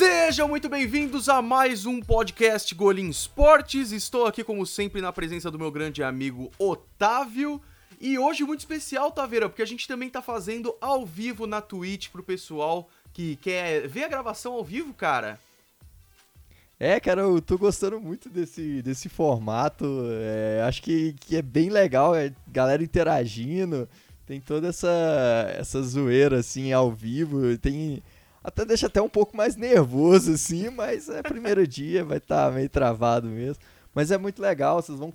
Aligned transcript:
Sejam 0.00 0.48
muito 0.48 0.66
bem-vindos 0.66 1.28
a 1.28 1.42
mais 1.42 1.84
um 1.84 2.00
podcast 2.00 2.74
Golim 2.74 3.10
Esportes. 3.10 3.92
Estou 3.92 4.24
aqui, 4.24 4.42
como 4.42 4.64
sempre, 4.64 5.02
na 5.02 5.12
presença 5.12 5.50
do 5.50 5.58
meu 5.58 5.70
grande 5.70 6.02
amigo 6.02 6.50
Otávio. 6.58 7.60
E 8.00 8.18
hoje 8.18 8.42
muito 8.42 8.60
especial, 8.60 9.12
Taveira, 9.12 9.46
porque 9.46 9.60
a 9.60 9.66
gente 9.66 9.86
também 9.86 10.08
tá 10.08 10.22
fazendo 10.22 10.74
ao 10.80 11.04
vivo 11.04 11.46
na 11.46 11.60
Twitch 11.60 12.08
pro 12.08 12.22
pessoal 12.22 12.88
que 13.12 13.36
quer 13.42 13.86
ver 13.88 14.04
a 14.04 14.08
gravação 14.08 14.54
ao 14.54 14.64
vivo, 14.64 14.94
cara. 14.94 15.38
É, 16.78 16.98
cara, 16.98 17.20
eu 17.20 17.42
tô 17.42 17.58
gostando 17.58 18.00
muito 18.00 18.30
desse, 18.30 18.80
desse 18.80 19.10
formato. 19.10 19.84
É, 20.22 20.62
acho 20.66 20.80
que, 20.80 21.14
que 21.20 21.36
é 21.36 21.42
bem 21.42 21.68
legal, 21.68 22.16
é 22.16 22.32
galera 22.48 22.82
interagindo. 22.82 23.86
Tem 24.26 24.40
toda 24.40 24.68
essa, 24.68 25.52
essa 25.58 25.82
zoeira, 25.82 26.38
assim, 26.38 26.72
ao 26.72 26.90
vivo. 26.90 27.58
Tem. 27.58 28.02
Até 28.42 28.64
deixa 28.64 28.86
até 28.86 29.02
um 29.02 29.08
pouco 29.08 29.36
mais 29.36 29.54
nervoso, 29.56 30.32
assim, 30.32 30.70
mas 30.70 31.08
é 31.08 31.22
primeiro 31.22 31.66
dia, 31.66 32.04
vai 32.04 32.18
estar 32.18 32.46
tá 32.46 32.52
meio 32.52 32.68
travado 32.68 33.28
mesmo. 33.28 33.62
Mas 33.94 34.10
é 34.10 34.18
muito 34.18 34.40
legal, 34.40 34.80
vocês 34.80 34.98
vão. 34.98 35.12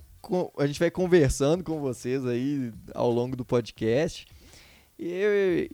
A 0.57 0.65
gente 0.67 0.79
vai 0.79 0.91
conversando 0.91 1.63
com 1.63 1.79
vocês 1.79 2.25
aí 2.25 2.71
ao 2.93 3.09
longo 3.09 3.35
do 3.35 3.45
podcast. 3.45 4.27
E. 4.99 5.69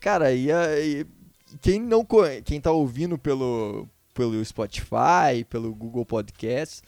Cara, 0.00 0.32
e, 0.32 0.48
e 0.50 1.06
quem 1.60 1.80
não 1.80 2.06
quem 2.44 2.60
tá 2.60 2.70
ouvindo 2.70 3.16
pelo, 3.16 3.88
pelo 4.12 4.44
Spotify, 4.44 5.44
pelo 5.48 5.74
Google 5.74 6.04
Podcasts. 6.04 6.82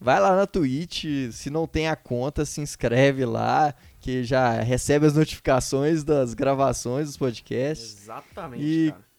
Vai 0.00 0.18
lá 0.18 0.34
na 0.34 0.48
Twitch, 0.48 1.04
se 1.30 1.48
não 1.48 1.64
tem 1.64 1.88
a 1.88 1.94
conta, 1.94 2.44
se 2.44 2.60
inscreve 2.60 3.24
lá, 3.24 3.72
que 4.00 4.24
já 4.24 4.60
recebe 4.60 5.06
as 5.06 5.14
notificações 5.14 6.02
das 6.02 6.34
gravações 6.34 7.06
dos 7.06 7.16
podcasts. 7.16 8.02
Exatamente, 8.02 8.64
e, 8.64 8.90
cara. 8.90 9.11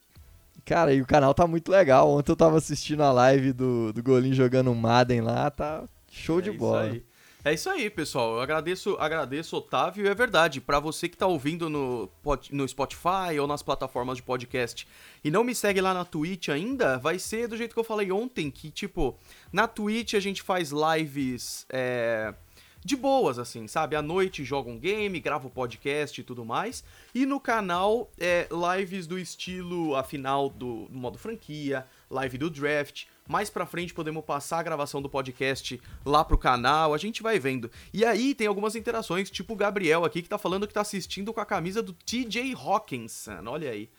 Cara, 0.66 0.94
e 0.94 1.02
o 1.02 1.06
canal 1.06 1.34
tá 1.34 1.46
muito 1.46 1.70
legal. 1.70 2.10
Ontem 2.10 2.32
eu 2.32 2.36
tava 2.36 2.58
assistindo 2.58 3.04
a 3.04 3.12
live 3.12 3.52
do, 3.52 3.92
do 3.92 4.02
Golim 4.02 4.34
jogando 4.34 4.74
Madden 4.74 5.22
lá, 5.22 5.52
tá 5.52 5.84
show 6.10 6.40
é 6.40 6.42
de 6.42 6.52
bola. 6.52 6.84
Aí. 6.84 7.04
É 7.46 7.54
isso 7.54 7.70
aí, 7.70 7.90
pessoal. 7.90 8.36
Eu 8.36 8.42
agradeço, 8.42 8.96
agradeço, 8.98 9.58
Otávio. 9.58 10.08
É 10.08 10.16
verdade, 10.16 10.62
para 10.62 10.80
você 10.80 11.10
que 11.10 11.18
tá 11.18 11.28
ouvindo 11.28 11.70
no, 11.70 12.10
no 12.52 12.66
Spotify 12.66 13.38
ou 13.38 13.46
nas 13.46 13.62
plataformas 13.62 14.16
de 14.16 14.24
podcast 14.24 14.88
e 15.22 15.30
não 15.30 15.44
me 15.44 15.54
segue 15.54 15.82
lá 15.82 15.94
na 15.94 16.06
Twitch 16.06 16.48
ainda, 16.48 16.98
vai 16.98 17.20
ser 17.20 17.50
do 17.50 17.58
jeito 17.58 17.74
que 17.74 17.80
eu 17.80 17.84
falei 17.84 18.14
ontem, 18.14 18.50
que, 18.50 18.72
tipo, 18.72 19.20
na 19.52 19.68
Twitch 19.68 20.14
a 20.14 20.22
gente 20.22 20.42
faz 20.42 20.72
lives 20.72 21.66
é, 21.70 22.34
de 22.84 22.96
boas, 22.96 23.40
assim, 23.40 23.68
sabe? 23.68 23.96
À 23.96 24.02
noite 24.02 24.44
joga 24.44 24.70
um 24.70 24.78
game, 24.78 25.20
grava 25.20 25.46
o 25.46 25.48
um 25.48 25.54
podcast 25.54 26.20
e 26.20 26.24
tudo 26.24 26.44
mais. 26.44 26.84
E 27.14 27.26
no 27.26 27.40
canal, 27.40 28.12
é, 28.20 28.48
lives 28.78 29.08
do 29.08 29.18
estilo 29.18 29.96
a 29.96 30.04
final 30.04 30.50
do, 30.50 30.86
do 30.86 30.98
modo 30.98 31.18
franquia, 31.18 31.86
live 32.10 32.38
do 32.38 32.50
draft, 32.50 33.06
mais 33.28 33.50
pra 33.50 33.66
frente 33.66 33.94
podemos 33.94 34.24
passar 34.26 34.60
a 34.60 34.64
gravação 34.64 35.02
do 35.02 35.10
podcast 35.10 35.80
lá 36.06 36.24
pro 36.24 36.38
canal, 36.38 36.94
a 36.94 36.98
gente 36.98 37.24
vai 37.24 37.40
vendo. 37.40 37.72
E 37.94 38.04
aí 38.04 38.36
tem 38.36 38.48
algumas 38.48 38.76
interações, 38.76 39.30
tipo 39.30 39.54
o 39.54 39.58
Gabriel 39.58 40.04
aqui 40.04 40.22
que 40.22 40.30
tá 40.30 40.38
falando 40.38 40.68
que 40.68 40.74
tá 40.74 40.82
assistindo 40.82 41.34
com 41.34 41.40
a 41.40 41.46
camisa 41.46 41.82
do 41.82 41.94
TJ 41.94 42.54
Hawkinson, 42.54 43.44
olha 43.48 43.72
aí. 43.72 43.90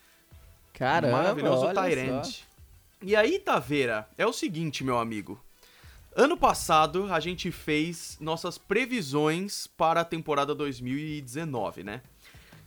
Caramba, 0.73 1.17
Maravilhoso 1.17 1.73
Tyrant. 1.73 2.41
E 3.01 3.15
aí, 3.15 3.39
Taveira, 3.39 4.07
é 4.17 4.25
o 4.25 4.33
seguinte, 4.33 4.83
meu 4.83 4.97
amigo. 4.97 5.39
Ano 6.17 6.37
passado 6.37 7.11
a 7.11 7.19
gente 7.19 7.51
fez 7.51 8.17
nossas 8.21 8.57
previsões 8.57 9.67
para 9.67 9.99
a 9.99 10.05
temporada 10.05 10.55
2019, 10.55 11.83
né? 11.83 12.01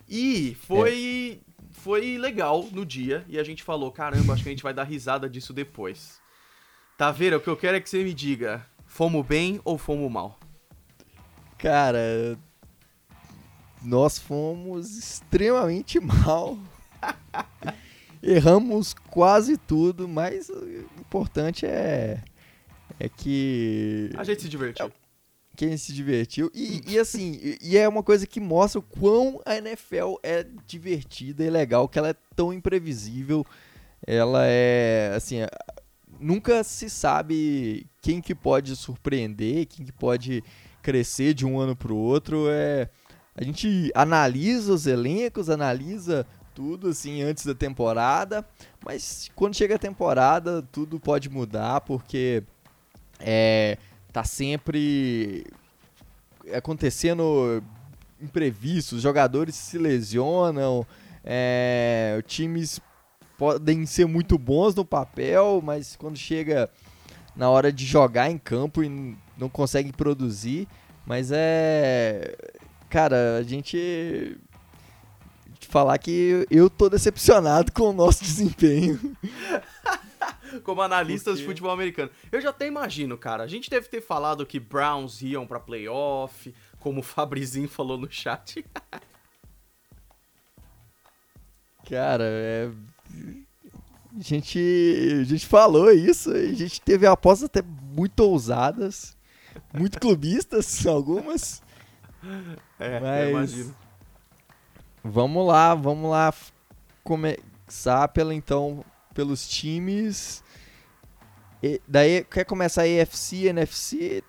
E 0.07 0.55
foi 0.67 1.41
é. 1.41 1.63
foi 1.71 2.19
legal 2.19 2.69
no 2.71 2.85
dia 2.85 3.25
e 3.27 3.39
a 3.39 3.43
gente 3.43 3.63
falou, 3.63 3.91
caramba, 3.91 4.35
acho 4.35 4.43
que 4.43 4.51
a 4.51 4.53
gente 4.53 4.63
vai 4.63 4.75
dar 4.75 4.85
risada 4.85 5.31
disso 5.31 5.55
depois. 5.55 6.21
Taveira, 6.99 7.39
o 7.39 7.41
que 7.41 7.49
eu 7.49 7.57
quero 7.57 7.79
é 7.79 7.81
que 7.81 7.89
você 7.89 8.05
me 8.05 8.13
diga: 8.13 8.67
fomos 8.85 9.25
bem 9.25 9.59
ou 9.65 9.79
fomos 9.79 10.13
mal? 10.13 10.39
Cara, 11.57 12.39
nós 13.83 14.19
fomos 14.19 14.95
extremamente 14.95 15.99
mal. 16.05 16.59
Erramos 18.23 18.93
quase 18.93 19.57
tudo, 19.57 20.07
mas 20.07 20.51
o 20.51 20.69
importante 21.01 21.65
é, 21.65 22.23
é 22.99 23.09
que. 23.09 24.11
A 24.17 24.25
gente 24.25 24.43
se 24.43 24.49
divertiu. 24.49 24.87
É, 24.87 24.93
que 25.57 25.65
a 25.65 25.69
gente 25.69 25.81
se 25.81 25.93
divertiu. 25.93 26.51
E, 26.55 26.83
e 26.87 26.99
assim, 27.01 27.39
e, 27.43 27.59
e 27.61 27.79
é 27.79 27.89
uma 27.89 28.03
coisa 28.03 28.27
que 28.27 28.41
mostra 28.41 28.79
o 28.79 28.83
quão 28.83 29.41
a 29.45 29.57
NFL 29.57 30.15
é 30.23 30.47
divertida 30.67 31.45
e 31.45 31.51
legal, 31.51 31.89
que 31.89 31.99
ela 31.99 32.11
é 32.11 32.15
tão 32.35 32.53
imprevisível. 32.53 33.45
Ela 34.07 34.47
é, 34.47 35.13
assim, 35.17 35.39
nunca 36.21 36.63
se 36.63 36.89
sabe 36.89 37.87
quem 38.01 38.21
que 38.21 38.35
pode 38.35 38.77
surpreender, 38.77 39.67
quem 39.67 39.85
que 39.85 39.93
pode 39.93 40.43
crescer 40.83 41.35
de 41.35 41.45
um 41.45 41.59
ano 41.59 41.75
para 41.75 41.93
o 41.93 41.97
outro. 41.97 42.47
É, 42.49 42.89
a 43.35 43.45
gente 43.45 43.91
analisa 43.95 44.73
os 44.73 44.87
elencos, 44.87 45.51
analisa 45.51 46.27
tudo 46.55 46.89
assim 46.89 47.23
antes 47.23 47.47
da 47.47 47.55
temporada, 47.55 48.45
mas 48.85 49.31
quando 49.37 49.55
chega 49.55 49.77
a 49.77 49.79
temporada 49.79 50.61
tudo 50.73 50.99
pode 50.99 51.31
mudar 51.31 51.81
porque 51.83 52.43
é, 53.21 53.79
tá 54.13 54.25
sempre 54.25 55.47
acontecendo 56.55 57.63
imprevistos, 58.21 59.03
jogadores 59.03 59.55
se 59.55 59.79
lesionam, 59.79 60.87
é, 61.25 62.23
times 62.27 62.81
podem 63.37 63.87
ser 63.87 64.07
muito 64.07 64.37
bons 64.37 64.75
no 64.75 64.85
papel, 64.85 65.63
mas 65.65 65.95
quando 65.95 66.17
chega 66.17 66.69
na 67.37 67.49
hora 67.49 67.73
de 67.73 67.87
jogar 67.87 68.29
em 68.29 68.37
campo 68.37 68.83
e 68.83 69.17
não 69.39 69.49
conseguem 69.49 69.93
produzir. 69.93 70.67
Mas 71.07 71.31
é. 71.33 72.37
Cara, 72.91 73.37
a 73.39 73.43
gente. 73.43 74.37
Falar 75.61 75.99
que 75.99 76.47
eu 76.51 76.71
tô 76.71 76.89
decepcionado 76.89 77.73
com 77.73 77.91
o 77.91 77.93
nosso 77.93 78.25
desempenho. 78.25 78.99
Como 80.63 80.83
analistas 80.83 81.39
de 81.39 81.45
futebol 81.45 81.71
americano. 81.71 82.11
Eu 82.31 82.41
já 82.41 82.51
até 82.51 82.67
imagino, 82.67 83.19
cara. 83.19 83.45
A 83.45 83.47
gente 83.47 83.71
deve 83.71 83.89
ter 83.89 84.01
falado 84.01 84.47
que 84.47 84.61
Browns 84.61 85.23
iam 85.23 85.47
pra 85.47 85.61
playoff, 85.61 86.55
como 86.79 87.01
o 87.01 87.03
Fabrizinho 87.03 87.69
falou 87.69 87.99
no 87.99 88.11
chat. 88.11 88.65
cara, 91.89 92.25
é 92.25 92.71
a 94.19 94.21
gente, 94.21 95.21
a 95.21 95.25
gente 95.25 95.47
falou 95.47 95.93
isso, 95.93 96.33
a 96.33 96.53
gente 96.53 96.81
teve 96.81 97.07
apostas 97.07 97.45
até 97.45 97.63
muito 97.63 98.19
ousadas, 98.21 99.17
muito 99.73 99.99
clubistas, 100.01 100.85
algumas. 100.87 101.63
É, 102.81 103.01
mas... 103.01 103.23
eu 103.23 103.31
imagino. 103.31 103.77
Vamos 105.05 105.47
lá, 105.47 105.75
vamos 105.75 106.11
lá 106.11 106.35
começar 107.05 108.09
pela 108.09 108.35
então 108.35 108.85
pelos 109.19 109.49
times. 109.49 110.45
E, 111.61 111.81
daí 111.89 112.23
quer 112.23 112.45
começar 112.45 112.83
a 112.83 112.87
EFC, 112.89 113.49
NFC, 113.49 114.23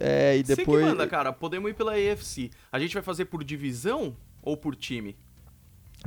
é, 0.00 0.36
e 0.36 0.42
depois. 0.42 0.66
Você 0.66 0.90
que 0.90 0.96
manda, 0.98 1.06
cara. 1.06 1.32
Podemos 1.32 1.70
ir 1.70 1.74
pela 1.74 1.96
EFC. 1.96 2.50
A 2.72 2.80
gente 2.80 2.92
vai 2.92 3.04
fazer 3.04 3.26
por 3.26 3.44
divisão 3.44 4.16
ou 4.42 4.56
por 4.56 4.74
time? 4.74 5.16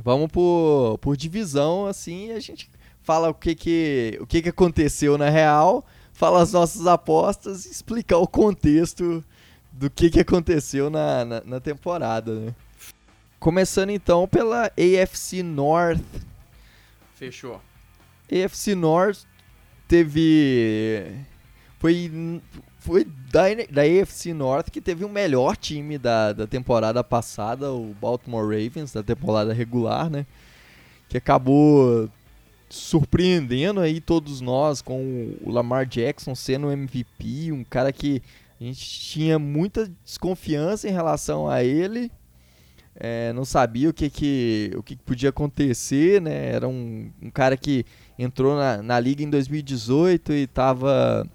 Vamos 0.04 0.30
por, 0.30 0.98
por 0.98 1.16
divisão, 1.16 1.86
assim, 1.86 2.30
a 2.32 2.40
gente 2.40 2.70
fala 3.02 3.30
o 3.30 3.34
que 3.34 3.54
que, 3.54 4.18
o 4.20 4.26
que 4.26 4.42
que 4.42 4.50
aconteceu 4.50 5.16
na 5.16 5.30
real, 5.30 5.84
fala 6.12 6.42
as 6.42 6.52
nossas 6.52 6.86
apostas 6.86 7.64
e 7.64 7.70
explicar 7.70 8.18
o 8.18 8.28
contexto 8.28 9.24
do 9.72 9.90
que 9.90 10.10
que 10.10 10.20
aconteceu 10.20 10.90
na, 10.90 11.24
na, 11.24 11.40
na 11.40 11.60
temporada, 11.60 12.34
né? 12.34 12.54
Começando 13.38 13.90
então 13.90 14.28
pela 14.28 14.66
AFC 14.66 15.42
North. 15.42 16.04
Fechou. 17.14 17.60
AFC 18.30 18.74
North 18.74 19.24
teve. 19.88 21.04
Foi, 21.78 22.40
foi 22.78 23.04
da, 23.04 23.42
da 23.70 23.82
AFC 23.82 24.32
North 24.32 24.70
que 24.70 24.80
teve 24.80 25.04
o 25.04 25.08
melhor 25.08 25.56
time 25.56 25.98
da, 25.98 26.32
da 26.32 26.46
temporada 26.46 27.02
passada, 27.02 27.72
o 27.72 27.94
Baltimore 28.00 28.44
Ravens, 28.44 28.92
da 28.92 29.02
temporada 29.02 29.52
regular, 29.52 30.10
né? 30.10 30.26
Que 31.08 31.16
acabou 31.16 32.08
surpreendendo 32.68 33.80
aí 33.80 34.00
todos 34.00 34.40
nós 34.40 34.80
com 34.80 35.34
o 35.42 35.50
Lamar 35.50 35.84
Jackson 35.84 36.36
sendo 36.36 36.68
o 36.68 36.72
MVP, 36.72 37.50
um 37.50 37.64
cara 37.64 37.92
que 37.92 38.22
a 38.60 38.64
gente 38.64 38.88
tinha 38.88 39.38
muita 39.38 39.90
desconfiança 40.04 40.88
em 40.88 40.92
relação 40.92 41.48
a 41.48 41.64
ele, 41.64 42.12
é, 42.94 43.32
não 43.32 43.44
sabia 43.44 43.88
o 43.88 43.92
que, 43.92 44.10
que, 44.10 44.70
o 44.76 44.82
que 44.82 44.94
podia 44.94 45.30
acontecer, 45.30 46.20
né? 46.20 46.52
Era 46.52 46.68
um, 46.68 47.10
um 47.22 47.30
cara 47.30 47.56
que 47.56 47.84
entrou 48.22 48.54
na, 48.54 48.82
na 48.82 49.00
liga 49.00 49.22
em 49.22 49.30
2018 49.30 50.32
e 50.32 50.42
estava 50.42 51.26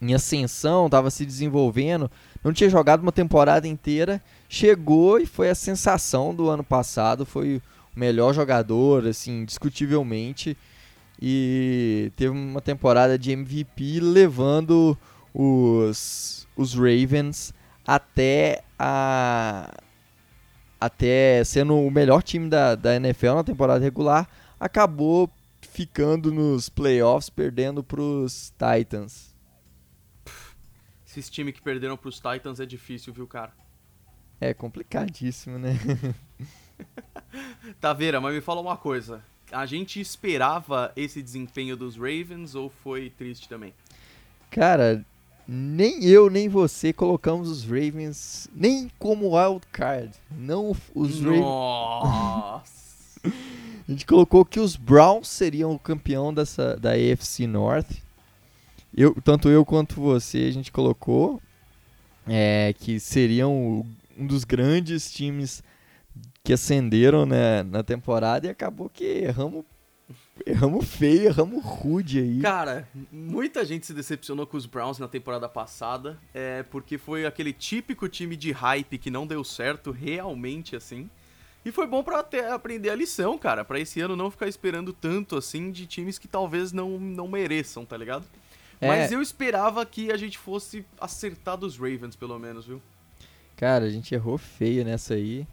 em 0.00 0.14
ascensão, 0.14 0.86
estava 0.86 1.10
se 1.10 1.24
desenvolvendo, 1.24 2.10
não 2.42 2.52
tinha 2.52 2.68
jogado 2.68 3.02
uma 3.02 3.12
temporada 3.12 3.68
inteira, 3.68 4.20
chegou 4.48 5.20
e 5.20 5.26
foi 5.26 5.50
a 5.50 5.54
sensação 5.54 6.34
do 6.34 6.48
ano 6.48 6.64
passado, 6.64 7.24
foi 7.26 7.60
melhor 7.94 8.32
jogador, 8.32 9.06
assim, 9.06 9.44
discutivelmente. 9.44 10.56
e 11.20 12.10
teve 12.16 12.30
uma 12.30 12.60
temporada 12.60 13.16
de 13.16 13.30
MVP 13.30 14.00
levando 14.00 14.98
os, 15.32 16.48
os 16.56 16.74
Ravens 16.74 17.54
até 17.86 18.62
a 18.78 19.70
até 20.80 21.44
sendo 21.44 21.78
o 21.78 21.90
melhor 21.92 22.24
time 22.24 22.48
da, 22.48 22.74
da 22.74 22.96
NFL 22.96 23.34
na 23.34 23.44
temporada 23.44 23.84
regular, 23.84 24.28
acabou 24.58 25.30
ficando 25.72 26.30
nos 26.30 26.68
playoffs, 26.68 27.30
perdendo 27.30 27.82
para 27.82 28.00
os 28.00 28.52
Titans. 28.58 29.34
Esses 31.06 31.30
times 31.30 31.54
que 31.54 31.62
perderam 31.62 31.96
para 31.96 32.08
os 32.10 32.16
Titans 32.16 32.60
é 32.60 32.66
difícil, 32.66 33.12
viu, 33.12 33.26
cara? 33.26 33.52
É 34.38 34.52
complicadíssimo, 34.52 35.58
né? 35.58 35.78
Taveira, 37.80 38.20
mas 38.20 38.34
me 38.34 38.40
fala 38.42 38.60
uma 38.60 38.76
coisa. 38.76 39.24
A 39.50 39.64
gente 39.64 39.98
esperava 39.98 40.92
esse 40.94 41.22
desempenho 41.22 41.76
dos 41.76 41.96
Ravens 41.96 42.54
ou 42.54 42.68
foi 42.68 43.08
triste 43.08 43.48
também? 43.48 43.72
Cara, 44.50 45.04
nem 45.48 46.04
eu 46.04 46.28
nem 46.28 46.48
você 46.50 46.92
colocamos 46.92 47.48
os 47.48 47.64
Ravens 47.64 48.48
nem 48.54 48.90
como 48.98 49.36
wild 49.38 49.66
card. 49.72 50.12
Não 50.30 50.76
os 50.94 51.20
Ravens. 51.20 51.40
Nossa. 51.40 53.20
A 53.92 53.94
gente 53.94 54.06
colocou 54.06 54.42
que 54.42 54.58
os 54.58 54.74
Browns 54.74 55.28
seriam 55.28 55.70
o 55.72 55.78
campeão 55.78 56.32
dessa 56.32 56.78
da 56.78 56.92
AFC 56.92 57.46
North. 57.46 57.90
Eu, 58.96 59.14
tanto 59.22 59.50
eu 59.50 59.66
quanto 59.66 60.00
você 60.00 60.46
a 60.48 60.50
gente 60.50 60.72
colocou 60.72 61.42
é, 62.26 62.74
que 62.78 62.98
seriam 62.98 63.84
um 64.16 64.26
dos 64.26 64.44
grandes 64.44 65.12
times 65.12 65.62
que 66.42 66.54
ascenderam 66.54 67.26
né, 67.26 67.62
na 67.64 67.82
temporada 67.82 68.46
e 68.46 68.50
acabou 68.50 68.88
que 68.88 69.04
erramos 69.04 69.62
Erramos 70.44 70.86
feio, 70.86 71.26
erramos 71.26 71.62
rude 71.62 72.18
aí. 72.18 72.40
Cara, 72.40 72.88
muita 73.12 73.64
gente 73.64 73.86
se 73.86 73.94
decepcionou 73.94 74.46
com 74.46 74.56
os 74.56 74.66
Browns 74.66 74.98
na 74.98 75.06
temporada 75.06 75.48
passada, 75.48 76.18
é, 76.34 76.62
porque 76.64 76.98
foi 76.98 77.24
aquele 77.26 77.52
típico 77.52 78.08
time 78.08 78.34
de 78.34 78.50
hype 78.50 78.98
que 78.98 79.10
não 79.10 79.26
deu 79.26 79.44
certo 79.44 79.90
realmente 79.90 80.74
assim. 80.74 81.08
E 81.64 81.70
foi 81.70 81.86
bom 81.86 82.02
para 82.02 82.20
até 82.20 82.50
aprender 82.50 82.90
a 82.90 82.94
lição, 82.94 83.38
cara, 83.38 83.64
para 83.64 83.78
esse 83.78 84.00
ano 84.00 84.16
não 84.16 84.30
ficar 84.30 84.48
esperando 84.48 84.92
tanto 84.92 85.36
assim 85.36 85.70
de 85.70 85.86
times 85.86 86.18
que 86.18 86.26
talvez 86.26 86.72
não, 86.72 86.98
não 86.98 87.28
mereçam, 87.28 87.84
tá 87.84 87.96
ligado? 87.96 88.24
É. 88.80 88.88
Mas 88.88 89.12
eu 89.12 89.22
esperava 89.22 89.86
que 89.86 90.10
a 90.10 90.16
gente 90.16 90.36
fosse 90.36 90.84
acertar 91.00 91.56
dos 91.56 91.76
Ravens, 91.76 92.16
pelo 92.16 92.36
menos, 92.38 92.66
viu? 92.66 92.82
Cara, 93.56 93.84
a 93.84 93.90
gente 93.90 94.12
errou 94.12 94.36
feio 94.36 94.84
nessa 94.84 95.14
aí. 95.14 95.46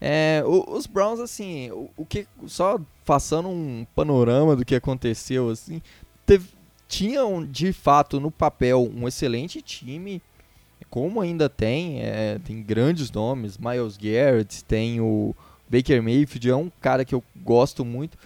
É, 0.00 0.42
os 0.46 0.86
Browns, 0.86 1.20
assim, 1.20 1.70
o, 1.70 1.90
o, 1.98 2.06
que. 2.06 2.26
Só 2.46 2.80
passando 3.04 3.48
um 3.48 3.86
panorama 3.94 4.56
do 4.56 4.64
que 4.64 4.74
aconteceu, 4.74 5.50
assim, 5.50 5.82
teve, 6.24 6.48
tinham 6.88 7.44
de 7.44 7.72
fato 7.72 8.18
no 8.18 8.30
papel 8.30 8.90
um 8.92 9.06
excelente 9.06 9.60
time, 9.60 10.22
como 10.92 11.22
ainda 11.22 11.48
tem, 11.48 12.02
é, 12.02 12.38
tem 12.44 12.62
grandes 12.62 13.10
nomes, 13.10 13.56
Miles 13.56 13.96
Garrett, 13.96 14.62
tem 14.62 15.00
o 15.00 15.34
Baker 15.66 16.02
Mayfield, 16.02 16.50
é 16.50 16.54
um 16.54 16.70
cara 16.82 17.02
que 17.02 17.14
eu 17.14 17.24
gosto 17.34 17.82
muito. 17.82 18.18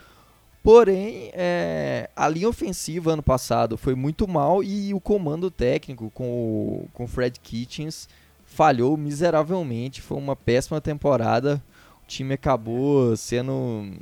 Porém, 0.64 1.30
é, 1.32 2.10
a 2.16 2.28
linha 2.28 2.48
ofensiva 2.48 3.12
ano 3.12 3.22
passado 3.22 3.76
foi 3.76 3.94
muito 3.94 4.26
mal 4.26 4.64
e 4.64 4.92
o 4.92 4.98
comando 4.98 5.48
técnico 5.48 6.10
com 6.10 6.24
o 6.24 6.88
com 6.92 7.06
Fred 7.06 7.38
Kitchens 7.38 8.08
falhou 8.44 8.96
miseravelmente, 8.96 10.02
foi 10.02 10.18
uma 10.18 10.34
péssima 10.34 10.80
temporada. 10.80 11.62
O 12.02 12.06
time 12.08 12.34
acabou 12.34 13.16
sendo 13.16 13.92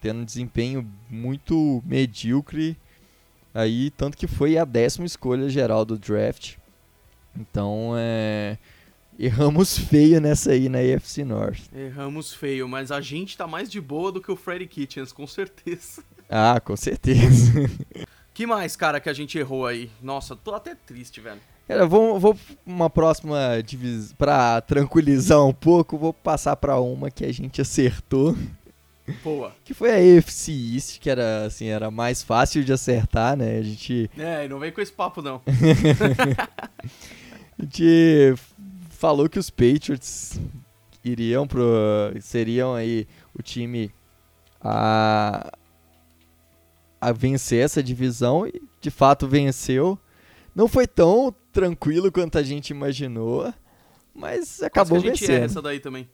tendo 0.00 0.20
um 0.20 0.24
desempenho 0.24 0.88
muito 1.10 1.82
medíocre 1.84 2.76
aí, 3.52 3.90
tanto 3.90 4.16
que 4.16 4.28
foi 4.28 4.56
a 4.56 4.64
décima 4.64 5.04
escolha 5.04 5.48
geral 5.48 5.84
do 5.84 5.98
draft. 5.98 6.58
Então, 7.36 7.94
é 7.96 8.58
erramos 9.18 9.78
feio 9.88 10.20
nessa 10.20 10.52
aí 10.52 10.68
na 10.68 10.78
AFC 10.78 11.24
North. 11.24 11.60
Erramos 11.74 12.32
feio, 12.32 12.68
mas 12.68 12.90
a 12.90 13.00
gente 13.00 13.36
tá 13.36 13.46
mais 13.46 13.70
de 13.70 13.80
boa 13.80 14.12
do 14.12 14.20
que 14.20 14.30
o 14.30 14.36
Freddy 14.36 14.66
Kitchens, 14.66 15.12
com 15.12 15.26
certeza. 15.26 16.02
Ah, 16.28 16.60
com 16.60 16.76
certeza. 16.76 17.52
que 18.32 18.46
mais, 18.46 18.76
cara, 18.76 19.00
que 19.00 19.08
a 19.08 19.12
gente 19.12 19.38
errou 19.38 19.66
aí? 19.66 19.90
Nossa, 20.02 20.34
tô 20.34 20.54
até 20.54 20.74
triste, 20.74 21.20
velho. 21.20 21.40
Cara, 21.66 21.86
vou, 21.86 22.18
vou 22.20 22.36
uma 22.66 22.90
próxima 22.90 23.62
divisão. 23.64 24.14
Pra 24.18 24.60
tranquilizar 24.60 25.44
um 25.44 25.52
pouco, 25.52 25.96
vou 25.96 26.12
passar 26.12 26.56
pra 26.56 26.78
uma 26.78 27.10
que 27.10 27.24
a 27.24 27.32
gente 27.32 27.60
acertou. 27.60 28.36
Boa. 29.22 29.54
Que 29.64 29.74
foi 29.74 29.90
a 29.90 30.18
AFC 30.18 30.74
East, 30.74 30.98
que 30.98 31.10
era 31.10 31.44
assim, 31.44 31.66
era 31.66 31.90
mais 31.90 32.22
fácil 32.22 32.64
de 32.64 32.72
acertar, 32.72 33.36
né? 33.36 33.58
A 33.58 33.62
gente. 33.62 34.10
É, 34.16 34.48
não 34.48 34.58
vem 34.58 34.72
com 34.72 34.80
esse 34.80 34.92
papo, 34.92 35.20
não. 35.20 35.42
gente 37.74 38.34
falou 38.90 39.28
que 39.28 39.38
os 39.38 39.50
Patriots 39.50 40.38
iriam 41.04 41.46
pro. 41.46 41.64
seriam 42.20 42.74
aí 42.74 43.06
o 43.36 43.42
time 43.42 43.92
a, 44.60 45.52
a 47.00 47.12
vencer 47.12 47.64
essa 47.64 47.82
divisão 47.82 48.46
e 48.46 48.62
de 48.80 48.90
fato 48.90 49.26
venceu. 49.26 49.98
Não 50.54 50.68
foi 50.68 50.86
tão 50.86 51.34
tranquilo 51.52 52.12
quanto 52.12 52.38
a 52.38 52.42
gente 52.42 52.70
imaginou, 52.70 53.52
mas 54.14 54.62
acabou 54.62 55.00
que 55.00 55.08
a 55.08 55.10
gente 55.10 55.20
vencendo. 55.20 55.44
essa 55.44 55.60
daí 55.60 55.80
também. 55.80 56.08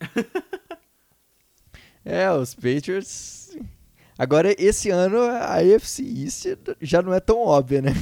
é, 2.04 2.30
os 2.32 2.54
Patriots. 2.54 3.56
Agora, 4.18 4.54
esse 4.58 4.88
ano, 4.88 5.20
a 5.20 5.56
AFC 5.56 6.02
East 6.02 6.46
já 6.80 7.02
não 7.02 7.12
é 7.12 7.20
tão 7.20 7.38
óbvia, 7.38 7.82
né? 7.82 7.92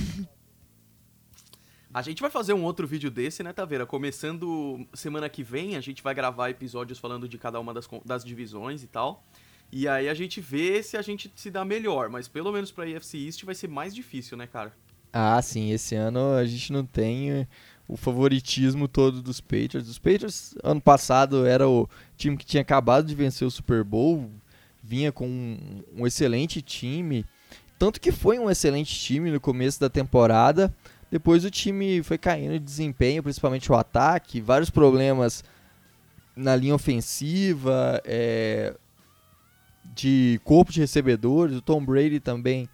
A 1.95 2.03
gente 2.03 2.21
vai 2.21 2.29
fazer 2.29 2.53
um 2.53 2.65
outro 2.65 2.89
vídeo 2.89 3.09
desse, 3.09 3.45
né, 3.45 3.53
Taveira? 3.53 3.87
Começando 3.87 4.85
semana 4.93 5.29
que 5.29 5.45
vem, 5.45 5.77
a 5.77 5.81
gente 5.81 6.03
vai 6.03 6.13
gravar 6.13 6.51
episódios 6.51 6.99
falando 6.99 7.29
de 7.29 7.39
cada 7.39 7.61
uma 7.61 7.73
das, 7.73 7.89
das 8.05 8.25
divisões 8.25 8.83
e 8.83 8.89
tal. 8.89 9.25
E 9.71 9.87
aí 9.87 10.09
a 10.09 10.15
gente 10.15 10.41
vê 10.41 10.83
se 10.83 10.97
a 10.97 11.03
gente 11.03 11.33
se 11.37 11.53
dá 11.53 11.65
melhor, 11.65 12.09
mas 12.09 12.27
pelo 12.27 12.51
menos 12.51 12.73
pra 12.73 12.85
AFC 12.85 13.19
East 13.19 13.45
vai 13.45 13.55
ser 13.55 13.69
mais 13.69 13.95
difícil, 13.95 14.37
né, 14.37 14.45
cara? 14.45 14.73
Ah, 15.13 15.41
sim, 15.41 15.71
esse 15.71 15.95
ano 15.95 16.35
a 16.35 16.45
gente 16.45 16.73
não 16.73 16.85
tem 16.85 17.47
o 17.87 17.97
favoritismo 17.97 18.89
todo 18.89 19.23
dos 19.23 19.41
Patriots. 19.41 19.89
Os 19.89 19.99
Patriots, 19.99 20.57
ano 20.65 20.81
passado, 20.81 21.47
era 21.47 21.69
o 21.69 21.89
time 22.17 22.37
que 22.37 22.45
tinha 22.45 22.63
acabado 22.63 23.07
de 23.07 23.15
vencer 23.15 23.47
o 23.47 23.53
Super 23.53 23.85
Bowl, 23.85 24.29
vinha 24.83 25.13
com 25.13 25.29
um, 25.29 25.85
um 25.99 26.07
excelente 26.09 26.61
time, 26.61 27.25
tanto 27.79 28.01
que 28.01 28.11
foi 28.11 28.37
um 28.41 28.51
excelente 28.51 28.93
time 28.99 29.31
no 29.31 29.39
começo 29.39 29.79
da 29.79 29.89
temporada. 29.89 30.75
Depois 31.15 31.45
o 31.45 31.51
time 31.51 32.03
foi 32.03 32.19
caindo 32.19 32.55
de 32.55 32.59
desempenho, 32.59 33.23
principalmente 33.23 33.71
o 33.71 33.77
ataque, 33.77 34.41
vários 34.41 34.69
problemas 34.69 35.45
na 36.35 36.57
linha 36.57 36.75
ofensiva, 36.75 38.03
é, 38.05 38.75
de 39.95 40.41
corpo 40.43 40.73
de 40.73 40.81
recebedores. 40.81 41.57
O 41.57 41.63
Tom 41.63 41.85
Brady 41.85 42.19
também 42.19 42.69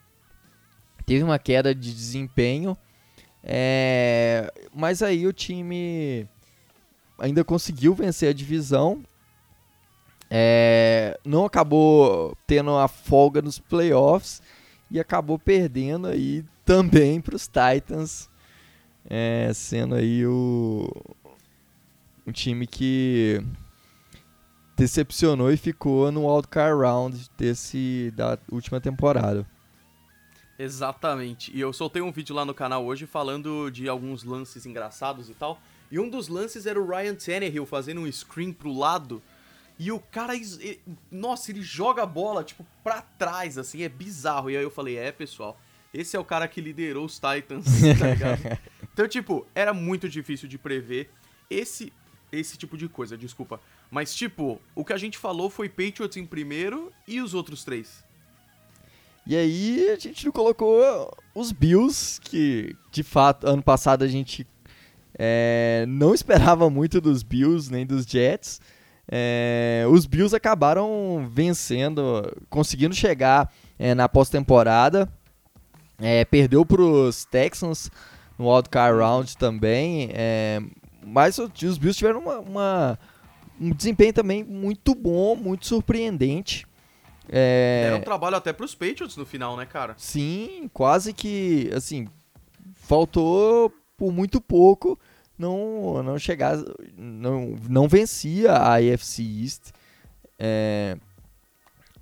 teve 1.04 1.22
uma 1.22 1.38
queda 1.38 1.74
de 1.74 1.92
desempenho, 1.92 2.74
é, 3.44 4.50
mas 4.74 5.02
aí 5.02 5.26
o 5.26 5.34
time 5.34 6.26
ainda 7.18 7.44
conseguiu 7.44 7.94
vencer 7.94 8.30
a 8.30 8.32
divisão. 8.32 9.04
É, 10.30 11.20
não 11.26 11.44
acabou 11.44 12.34
tendo 12.46 12.74
a 12.74 12.88
folga 12.88 13.42
nos 13.42 13.58
playoffs 13.58 14.40
e 14.90 14.98
acabou 14.98 15.38
perdendo 15.38 16.06
aí 16.06 16.42
também 16.70 17.20
para 17.20 17.34
os 17.34 17.48
Titans, 17.48 18.30
é, 19.04 19.50
sendo 19.52 19.96
aí 19.96 20.24
o 20.24 20.88
um 22.24 22.30
time 22.30 22.64
que 22.64 23.42
decepcionou 24.76 25.50
e 25.50 25.56
ficou 25.56 26.12
no 26.12 26.32
wildcard 26.32 26.80
round 26.80 27.28
desse 27.36 28.12
da 28.14 28.38
última 28.52 28.80
temporada. 28.80 29.44
Exatamente. 30.56 31.50
E 31.52 31.60
eu 31.60 31.72
soltei 31.72 32.00
um 32.00 32.12
vídeo 32.12 32.36
lá 32.36 32.44
no 32.44 32.54
canal 32.54 32.84
hoje 32.84 33.04
falando 33.04 33.68
de 33.68 33.88
alguns 33.88 34.22
lances 34.22 34.64
engraçados 34.64 35.28
e 35.28 35.34
tal. 35.34 35.60
E 35.90 35.98
um 35.98 36.08
dos 36.08 36.28
lances 36.28 36.66
era 36.66 36.80
o 36.80 36.86
Ryan 36.86 37.16
Tannehill 37.16 37.66
fazendo 37.66 38.00
um 38.00 38.12
screen 38.12 38.52
pro 38.52 38.72
lado. 38.72 39.20
E 39.76 39.90
o 39.90 39.98
cara, 39.98 40.36
ele, 40.36 40.80
nossa, 41.10 41.50
ele 41.50 41.62
joga 41.62 42.04
a 42.04 42.06
bola, 42.06 42.44
tipo, 42.44 42.64
pra 42.84 43.02
trás, 43.02 43.58
assim, 43.58 43.82
é 43.82 43.88
bizarro. 43.88 44.48
E 44.50 44.56
aí 44.56 44.62
eu 44.62 44.70
falei, 44.70 44.98
é, 44.98 45.10
pessoal, 45.10 45.58
esse 45.92 46.16
é 46.16 46.20
o 46.20 46.24
cara 46.24 46.46
que 46.46 46.60
liderou 46.60 47.04
os 47.04 47.14
Titans, 47.14 47.66
tá 47.98 48.06
ligado? 48.06 48.58
então, 48.92 49.08
tipo, 49.08 49.46
era 49.54 49.74
muito 49.74 50.08
difícil 50.08 50.48
de 50.48 50.58
prever 50.58 51.10
esse, 51.48 51.92
esse 52.30 52.56
tipo 52.56 52.76
de 52.76 52.88
coisa, 52.88 53.16
desculpa. 53.18 53.60
Mas, 53.90 54.14
tipo, 54.14 54.60
o 54.74 54.84
que 54.84 54.92
a 54.92 54.98
gente 54.98 55.18
falou 55.18 55.50
foi 55.50 55.68
Patriots 55.68 56.16
em 56.16 56.24
primeiro 56.24 56.92
e 57.06 57.20
os 57.20 57.34
outros 57.34 57.64
três. 57.64 58.04
E 59.26 59.36
aí 59.36 59.90
a 59.90 59.96
gente 59.96 60.24
não 60.24 60.32
colocou 60.32 61.16
os 61.34 61.52
Bills, 61.52 62.20
que 62.20 62.74
de 62.90 63.02
fato 63.02 63.46
ano 63.46 63.62
passado 63.62 64.02
a 64.02 64.08
gente 64.08 64.46
é, 65.18 65.84
não 65.86 66.12
esperava 66.14 66.70
muito 66.70 67.00
dos 67.00 67.22
Bills 67.22 67.70
nem 67.70 67.84
dos 67.84 68.04
Jets. 68.04 68.60
É, 69.12 69.84
os 69.90 70.06
Bills 70.06 70.34
acabaram 70.34 71.28
vencendo, 71.32 72.22
conseguindo 72.48 72.94
chegar 72.94 73.52
é, 73.78 73.94
na 73.94 74.08
pós-temporada. 74.08 75.12
É, 76.00 76.24
perdeu 76.24 76.64
para 76.64 76.82
os 76.82 77.24
Texans 77.24 77.90
no 78.38 78.52
wildcard 78.52 78.98
round 78.98 79.36
também. 79.36 80.10
É, 80.12 80.60
mas 81.04 81.38
os 81.38 81.78
Bills 81.78 81.98
tiveram 81.98 82.20
uma, 82.20 82.38
uma, 82.38 82.98
um 83.60 83.70
desempenho 83.70 84.12
também 84.12 84.42
muito 84.44 84.94
bom, 84.94 85.36
muito 85.36 85.66
surpreendente. 85.66 86.66
É... 87.28 87.84
Era 87.86 87.96
um 87.96 88.02
trabalho 88.02 88.36
até 88.36 88.52
para 88.52 88.64
os 88.64 88.74
Patriots 88.74 89.16
no 89.16 89.24
final, 89.24 89.56
né, 89.56 89.66
cara? 89.66 89.94
Sim, 89.96 90.68
quase 90.72 91.12
que, 91.12 91.70
assim, 91.74 92.08
faltou 92.74 93.72
por 93.96 94.10
muito 94.12 94.40
pouco 94.40 94.98
não 95.40 96.02
não 96.02 96.18
chegar, 96.18 96.58
não, 96.96 97.56
não 97.68 97.88
vencia 97.88 98.52
a 98.52 98.74
AFC 98.74 99.22
East. 99.22 99.70
É, 100.38 100.96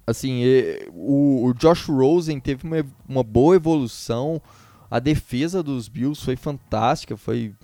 assim, 0.09 0.43
o, 0.91 1.45
o, 1.45 1.55
Josh 1.55 1.87
Rosen 1.87 2.41
teve 2.41 2.67
uma, 2.67 2.85
uma 3.07 3.23
boa 3.23 3.57
evolução. 3.57 4.41
A 4.91 4.99
defesa 4.99 5.63
dos 5.63 5.87
Bills 5.87 6.25
foi 6.25 6.35
fantástica, 6.35 7.17
foi 7.17 7.55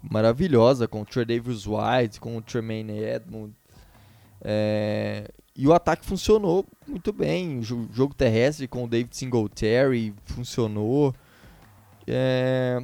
maravilhosa 0.00 0.86
com 0.86 1.02
o 1.02 1.04
Trey 1.04 1.24
Davis 1.24 1.66
White, 1.66 2.20
com 2.20 2.36
o 2.36 2.42
Tremaine 2.42 2.98
Edmund. 2.98 3.52
É, 4.40 5.28
e 5.56 5.66
o 5.66 5.72
ataque 5.72 6.06
funcionou 6.06 6.64
muito 6.86 7.12
bem. 7.12 7.58
O 7.58 7.62
jogo 7.62 8.14
terrestre 8.14 8.68
com 8.68 8.84
o 8.84 8.88
David 8.88 9.16
Singletary 9.16 10.14
funcionou. 10.24 11.12
É, 12.06 12.80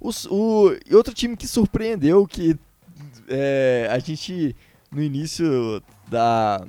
os, 0.00 0.24
o, 0.26 0.74
e 0.88 0.94
outro 0.94 1.12
time 1.12 1.36
que 1.36 1.46
surpreendeu, 1.46 2.26
que 2.26 2.58
é, 3.28 3.88
a 3.90 3.98
gente, 3.98 4.56
no 4.90 5.02
início 5.02 5.82
da. 6.08 6.66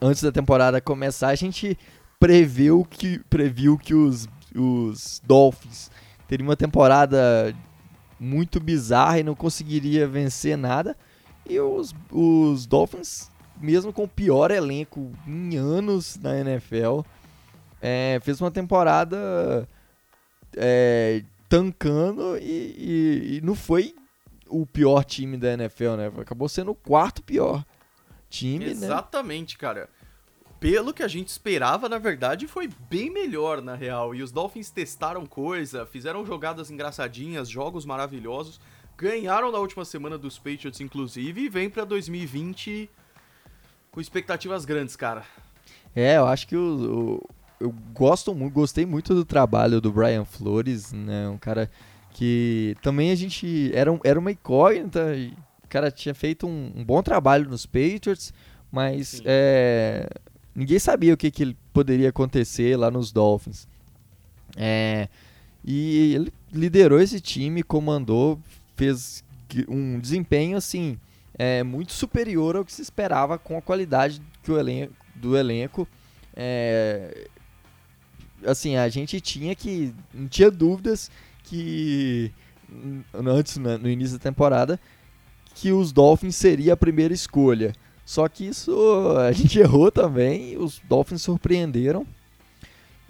Antes 0.00 0.22
da 0.22 0.32
temporada 0.32 0.80
começar, 0.80 1.28
a 1.28 1.34
gente 1.34 1.78
previu 2.18 2.86
que, 2.88 3.18
previu 3.30 3.78
que 3.78 3.94
os, 3.94 4.28
os 4.54 5.20
Dolphins 5.24 5.90
teriam 6.26 6.48
uma 6.48 6.56
temporada 6.56 7.54
muito 8.18 8.60
bizarra 8.60 9.18
e 9.18 9.22
não 9.22 9.34
conseguiria 9.34 10.06
vencer 10.06 10.56
nada. 10.56 10.96
E 11.48 11.58
os, 11.60 11.94
os 12.10 12.66
Dolphins, 12.66 13.30
mesmo 13.60 13.92
com 13.92 14.04
o 14.04 14.08
pior 14.08 14.50
elenco 14.50 15.12
em 15.26 15.56
anos 15.56 16.16
na 16.16 16.38
NFL, 16.38 17.00
é, 17.80 18.18
fez 18.22 18.40
uma 18.40 18.50
temporada 18.50 19.68
é, 20.56 21.22
tancando 21.48 22.38
e, 22.38 22.42
e, 22.42 23.36
e, 23.36 23.40
não 23.42 23.54
foi 23.54 23.94
o 24.48 24.64
pior 24.64 25.04
time 25.04 25.36
da 25.36 25.52
NFL, 25.52 25.96
né? 25.96 26.12
Acabou 26.18 26.48
sendo 26.48 26.70
o 26.70 26.74
quarto 26.74 27.22
pior 27.22 27.64
time, 28.34 28.64
Exatamente, 28.64 28.80
né? 28.80 28.86
Exatamente, 28.86 29.58
cara. 29.58 29.88
Pelo 30.60 30.94
que 30.94 31.02
a 31.02 31.08
gente 31.08 31.28
esperava, 31.28 31.88
na 31.88 31.98
verdade, 31.98 32.46
foi 32.46 32.68
bem 32.88 33.10
melhor, 33.10 33.60
na 33.60 33.74
real. 33.74 34.14
E 34.14 34.22
os 34.22 34.32
Dolphins 34.32 34.70
testaram 34.70 35.26
coisa, 35.26 35.84
fizeram 35.84 36.24
jogadas 36.24 36.70
engraçadinhas, 36.70 37.48
jogos 37.48 37.84
maravilhosos. 37.84 38.60
Ganharam 38.96 39.52
na 39.52 39.58
última 39.58 39.84
semana 39.84 40.16
dos 40.16 40.38
Patriots, 40.38 40.80
inclusive, 40.80 41.42
e 41.42 41.48
vem 41.48 41.68
pra 41.68 41.84
2020 41.84 42.88
com 43.90 44.00
expectativas 44.00 44.64
grandes, 44.64 44.96
cara. 44.96 45.24
É, 45.94 46.16
eu 46.16 46.26
acho 46.26 46.48
que 46.48 46.56
o, 46.56 47.20
o 47.20 47.34
eu 47.60 47.74
gosto 47.92 48.34
muito, 48.34 48.52
gostei 48.52 48.84
muito 48.84 49.14
do 49.14 49.24
trabalho 49.24 49.80
do 49.80 49.92
Brian 49.92 50.24
Flores, 50.24 50.92
né? 50.92 51.28
Um 51.28 51.38
cara 51.38 51.70
que 52.10 52.76
também 52.82 53.10
a 53.10 53.14
gente 53.14 53.70
era, 53.74 53.90
era 54.04 54.18
uma 54.18 54.30
incógnita. 54.30 55.14
O 55.74 55.76
cara 55.76 55.90
tinha 55.90 56.14
feito 56.14 56.46
um, 56.46 56.72
um 56.76 56.84
bom 56.84 57.02
trabalho 57.02 57.50
nos 57.50 57.66
Patriots, 57.66 58.32
mas 58.70 59.20
é, 59.24 60.08
ninguém 60.54 60.78
sabia 60.78 61.12
o 61.12 61.16
que, 61.16 61.32
que 61.32 61.56
poderia 61.72 62.10
acontecer 62.10 62.76
lá 62.76 62.92
nos 62.92 63.10
Dolphins. 63.10 63.66
É, 64.56 65.08
e 65.64 66.14
ele 66.14 66.32
liderou 66.52 67.00
esse 67.00 67.20
time, 67.20 67.64
comandou, 67.64 68.38
fez 68.76 69.24
um 69.68 69.98
desempenho 69.98 70.56
assim 70.56 70.96
é, 71.36 71.64
muito 71.64 71.92
superior 71.92 72.54
ao 72.54 72.64
que 72.64 72.72
se 72.72 72.82
esperava 72.82 73.36
com 73.36 73.58
a 73.58 73.62
qualidade 73.62 74.22
que 74.44 74.52
o 74.52 74.56
elenco, 74.56 74.94
do 75.16 75.36
elenco. 75.36 75.88
É, 76.36 77.26
assim, 78.46 78.76
a 78.76 78.88
gente 78.88 79.20
tinha 79.20 79.56
que. 79.56 79.92
Não 80.12 80.28
tinha 80.28 80.52
dúvidas 80.52 81.10
que. 81.42 82.30
Antes, 83.12 83.56
né, 83.58 83.76
no 83.76 83.88
início 83.88 84.18
da 84.18 84.22
temporada, 84.22 84.80
que 85.54 85.72
os 85.72 85.92
Dolphins 85.92 86.36
seria 86.36 86.72
a 86.72 86.76
primeira 86.76 87.14
escolha. 87.14 87.72
Só 88.04 88.28
que 88.28 88.46
isso 88.46 88.74
a 89.18 89.32
gente 89.32 89.58
errou 89.60 89.90
também. 89.90 90.58
Os 90.58 90.80
Dolphins 90.88 91.22
surpreenderam. 91.22 92.06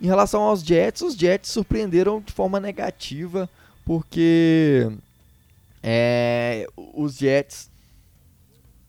Em 0.01 0.07
relação 0.07 0.43
aos 0.43 0.63
Jets, 0.63 1.03
os 1.03 1.15
Jets 1.15 1.51
surpreenderam 1.51 2.21
de 2.21 2.33
forma 2.33 2.61
negativa, 2.61 3.49
porque 3.85 4.89
é, 5.83 6.67
os 6.77 7.17
Jets. 7.17 7.71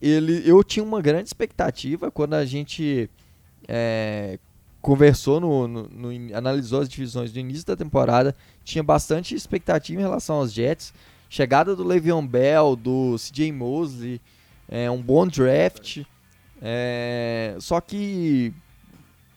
Ele, 0.02 0.44
eu 0.46 0.64
tinha 0.64 0.84
uma 0.84 1.02
grande 1.02 1.30
expectativa 1.30 2.12
quando 2.12 2.34
a 2.34 2.46
gente 2.46 3.10
é, 3.68 4.38
conversou, 4.82 5.40
no, 5.40 5.68
no, 5.68 5.90
no, 5.90 6.36
analisou 6.36 6.82
as 6.82 6.90
divisões 6.90 7.32
do 7.32 7.40
início 7.40 7.66
da 7.66 7.76
temporada, 7.76 8.36
tinha 8.64 8.84
bastante 8.84 9.34
expectativa 9.34 10.00
em 10.00 10.04
relação 10.04 10.36
aos 10.36 10.52
Jets. 10.52 10.94
Chegada 11.36 11.76
do 11.76 11.84
Le'Veon 11.84 12.26
Bell, 12.26 12.78
do 12.78 13.18
CJ 13.18 13.52
Mosley, 13.52 14.22
é, 14.70 14.90
um 14.90 15.02
bom 15.02 15.28
draft. 15.28 16.06
É, 16.62 17.58
só 17.60 17.82
que 17.82 18.54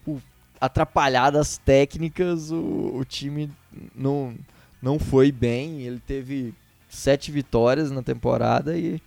por 0.04 0.22
atrapalhadas 0.60 1.58
técnicas, 1.58 2.52
o, 2.52 2.92
o 2.94 3.04
time 3.04 3.50
não, 3.96 4.32
não 4.80 4.96
foi 4.96 5.32
bem. 5.32 5.82
Ele 5.82 5.98
teve 5.98 6.54
sete 6.88 7.32
vitórias 7.32 7.90
na 7.90 8.00
temporada 8.00 8.78
e 8.78 9.02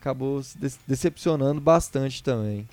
acabou 0.00 0.42
se 0.42 0.56
decepcionando 0.88 1.60
bastante 1.60 2.22
também. 2.22 2.66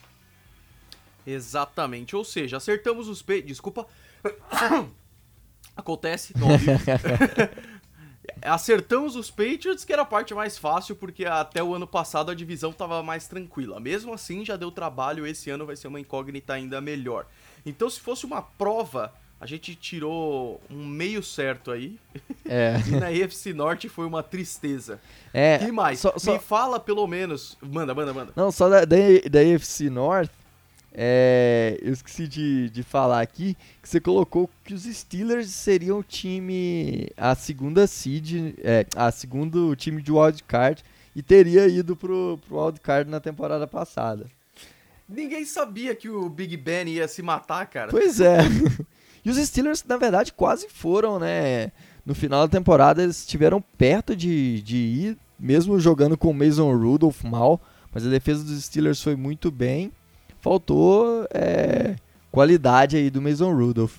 Exatamente. 1.27 2.15
Ou 2.15 2.23
seja, 2.23 2.55
acertamos 2.55 3.09
os 3.09 3.21
pe... 3.21 3.41
Desculpa. 3.41 3.85
Acontece. 5.75 6.33
Acertamos 8.41 9.15
os 9.15 9.29
Patriots, 9.29 9.83
que 9.83 9.93
era 9.93 10.03
a 10.03 10.05
parte 10.05 10.33
mais 10.33 10.57
fácil, 10.57 10.95
porque 10.95 11.25
até 11.25 11.63
o 11.63 11.73
ano 11.73 11.87
passado 11.87 12.31
a 12.31 12.35
divisão 12.35 12.71
estava 12.71 13.01
mais 13.03 13.27
tranquila. 13.27 13.79
Mesmo 13.79 14.13
assim, 14.13 14.43
já 14.45 14.55
deu 14.55 14.71
trabalho, 14.71 15.25
esse 15.25 15.49
ano 15.49 15.65
vai 15.65 15.75
ser 15.75 15.87
uma 15.87 15.99
incógnita 15.99 16.53
ainda 16.53 16.81
melhor. 16.81 17.25
Então, 17.65 17.89
se 17.89 17.99
fosse 17.99 18.25
uma 18.25 18.41
prova, 18.41 19.13
a 19.39 19.45
gente 19.45 19.75
tirou 19.75 20.59
um 20.69 20.85
meio 20.85 21.23
certo 21.23 21.71
aí. 21.71 21.97
É. 22.45 22.75
e 22.87 22.91
na 22.91 23.11
EFC 23.11 23.53
Norte 23.53 23.87
foi 23.87 24.05
uma 24.05 24.21
tristeza. 24.21 24.99
É. 25.33 25.63
E 25.63 25.71
mais? 25.71 25.99
Só, 25.99 26.13
só... 26.17 26.33
Me 26.33 26.39
fala 26.39 26.79
pelo 26.79 27.05
menos. 27.07 27.57
Manda, 27.61 27.93
manda, 27.93 28.13
manda. 28.13 28.33
Não, 28.35 28.51
só 28.51 28.67
da, 28.67 28.85
da, 28.85 28.97
da 29.29 29.43
EFC 29.43 29.89
Norte 29.89 30.38
é, 30.93 31.77
eu 31.81 31.93
esqueci 31.93 32.27
de, 32.27 32.69
de 32.69 32.83
falar 32.83 33.21
aqui 33.21 33.55
que 33.81 33.87
você 33.87 33.99
colocou 33.99 34.49
que 34.65 34.73
os 34.73 34.83
Steelers 34.83 35.49
seriam 35.49 35.99
o 35.99 36.03
time, 36.03 37.09
a 37.15 37.35
segunda 37.35 37.85
seed, 37.85 38.55
é, 38.63 38.85
a 38.95 39.11
segundo 39.11 39.75
time 39.75 40.01
de 40.01 40.11
wildcard 40.11 40.83
e 41.15 41.21
teria 41.21 41.67
ido 41.67 41.95
pro, 41.95 42.39
pro 42.47 42.65
wildcard 42.65 43.09
na 43.09 43.19
temporada 43.19 43.67
passada. 43.67 44.25
Ninguém 45.07 45.45
sabia 45.45 45.95
que 45.95 46.09
o 46.09 46.29
Big 46.29 46.55
Ben 46.57 46.87
ia 46.87 47.07
se 47.07 47.21
matar, 47.21 47.65
cara. 47.67 47.91
Pois 47.91 48.19
é. 48.19 48.39
E 49.23 49.29
os 49.29 49.35
Steelers, 49.35 49.83
na 49.83 49.97
verdade, 49.97 50.31
quase 50.31 50.69
foram, 50.69 51.19
né? 51.19 51.73
No 52.05 52.15
final 52.15 52.47
da 52.47 52.57
temporada, 52.57 53.03
eles 53.03 53.19
estiveram 53.19 53.61
perto 53.77 54.15
de, 54.15 54.61
de 54.61 54.77
ir, 54.77 55.17
mesmo 55.37 55.77
jogando 55.77 56.17
com 56.17 56.29
o 56.29 56.33
Mason 56.33 56.73
Rudolph 56.73 57.21
mal. 57.23 57.61
Mas 57.93 58.07
a 58.07 58.09
defesa 58.09 58.45
dos 58.45 58.63
Steelers 58.63 59.03
foi 59.03 59.17
muito 59.17 59.51
bem 59.51 59.91
faltou 60.41 61.27
é, 61.31 61.95
qualidade 62.31 62.97
aí 62.97 63.09
do 63.09 63.21
Mason 63.21 63.53
Rudolph. 63.53 63.97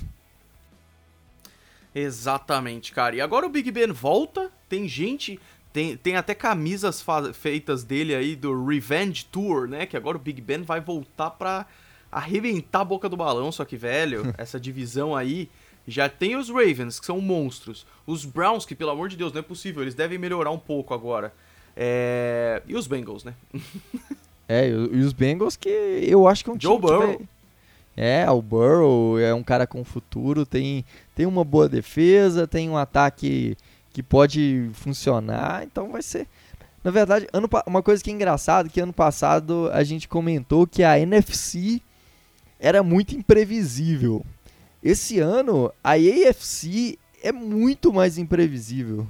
Exatamente, 1.94 2.92
cara. 2.92 3.16
E 3.16 3.20
agora 3.20 3.46
o 3.46 3.50
Big 3.50 3.70
Ben 3.70 3.90
volta, 3.90 4.50
tem 4.68 4.86
gente, 4.86 5.40
tem, 5.72 5.96
tem 5.96 6.16
até 6.16 6.34
camisas 6.34 7.04
feitas 7.34 7.82
dele 7.82 8.14
aí 8.14 8.36
do 8.36 8.64
Revenge 8.64 9.24
Tour, 9.24 9.68
né? 9.68 9.86
Que 9.86 9.96
agora 9.96 10.16
o 10.16 10.20
Big 10.20 10.40
Ben 10.40 10.62
vai 10.62 10.80
voltar 10.80 11.30
pra 11.30 11.66
arrebentar 12.10 12.80
a 12.80 12.84
boca 12.84 13.08
do 13.08 13.16
balão, 13.16 13.50
só 13.52 13.64
que, 13.64 13.76
velho, 13.76 14.34
essa 14.38 14.58
divisão 14.58 15.14
aí. 15.14 15.48
Já 15.86 16.08
tem 16.08 16.36
os 16.36 16.48
Ravens, 16.50 17.00
que 17.00 17.06
são 17.06 17.20
monstros. 17.20 17.86
Os 18.06 18.24
Browns, 18.24 18.64
que 18.64 18.74
pelo 18.76 18.90
amor 18.90 19.08
de 19.08 19.16
Deus, 19.16 19.32
não 19.32 19.40
é 19.40 19.42
possível, 19.42 19.82
eles 19.82 19.94
devem 19.94 20.18
melhorar 20.18 20.50
um 20.50 20.58
pouco 20.58 20.94
agora. 20.94 21.32
É... 21.74 22.62
E 22.66 22.76
os 22.76 22.86
Bengals, 22.86 23.24
né? 23.24 23.34
É, 24.52 24.68
e 24.68 24.72
os 24.72 25.12
Bengals 25.12 25.54
que 25.54 25.68
eu 25.68 26.26
acho 26.26 26.42
que 26.42 26.50
é 26.50 26.52
um 26.52 26.60
Joe 26.60 26.74
time 26.74 26.80
Burrow. 26.80 27.06
Vai... 27.06 27.28
É, 27.96 28.28
o 28.28 28.42
Burrow 28.42 29.16
é 29.16 29.32
um 29.32 29.44
cara 29.44 29.64
com 29.64 29.84
futuro, 29.84 30.44
tem, 30.44 30.84
tem 31.14 31.24
uma 31.24 31.44
boa 31.44 31.68
defesa, 31.68 32.48
tem 32.48 32.68
um 32.68 32.76
ataque 32.76 33.56
que 33.92 34.02
pode 34.02 34.68
funcionar, 34.72 35.62
então 35.62 35.92
vai 35.92 36.02
ser... 36.02 36.26
Na 36.82 36.90
verdade, 36.90 37.28
ano, 37.32 37.48
uma 37.64 37.80
coisa 37.80 38.02
que 38.02 38.10
é 38.10 38.12
engraçada, 38.12 38.68
que 38.68 38.80
ano 38.80 38.92
passado 38.92 39.70
a 39.72 39.84
gente 39.84 40.08
comentou 40.08 40.66
que 40.66 40.82
a 40.82 40.98
NFC 40.98 41.80
era 42.58 42.82
muito 42.82 43.14
imprevisível. 43.14 44.24
esse 44.82 45.20
ano 45.20 45.72
a 45.84 45.92
AFC 45.92 46.98
é 47.22 47.30
muito 47.30 47.92
mais 47.92 48.18
imprevisível. 48.18 49.06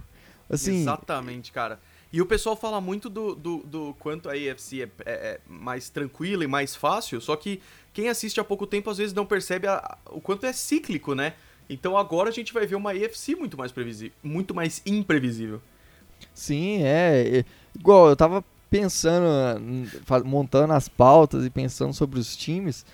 Assim, 0.51 0.81
Exatamente, 0.81 1.51
cara. 1.51 1.79
E 2.13 2.21
o 2.21 2.27
pessoal 2.27 2.57
fala 2.57 2.81
muito 2.81 3.09
do, 3.09 3.35
do, 3.35 3.59
do 3.59 3.97
quanto 3.99 4.29
a 4.29 4.33
AFC 4.33 4.83
é, 4.83 4.89
é, 5.05 5.13
é, 5.13 5.41
mais 5.49 5.89
tranquila 5.89 6.43
e 6.43 6.49
mais 6.49 6.75
fácil, 6.75 7.21
só 7.21 7.37
que 7.37 7.61
quem 7.93 8.09
assiste 8.09 8.41
há 8.41 8.45
pouco 8.45 8.67
tempo 8.67 8.91
às 8.91 8.99
vezes 8.99 9.15
não 9.15 9.25
percebe 9.25 9.69
a, 9.69 9.97
o 10.07 10.21
quanto 10.21 10.45
é 10.45 10.53
cíclico, 10.53 11.15
né? 11.15 11.35
Então 11.69 11.97
agora 11.97 12.29
a 12.29 12.33
gente 12.33 12.53
vai 12.53 12.67
ver 12.67 12.75
uma 12.75 12.91
AFC 12.91 13.37
muito 13.37 13.57
mais 13.57 13.71
previsível, 13.71 14.13
muito 14.25 14.53
mais 14.53 14.83
imprevisível. 14.85 15.63
Sim, 16.35 16.83
é. 16.83 17.45
Igual, 17.79 18.09
eu 18.09 18.17
tava 18.17 18.45
pensando, 18.69 19.27
montando 20.25 20.73
as 20.73 20.89
pautas 20.89 21.45
e 21.45 21.51
pensando 21.51 21.93
sobre 21.93 22.19
os 22.19 22.37
times, 22.37 22.85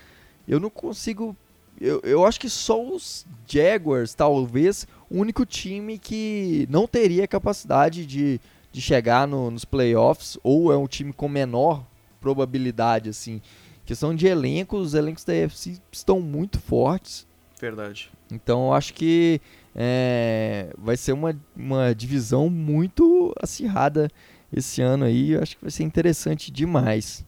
eu 0.47 0.59
não 0.59 0.69
consigo. 0.69 1.35
Eu, 1.79 2.01
eu 2.03 2.25
acho 2.25 2.39
que 2.39 2.49
só 2.49 2.83
os 2.83 3.25
Jaguars, 3.47 4.13
talvez, 4.13 4.87
o 5.09 5.19
único 5.19 5.45
time 5.45 5.97
que 5.97 6.67
não 6.69 6.87
teria 6.87 7.27
capacidade 7.27 8.05
de, 8.05 8.41
de 8.77 8.81
chegar 8.83 9.27
no, 9.27 9.49
nos 9.49 9.65
playoffs, 9.65 10.37
ou 10.43 10.71
é 10.71 10.77
um 10.77 10.85
time 10.85 11.11
com 11.11 11.27
menor 11.27 11.83
probabilidade, 12.21 13.09
assim. 13.09 13.41
Questão 13.83 14.13
de 14.13 14.27
elenco, 14.27 14.77
os 14.77 14.93
elencos 14.93 15.23
da 15.23 15.33
AFC 15.33 15.81
estão 15.91 16.21
muito 16.21 16.59
fortes. 16.59 17.25
Verdade. 17.59 18.11
Então 18.31 18.67
eu 18.67 18.73
acho 18.73 18.93
que 18.93 19.41
é, 19.73 20.71
vai 20.77 20.95
ser 20.95 21.13
uma, 21.13 21.35
uma 21.55 21.95
divisão 21.95 22.51
muito 22.51 23.33
acirrada 23.41 24.11
esse 24.53 24.79
ano 24.79 25.05
aí. 25.05 25.31
Eu 25.31 25.41
acho 25.41 25.57
que 25.57 25.63
vai 25.63 25.71
ser 25.71 25.81
interessante 25.81 26.51
demais. 26.51 27.25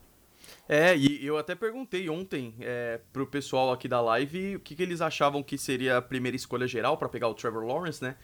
É, 0.68 0.96
e 0.96 1.26
eu 1.26 1.36
até 1.36 1.56
perguntei 1.56 2.08
ontem 2.08 2.54
é, 2.60 3.00
pro 3.12 3.26
pessoal 3.26 3.72
aqui 3.72 3.88
da 3.88 4.00
live 4.00 4.54
o 4.54 4.60
que, 4.60 4.76
que 4.76 4.82
eles 4.84 5.00
achavam 5.00 5.42
que 5.42 5.58
seria 5.58 5.96
a 5.96 6.02
primeira 6.02 6.36
escolha 6.36 6.68
geral 6.68 6.96
para 6.96 7.08
pegar 7.08 7.26
o 7.26 7.34
Trevor 7.34 7.64
Lawrence, 7.64 8.00
né? 8.00 8.14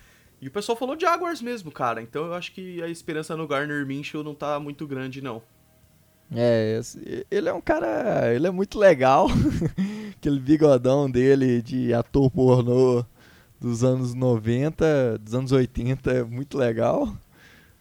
E 0.40 0.48
o 0.48 0.50
pessoal 0.50 0.76
falou 0.76 0.98
Jaguars 0.98 1.40
mesmo, 1.40 1.70
cara. 1.70 2.02
Então 2.02 2.26
eu 2.26 2.34
acho 2.34 2.52
que 2.52 2.82
a 2.82 2.88
esperança 2.88 3.36
no 3.36 3.46
Garner 3.46 3.86
Minshew 3.86 4.22
não 4.22 4.34
tá 4.34 4.60
muito 4.60 4.86
grande, 4.86 5.22
não. 5.22 5.42
É, 6.34 6.80
ele 7.30 7.48
é 7.48 7.52
um 7.52 7.60
cara. 7.60 8.34
Ele 8.34 8.46
é 8.46 8.50
muito 8.50 8.78
legal. 8.78 9.28
Aquele 10.16 10.40
bigodão 10.40 11.10
dele 11.10 11.62
de 11.62 11.94
ator 11.94 12.30
pornô 12.30 13.04
dos 13.60 13.84
anos 13.84 14.14
90, 14.14 15.18
dos 15.18 15.34
anos 15.34 15.52
80 15.52 16.10
é 16.10 16.24
muito 16.24 16.58
legal. 16.58 17.16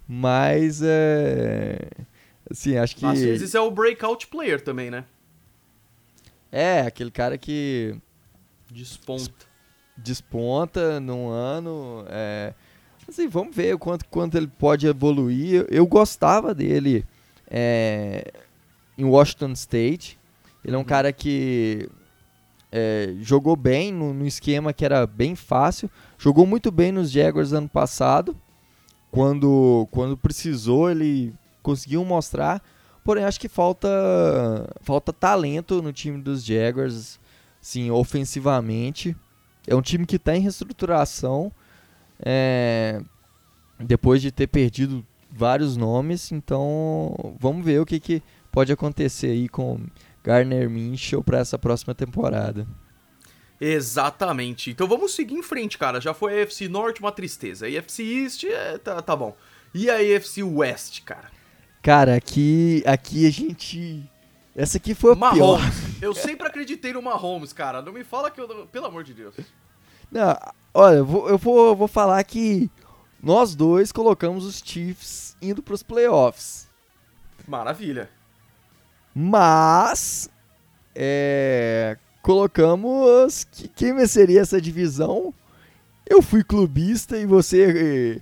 Mas 0.07 0.81
é. 0.83 1.89
Assim, 2.49 2.77
acho 2.77 2.95
que. 2.95 3.05
Às 3.05 3.19
vezes 3.19 3.55
é 3.55 3.59
o 3.59 3.71
breakout 3.71 4.27
player 4.27 4.61
também, 4.61 4.91
né? 4.91 5.05
É, 6.51 6.81
aquele 6.81 7.11
cara 7.11 7.37
que. 7.37 7.95
Desponta. 8.71 9.44
Desponta 9.97 10.99
num 10.99 11.29
ano. 11.29 12.05
É... 12.07 12.53
Assim, 13.07 13.27
vamos 13.27 13.55
ver 13.55 13.75
o 13.75 13.79
quanto, 13.79 14.05
quanto 14.05 14.35
ele 14.35 14.47
pode 14.47 14.87
evoluir. 14.87 15.65
Eu 15.69 15.85
gostava 15.85 16.53
dele 16.53 17.05
é, 17.47 18.31
em 18.97 19.05
Washington 19.05 19.51
State. 19.51 20.19
Ele 20.63 20.75
é 20.75 20.77
um 20.77 20.81
uhum. 20.81 20.85
cara 20.85 21.13
que 21.13 21.87
é, 22.71 23.13
jogou 23.21 23.55
bem 23.55 23.91
no, 23.91 24.13
no, 24.13 24.25
esquema 24.25 24.73
que 24.73 24.83
era 24.83 25.05
bem 25.05 25.35
fácil. 25.35 25.89
Jogou 26.17 26.45
muito 26.45 26.71
bem 26.71 26.91
nos 26.91 27.11
Jaguars 27.11 27.53
ano 27.53 27.69
passado. 27.69 28.35
Quando, 29.11 29.87
quando 29.91 30.17
precisou, 30.17 30.89
ele 30.89 31.33
conseguiu 31.61 32.03
mostrar. 32.03 32.61
Porém, 33.03 33.23
acho 33.23 33.39
que 33.39 33.47
falta, 33.47 33.87
falta 34.81 35.13
talento 35.13 35.81
no 35.81 35.93
time 35.93 36.21
dos 36.21 36.43
Jaguars, 36.43 37.19
sim, 37.61 37.91
ofensivamente. 37.91 39.15
É 39.67 39.75
um 39.75 39.81
time 39.81 40.05
que 40.05 40.17
está 40.17 40.35
em 40.35 40.41
reestruturação. 40.41 41.51
É, 42.19 43.01
depois 43.79 44.21
de 44.21 44.31
ter 44.31 44.47
perdido 44.47 45.05
vários 45.31 45.75
nomes, 45.75 46.31
então 46.31 47.35
vamos 47.39 47.65
ver 47.65 47.81
o 47.81 47.85
que, 47.85 47.99
que 47.99 48.23
pode 48.51 48.71
acontecer 48.71 49.27
aí 49.27 49.49
com 49.49 49.79
Garner 50.23 50.69
Minshew 50.69 51.23
para 51.23 51.39
essa 51.39 51.59
próxima 51.59 51.93
temporada. 51.93 52.65
Exatamente. 53.59 54.69
Então 54.71 54.87
vamos 54.87 55.13
seguir 55.13 55.35
em 55.35 55.43
frente, 55.43 55.77
cara. 55.77 55.99
Já 55.99 56.13
foi 56.13 56.39
a 56.39 56.43
AFC 56.43 56.67
Norte 56.67 56.99
uma 56.99 57.11
tristeza. 57.11 57.65
A 57.65 57.69
AFC 57.69 58.03
East 58.03 58.43
é, 58.45 58.77
tá, 58.77 59.01
tá 59.01 59.15
bom. 59.15 59.35
E 59.73 59.89
a 59.89 59.95
AFC 59.95 60.41
West, 60.41 61.03
cara? 61.03 61.29
Cara, 61.81 62.15
aqui, 62.15 62.81
aqui 62.85 63.27
a 63.27 63.29
gente. 63.29 64.03
Essa 64.55 64.77
aqui 64.77 64.95
foi 64.95 65.13
a 65.13 65.15
Mahomes. 65.15 65.37
pior. 65.37 65.61
Eu 66.05 66.13
sempre 66.13 66.47
acreditei 66.47 66.93
no 66.93 67.01
Mahomes, 67.01 67.51
cara. 67.51 67.81
Não 67.81 67.91
me 67.91 68.03
fala 68.03 68.29
que 68.29 68.39
eu. 68.39 68.67
Pelo 68.67 68.85
amor 68.85 69.03
de 69.03 69.13
Deus. 69.13 69.35
Não, 70.11 70.37
olha, 70.73 70.97
eu 70.97 71.05
vou, 71.05 71.29
eu 71.29 71.37
vou, 71.37 71.75
vou 71.75 71.87
falar 71.87 72.23
que 72.23 72.69
nós 73.21 73.55
dois 73.55 73.91
colocamos 73.91 74.45
os 74.45 74.61
Chiefs 74.63 75.35
indo 75.41 75.63
para 75.63 75.73
os 75.73 75.83
playoffs. 75.83 76.69
Maravilha. 77.47 78.09
Mas 79.13 80.29
é, 80.93 81.97
colocamos 82.21 83.45
que 83.51 83.67
quem 83.67 83.95
venceria 83.95 84.41
essa 84.41 84.61
divisão. 84.61 85.33
Eu 86.07 86.21
fui 86.21 86.43
clubista 86.43 87.17
e 87.17 87.25
você 87.25 88.21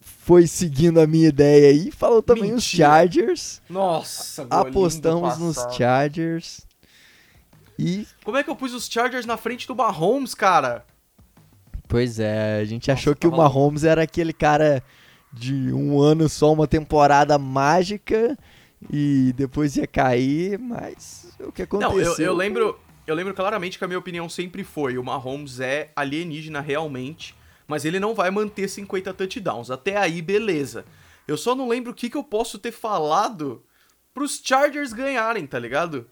foi 0.00 0.46
seguindo 0.46 1.00
a 1.00 1.06
minha 1.06 1.28
ideia 1.28 1.70
aí. 1.70 1.90
Falou 1.90 2.22
também 2.22 2.52
Mentira. 2.52 2.58
os 2.58 2.64
Chargers. 2.64 3.62
Nossa, 3.68 4.46
Apostamos 4.50 5.38
nos 5.38 5.56
Chargers. 5.74 6.66
E 7.78 8.06
como 8.24 8.36
é 8.36 8.42
que 8.42 8.50
eu 8.50 8.56
pus 8.56 8.72
os 8.74 8.88
Chargers 8.88 9.26
na 9.26 9.36
frente 9.36 9.66
do 9.66 9.74
Mahomes, 9.74 10.34
cara? 10.34 10.84
Pois 11.88 12.18
é, 12.18 12.60
a 12.60 12.64
gente 12.64 12.88
Nossa, 12.88 13.00
achou 13.00 13.14
que 13.14 13.26
o 13.26 13.30
Mahomes 13.30 13.84
era 13.84 14.02
aquele 14.02 14.32
cara 14.32 14.82
de 15.32 15.72
um 15.72 16.00
ano 16.00 16.28
só, 16.28 16.52
uma 16.52 16.66
temporada 16.66 17.38
mágica 17.38 18.38
e 18.90 19.32
depois 19.36 19.76
ia 19.76 19.86
cair, 19.86 20.58
mas 20.58 21.36
o 21.40 21.52
que 21.52 21.62
aconteceu? 21.62 21.96
Não, 21.96 22.04
eu, 22.04 22.16
eu 22.18 22.34
lembro, 22.34 22.78
eu 23.06 23.14
lembro 23.14 23.34
claramente 23.34 23.78
que 23.78 23.84
a 23.84 23.88
minha 23.88 23.98
opinião 23.98 24.28
sempre 24.28 24.64
foi: 24.64 24.98
o 24.98 25.04
Mahomes 25.04 25.60
é 25.60 25.90
alienígena 25.94 26.60
realmente, 26.60 27.34
mas 27.66 27.84
ele 27.84 28.00
não 28.00 28.14
vai 28.14 28.30
manter 28.30 28.68
50 28.68 29.12
touchdowns. 29.14 29.70
Até 29.70 29.96
aí, 29.96 30.20
beleza. 30.20 30.84
Eu 31.26 31.36
só 31.36 31.54
não 31.54 31.68
lembro 31.68 31.92
o 31.92 31.94
que, 31.94 32.10
que 32.10 32.16
eu 32.16 32.24
posso 32.24 32.58
ter 32.58 32.72
falado 32.72 33.62
pros 34.12 34.40
Chargers 34.42 34.92
ganharem, 34.92 35.46
tá 35.46 35.58
ligado? 35.58 36.06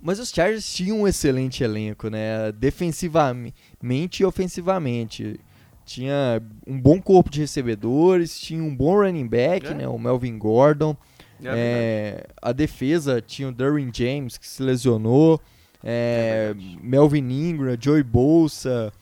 Mas 0.00 0.18
os 0.18 0.30
Chargers 0.30 0.72
tinham 0.72 1.00
um 1.00 1.08
excelente 1.08 1.64
elenco, 1.64 2.08
né? 2.08 2.52
Defensivamente 2.52 4.22
e 4.22 4.24
ofensivamente. 4.24 5.40
Tinha 5.84 6.42
um 6.66 6.78
bom 6.78 7.00
corpo 7.00 7.30
de 7.30 7.40
recebedores, 7.40 8.38
tinha 8.38 8.62
um 8.62 8.74
bom 8.74 8.96
running 8.96 9.26
back, 9.26 9.66
é. 9.66 9.74
né? 9.74 9.88
O 9.88 9.98
Melvin 9.98 10.38
Gordon. 10.38 10.96
É 11.42 11.48
é, 11.54 12.26
a 12.42 12.52
defesa 12.52 13.22
tinha 13.22 13.48
o 13.48 13.52
Derwin 13.52 13.90
James, 13.92 14.36
que 14.36 14.46
se 14.46 14.62
lesionou. 14.62 15.40
É, 15.82 16.52
é 16.52 16.78
Melvin 16.82 17.30
Ingram, 17.30 17.76
Joey 17.80 18.02
Bolsa. 18.02 18.92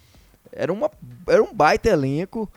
Era, 0.52 0.72
uma, 0.72 0.90
era 1.26 1.42
um 1.42 1.52
baita 1.52 1.88
elenco. 1.88 2.48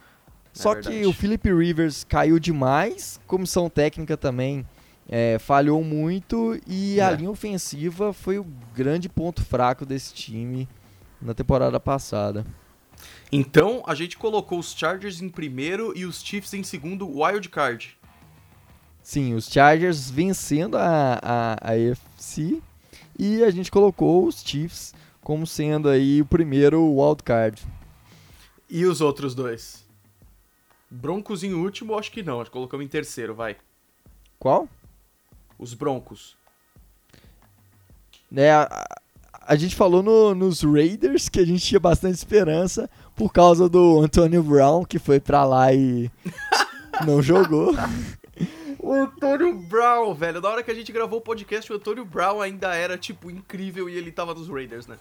É 0.56 0.60
só 0.60 0.76
que 0.76 1.06
o 1.06 1.14
Philip 1.14 1.52
Rivers 1.52 2.04
caiu 2.04 2.40
demais. 2.40 3.20
Comissão 3.26 3.70
técnica 3.70 4.16
também 4.16 4.66
é, 5.10 5.40
falhou 5.40 5.84
muito 5.84 6.60
e 6.68 7.00
é. 7.00 7.04
a 7.04 7.12
linha 7.12 7.32
ofensiva 7.32 8.14
foi 8.14 8.38
o 8.38 8.46
grande 8.76 9.10
ponto 9.10 9.44
fraco 9.44 9.86
desse 9.86 10.14
time 10.14 10.70
na 11.20 11.34
temporada 11.34 11.80
passada. 11.80 12.46
Então 13.32 13.84
a 13.88 13.96
gente 13.96 14.18
colocou 14.18 14.60
os 14.60 14.74
Chargers 14.74 15.22
em 15.22 15.30
primeiro 15.30 15.98
e 15.98 16.06
os 16.06 16.24
Chiefs 16.24 16.54
em 16.54 16.64
segundo 16.64 17.08
wild 17.08 17.50
card. 17.50 17.98
Sim, 19.02 19.34
os 19.34 19.48
Chargers 19.50 20.12
vencendo 20.12 20.78
a, 20.78 21.20
a, 21.22 21.54
a 21.60 21.72
AFC 21.74 22.62
e 23.18 23.44
a 23.44 23.50
gente 23.50 23.72
colocou 23.72 24.28
os 24.28 24.44
Chiefs 24.44 24.94
como 25.22 25.48
sendo 25.48 25.90
aí 25.90 26.22
o 26.22 26.26
primeiro 26.26 26.84
wild 26.84 27.24
card. 27.24 27.66
E 28.70 28.86
os 28.86 29.02
outros 29.02 29.34
dois? 29.34 29.84
Broncos 30.90 31.44
em 31.44 31.54
último, 31.54 31.98
acho 31.98 32.12
que 32.12 32.22
não. 32.22 32.42
Acho 32.42 32.52
que 32.52 32.54
colocamos 32.54 32.86
em 32.86 32.90
terceiro, 32.90 33.34
vai. 33.34 33.58
Qual? 34.38 34.68
Os 35.60 35.74
Broncos? 35.74 36.36
Né, 38.32 38.52
a, 38.52 38.88
a 39.46 39.56
gente 39.56 39.76
falou 39.76 40.02
no, 40.02 40.34
nos 40.34 40.62
Raiders 40.62 41.28
que 41.28 41.40
a 41.40 41.46
gente 41.46 41.66
tinha 41.66 41.80
bastante 41.80 42.16
esperança 42.16 42.90
por 43.16 43.34
causa 43.34 43.68
do 43.68 44.00
Antonio 44.00 44.42
Brown, 44.42 44.86
que 44.86 44.98
foi 44.98 45.20
pra 45.20 45.44
lá 45.44 45.74
e 45.74 46.10
não 47.06 47.22
jogou. 47.22 47.74
O 48.78 48.94
Antônio 48.94 49.54
Brown, 49.54 50.14
velho. 50.14 50.40
Na 50.40 50.50
hora 50.50 50.64
que 50.64 50.72
a 50.72 50.74
gente 50.74 50.92
gravou 50.92 51.20
o 51.20 51.22
podcast, 51.22 51.72
o 51.72 51.76
Antônio 51.76 52.06
Brown 52.06 52.40
ainda 52.42 52.74
era, 52.74 52.98
tipo, 52.98 53.30
incrível 53.30 53.90
e 53.90 53.98
ele 53.98 54.12
tava 54.12 54.34
nos 54.34 54.48
Raiders, 54.48 54.88
né? 54.88 54.98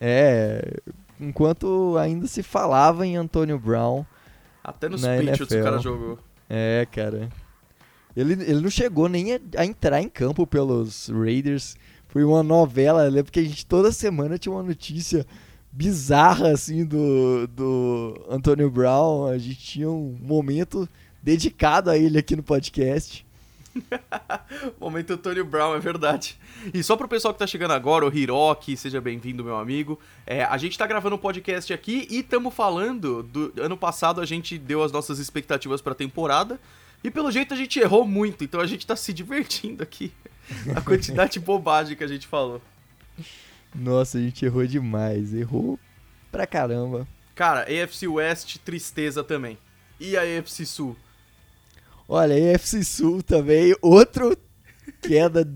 É, 0.00 0.78
enquanto 1.20 1.96
ainda 1.98 2.26
se 2.26 2.42
falava 2.42 3.06
em 3.06 3.16
Antônio 3.16 3.58
Brown. 3.58 4.04
Até 4.62 4.88
nos 4.88 5.02
NFL. 5.02 5.42
o 5.42 5.62
cara 5.62 5.78
jogou. 5.78 6.18
É, 6.48 6.86
cara. 6.92 7.28
Ele, 8.16 8.32
ele 8.32 8.60
não 8.60 8.70
chegou 8.70 9.08
nem 9.08 9.34
a, 9.34 9.40
a, 9.58 9.66
entrar 9.66 10.00
em 10.00 10.08
campo 10.08 10.46
pelos 10.46 11.08
Raiders. 11.08 11.76
Foi 12.08 12.24
uma 12.24 12.42
novela, 12.42 13.02
lembro 13.04 13.30
que 13.30 13.40
a 13.40 13.44
gente 13.44 13.66
toda 13.66 13.92
semana 13.92 14.38
tinha 14.38 14.52
uma 14.52 14.62
notícia 14.62 15.26
bizarra, 15.70 16.52
assim, 16.52 16.84
do, 16.84 17.46
do 17.48 18.26
Antônio 18.30 18.70
Brown. 18.70 19.26
A 19.26 19.36
gente 19.36 19.58
tinha 19.58 19.90
um 19.90 20.16
momento 20.22 20.88
dedicado 21.22 21.90
a 21.90 21.98
ele 21.98 22.18
aqui 22.18 22.34
no 22.34 22.42
podcast. 22.42 23.26
Momento 24.80 25.12
Antônio 25.12 25.44
Brown, 25.44 25.74
é 25.74 25.78
verdade. 25.78 26.38
E 26.72 26.82
só 26.82 26.96
pro 26.96 27.08
pessoal 27.08 27.34
que 27.34 27.38
tá 27.38 27.46
chegando 27.46 27.72
agora, 27.72 28.06
o 28.06 28.14
Hiroki, 28.16 28.76
seja 28.76 29.00
bem-vindo, 29.00 29.44
meu 29.44 29.56
amigo. 29.56 29.98
É, 30.26 30.44
a 30.44 30.56
gente 30.56 30.78
tá 30.78 30.86
gravando 30.86 31.16
um 31.16 31.18
podcast 31.18 31.72
aqui 31.72 32.06
e 32.10 32.20
estamos 32.20 32.54
falando 32.54 33.22
do 33.22 33.52
ano 33.60 33.76
passado 33.76 34.20
a 34.20 34.26
gente 34.26 34.56
deu 34.58 34.82
as 34.82 34.92
nossas 34.92 35.18
expectativas 35.18 35.80
pra 35.80 35.94
temporada. 35.94 36.58
E 37.02 37.10
pelo 37.10 37.30
jeito 37.30 37.54
a 37.54 37.56
gente 37.56 37.78
errou 37.78 38.06
muito, 38.06 38.42
então 38.42 38.60
a 38.60 38.66
gente 38.66 38.86
tá 38.86 38.96
se 38.96 39.12
divertindo 39.12 39.82
aqui. 39.82 40.12
A 40.74 40.80
quantidade 40.80 41.34
de 41.34 41.40
bobagem 41.44 41.96
que 41.96 42.04
a 42.04 42.08
gente 42.08 42.26
falou. 42.26 42.60
Nossa, 43.74 44.18
a 44.18 44.20
gente 44.20 44.44
errou 44.44 44.66
demais. 44.66 45.34
Errou 45.34 45.78
pra 46.30 46.46
caramba. 46.46 47.06
Cara, 47.34 47.62
AFC 47.62 48.06
West, 48.08 48.58
tristeza 48.58 49.22
também. 49.22 49.58
E 50.00 50.16
a 50.16 50.22
AFC 50.22 50.64
Sul? 50.64 50.96
Olha, 52.08 52.34
a 52.34 52.54
AFC 52.54 52.84
Sul 52.84 53.22
também, 53.22 53.74
outro 53.82 54.36
queda 55.02 55.46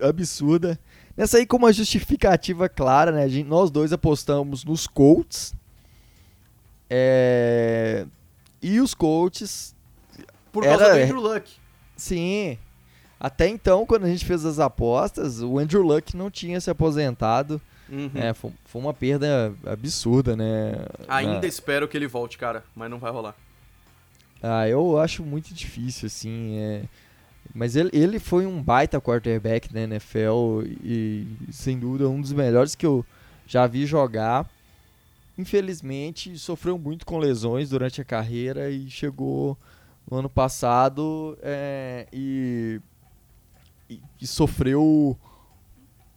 absurda. 0.00 0.78
Nessa 1.16 1.38
aí 1.38 1.46
com 1.46 1.56
uma 1.56 1.72
justificativa 1.72 2.68
clara, 2.68 3.12
né? 3.12 3.28
Gente, 3.28 3.46
nós 3.46 3.70
dois 3.70 3.92
apostamos 3.92 4.64
nos 4.64 4.86
Colts. 4.86 5.54
É... 6.88 8.06
E 8.60 8.80
os 8.80 8.94
Colts... 8.94 9.74
Por 10.52 10.62
causa 10.64 10.84
Era- 10.84 10.94
do 10.94 11.02
Andrew 11.02 11.20
Luck. 11.20 11.50
Sim. 11.96 12.58
Até 13.18 13.48
então, 13.48 13.86
quando 13.86 14.04
a 14.04 14.08
gente 14.08 14.24
fez 14.24 14.44
as 14.44 14.58
apostas, 14.58 15.40
o 15.42 15.58
Andrew 15.58 15.82
Luck 15.82 16.16
não 16.16 16.30
tinha 16.30 16.60
se 16.60 16.68
aposentado. 16.70 17.60
Uhum. 17.88 18.10
É, 18.14 18.32
foi, 18.34 18.50
foi 18.64 18.80
uma 18.82 18.92
perda 18.94 19.52
absurda, 19.66 20.34
né? 20.34 20.74
Ainda 21.08 21.40
Na- 21.42 21.46
espero 21.46 21.86
que 21.86 21.96
ele 21.96 22.06
volte, 22.06 22.36
cara, 22.38 22.64
mas 22.74 22.90
não 22.90 22.98
vai 22.98 23.12
rolar. 23.12 23.34
Ah, 24.42 24.68
eu 24.68 24.98
acho 24.98 25.22
muito 25.22 25.54
difícil, 25.54 26.06
assim. 26.06 26.56
É... 26.58 26.82
Mas 27.54 27.76
ele, 27.76 27.90
ele 27.92 28.18
foi 28.18 28.44
um 28.46 28.60
baita 28.62 29.00
quarterback 29.00 29.72
na 29.72 29.82
NFL 29.82 30.62
e, 30.82 31.26
sem 31.52 31.78
dúvida, 31.78 32.08
um 32.08 32.20
dos 32.20 32.32
melhores 32.32 32.74
que 32.74 32.86
eu 32.86 33.04
já 33.46 33.66
vi 33.66 33.84
jogar. 33.86 34.48
Infelizmente, 35.38 36.38
sofreu 36.38 36.78
muito 36.78 37.06
com 37.06 37.18
lesões 37.18 37.70
durante 37.70 38.00
a 38.00 38.04
carreira 38.04 38.70
e 38.70 38.90
chegou 38.90 39.56
no 40.10 40.18
ano 40.18 40.28
passado 40.28 41.36
é, 41.42 42.06
e, 42.12 42.80
e- 43.88 44.00
e 44.20 44.26
sofreu 44.26 45.16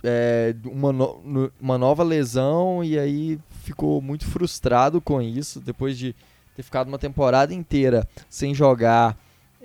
é, 0.03 0.55
uma, 0.65 0.91
no- 0.93 1.51
uma 1.59 1.77
nova 1.77 2.03
lesão 2.03 2.83
e 2.83 2.97
aí 2.99 3.39
ficou 3.63 4.01
muito 4.01 4.25
frustrado 4.27 5.01
com 5.01 5.21
isso 5.21 5.59
depois 5.59 5.97
de 5.97 6.15
ter 6.55 6.63
ficado 6.63 6.87
uma 6.87 6.99
temporada 6.99 7.53
inteira 7.53 8.07
sem 8.29 8.53
jogar, 8.53 9.17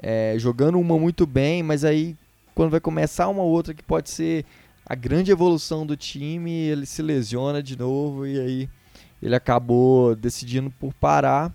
é, 0.02 0.34
jogando 0.38 0.78
uma 0.78 0.98
muito 0.98 1.26
bem, 1.26 1.62
mas 1.62 1.84
aí 1.84 2.16
quando 2.54 2.70
vai 2.70 2.80
começar 2.80 3.28
uma 3.28 3.42
outra 3.42 3.74
que 3.74 3.82
pode 3.82 4.10
ser 4.10 4.44
a 4.84 4.94
grande 4.94 5.30
evolução 5.30 5.86
do 5.86 5.96
time, 5.96 6.50
ele 6.50 6.84
se 6.86 7.00
lesiona 7.02 7.62
de 7.62 7.78
novo 7.78 8.26
e 8.26 8.40
aí 8.40 8.68
ele 9.22 9.34
acabou 9.36 10.16
decidindo 10.16 10.70
por 10.80 10.92
parar. 10.94 11.52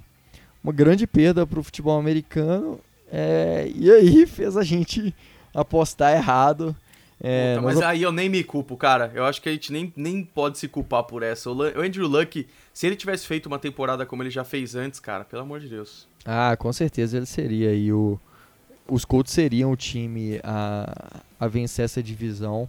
Uma 0.66 0.74
grande 0.74 1.06
perda 1.06 1.46
para 1.46 1.60
o 1.60 1.64
futebol 1.64 1.96
americano 1.96 2.80
é, 3.12 3.72
e 3.76 3.92
aí 3.92 4.26
fez 4.26 4.58
a 4.58 4.64
gente 4.64 5.14
apostar 5.54 6.16
errado. 6.16 6.76
É, 7.22 7.54
Puta, 7.54 7.62
nós 7.62 7.76
mas 7.76 7.84
aí 7.86 8.02
eu 8.02 8.12
nem 8.12 8.28
me 8.28 8.44
culpo, 8.44 8.76
cara. 8.76 9.12
Eu 9.14 9.26
acho 9.26 9.40
que 9.44 9.48
a 9.48 9.52
gente 9.52 9.72
nem, 9.72 9.94
nem 9.96 10.24
pode 10.24 10.58
se 10.58 10.68
culpar 10.68 11.04
por 11.04 11.22
essa. 11.22 11.52
O 11.52 11.56
o 11.56 11.82
Andrew 11.82 12.08
Luck, 12.08 12.48
se 12.74 12.88
ele 12.88 12.96
tivesse 12.96 13.28
feito 13.28 13.46
uma 13.46 13.60
temporada 13.60 14.08
como 14.08 14.24
ele 14.24 14.32
já 14.32 14.44
fez 14.44 14.74
antes, 14.74 15.00
cara, 15.00 15.24
pelo 15.24 15.44
amor 15.44 15.60
de 15.60 15.70
Deus. 15.70 16.08
Ah, 16.26 16.58
com 16.58 16.74
certeza 16.74 17.16
ele 17.16 17.28
seria. 17.28 17.72
E 17.72 17.94
o, 17.94 18.20
os 18.88 19.06
Colts 19.06 19.34
seriam 19.34 19.72
o 19.72 19.78
time 19.78 20.40
a, 20.44 21.22
a 21.40 21.48
vencer 21.48 21.86
essa 21.86 22.02
divisão. 22.02 22.68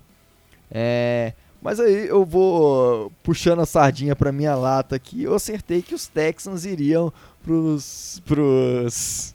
É, 0.70 1.32
mas 1.62 1.80
aí 1.80 2.06
eu 2.06 2.24
vou 2.24 3.10
puxando 3.22 3.60
a 3.60 3.66
sardinha 3.66 4.14
pra 4.14 4.30
minha 4.30 4.54
lata 4.54 4.94
aqui. 4.94 5.22
Eu 5.22 5.34
acertei 5.34 5.82
que 5.82 5.94
os 5.94 6.06
Texans 6.06 6.64
iriam 6.64 7.12
pros, 7.46 8.20
pros 8.26 9.34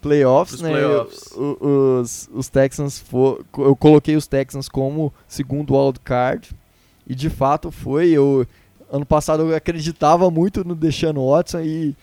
playoffs, 0.00 0.60
Pros 0.60 0.62
né? 0.62 0.70
playoffs. 0.78 1.32
Os, 1.36 2.30
os 2.32 2.48
Texans 2.48 2.98
for, 3.00 3.44
eu 3.58 3.74
coloquei 3.76 4.16
os 4.16 4.26
Texans 4.26 4.68
como 4.68 5.12
segundo 5.28 5.76
wild 5.76 6.00
card 6.00 6.50
e 7.06 7.14
de 7.14 7.28
fato 7.28 7.70
foi. 7.70 8.10
Eu 8.10 8.46
ano 8.92 9.04
passado 9.06 9.42
eu 9.48 9.54
acreditava 9.54 10.30
muito 10.30 10.64
no 10.64 10.74
Deshaun 10.74 11.30
Watson 11.30 11.60
e 11.60 11.96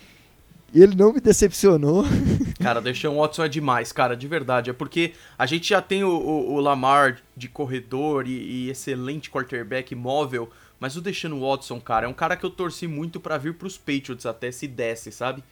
e 0.73 0.83
ele 0.83 0.95
não 0.97 1.13
me 1.13 1.21
decepcionou. 1.21 2.03
Cara, 2.59 2.81
deixar 2.81 3.09
um 3.09 3.19
Watson 3.19 3.45
é 3.45 3.47
demais, 3.47 3.93
cara, 3.93 4.17
de 4.17 4.27
verdade. 4.27 4.69
É 4.69 4.73
porque 4.73 5.13
a 5.39 5.45
gente 5.45 5.69
já 5.69 5.81
tem 5.81 6.03
o, 6.03 6.09
o- 6.09 6.55
o 6.55 6.59
Lamar 6.59 7.19
de 7.37 7.47
corredor 7.47 8.27
e, 8.27 8.31
e 8.65 8.69
excelente 8.69 9.29
quarterback 9.31 9.95
móvel, 9.95 10.49
mas 10.79 10.95
o 10.95 11.01
Deshaun 11.01 11.39
Watson, 11.39 11.79
cara, 11.79 12.05
é 12.05 12.09
um 12.09 12.13
cara 12.13 12.35
que 12.35 12.45
eu 12.45 12.49
torci 12.49 12.87
muito 12.87 13.19
pra 13.19 13.37
vir 13.37 13.53
pros 13.55 13.77
Patriots 13.77 14.25
até 14.25 14.51
se 14.51 14.67
desse, 14.67 15.11
sabe? 15.11 15.43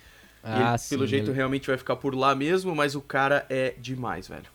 E 0.43 0.47
ele, 0.51 0.61
Ah, 0.63 0.75
pelo 0.89 1.03
sim, 1.03 1.07
jeito, 1.09 1.29
ele- 1.31 1.37
realmente 1.37 1.67
vai 1.67 1.77
ficar 1.77 1.95
por 1.95 2.13
lá 2.15 2.35
mesmo, 2.35 2.75
mas 2.75 2.95
o 2.95 3.01
cara 3.01 3.45
é 3.49 3.73
demais, 3.79 4.27
velho. 4.27 4.45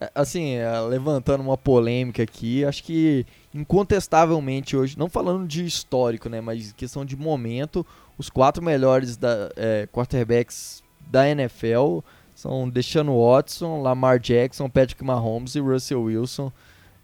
É, 0.00 0.10
Assim, 0.14 0.54
é, 0.54 0.80
levantando 0.80 1.42
uma 1.42 1.56
polêmica 1.58 2.22
aqui, 2.22 2.64
acho 2.64 2.82
que 2.82 3.24
incontestavelmente 3.54 4.76
hoje, 4.76 4.98
não 4.98 5.08
falando 5.08 5.46
de 5.46 5.64
histórico, 5.64 6.28
né, 6.28 6.40
mas 6.40 6.72
questão 6.72 7.04
de 7.04 7.16
momento, 7.16 7.84
os 8.18 8.28
quatro 8.28 8.62
melhores 8.62 9.16
da, 9.16 9.50
é, 9.56 9.88
quarterbacks 9.92 10.82
da 11.00 11.28
NFL 11.28 12.00
são 12.34 12.68
Deshaun 12.68 13.06
Watson, 13.16 13.82
Lamar 13.82 14.18
Jackson, 14.18 14.68
Patrick 14.68 15.02
Mahomes 15.04 15.54
e 15.54 15.60
Russell 15.60 16.02
Wilson. 16.02 16.52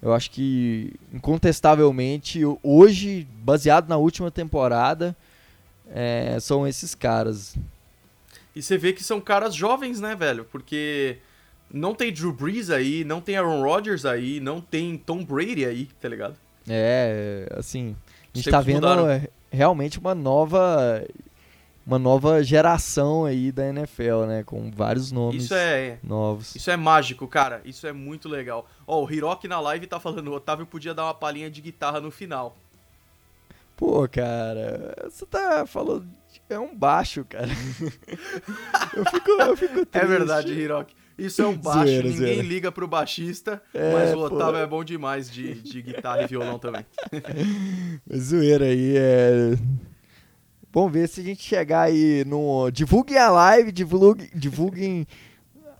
Eu 0.06 0.14
acho 0.14 0.30
que 0.30 0.92
incontestavelmente 1.12 2.40
hoje, 2.62 3.26
baseado 3.42 3.88
na 3.88 3.96
última 3.96 4.30
temporada, 4.30 5.16
é, 5.90 6.38
são 6.38 6.64
esses 6.64 6.94
caras. 6.94 7.56
E 8.54 8.62
você 8.62 8.78
vê 8.78 8.92
que 8.92 9.02
são 9.02 9.20
caras 9.20 9.52
jovens, 9.52 10.00
né, 10.00 10.14
velho? 10.14 10.44
Porque 10.44 11.18
não 11.68 11.92
tem 11.92 12.12
Drew 12.12 12.32
Brees 12.32 12.70
aí, 12.70 13.04
não 13.04 13.20
tem 13.20 13.36
Aaron 13.36 13.60
Rodgers 13.62 14.06
aí, 14.06 14.38
não 14.38 14.60
tem 14.60 14.96
Tom 14.96 15.24
Brady 15.24 15.64
aí, 15.64 15.88
tá 16.00 16.08
ligado? 16.08 16.36
É, 16.68 17.48
assim, 17.56 17.96
a 18.32 18.38
gente 18.38 18.44
Tempos 18.44 18.50
tá 18.52 18.60
vendo 18.60 18.86
mudaram. 18.86 19.10
é, 19.10 19.28
realmente 19.50 19.98
uma 19.98 20.14
nova 20.14 21.04
uma 21.86 21.98
nova 21.98 22.42
geração 22.42 23.24
aí 23.24 23.52
da 23.52 23.68
NFL, 23.68 24.24
né, 24.26 24.42
com 24.42 24.70
vários 24.72 25.12
nomes 25.12 25.44
Isso 25.44 25.54
é, 25.54 25.98
novos. 26.02 26.54
isso 26.56 26.70
é 26.70 26.76
mágico, 26.76 27.28
cara. 27.28 27.60
Isso 27.64 27.86
é 27.86 27.92
muito 27.92 28.28
legal. 28.28 28.68
Ó, 28.86 29.04
o 29.04 29.10
Hiroki 29.12 29.46
na 29.46 29.60
live 29.60 29.86
tá 29.86 30.00
falando, 30.00 30.28
o 30.28 30.34
Otávio 30.34 30.66
podia 30.66 30.92
dar 30.92 31.04
uma 31.04 31.14
palhinha 31.14 31.48
de 31.50 31.60
guitarra 31.60 32.00
no 32.00 32.10
final. 32.10 32.56
Pô, 33.76 34.08
cara, 34.08 34.94
você 35.08 35.24
tá 35.26 35.64
falando 35.66 36.06
é 36.48 36.58
um 36.58 36.74
baixo, 36.74 37.24
cara. 37.28 37.48
eu 38.96 39.04
fico 39.06 39.30
eu 39.30 39.56
fico 39.56 39.86
triste. 39.86 39.88
É 39.92 40.04
verdade, 40.06 40.52
Hiroki. 40.52 40.94
Isso 41.18 41.40
é 41.42 41.46
um 41.46 41.56
baixo, 41.58 41.80
Zoeira, 41.86 42.02
ninguém 42.08 42.16
zoeira. 42.18 42.42
liga 42.42 42.72
pro 42.72 42.86
baixista, 42.86 43.62
É, 43.72 43.92
mas 43.92 44.10
o 44.12 44.28
pô. 44.28 44.34
Otávio 44.34 44.60
é 44.60 44.66
bom 44.66 44.84
demais 44.84 45.30
de, 45.30 45.54
de 45.54 45.82
guitarra 45.82 46.22
e 46.22 46.26
violão 46.26 46.58
também. 46.58 46.84
Zoeira 48.16 48.66
aí, 48.66 48.94
é. 48.96 49.58
Vamos 50.76 50.92
ver 50.92 51.08
se 51.08 51.22
a 51.22 51.24
gente 51.24 51.42
chegar 51.42 51.84
aí 51.84 52.22
no. 52.26 52.70
Divulguem 52.70 53.16
a 53.16 53.30
live, 53.30 53.72
divulguem, 53.72 54.28
divulguem 54.34 55.06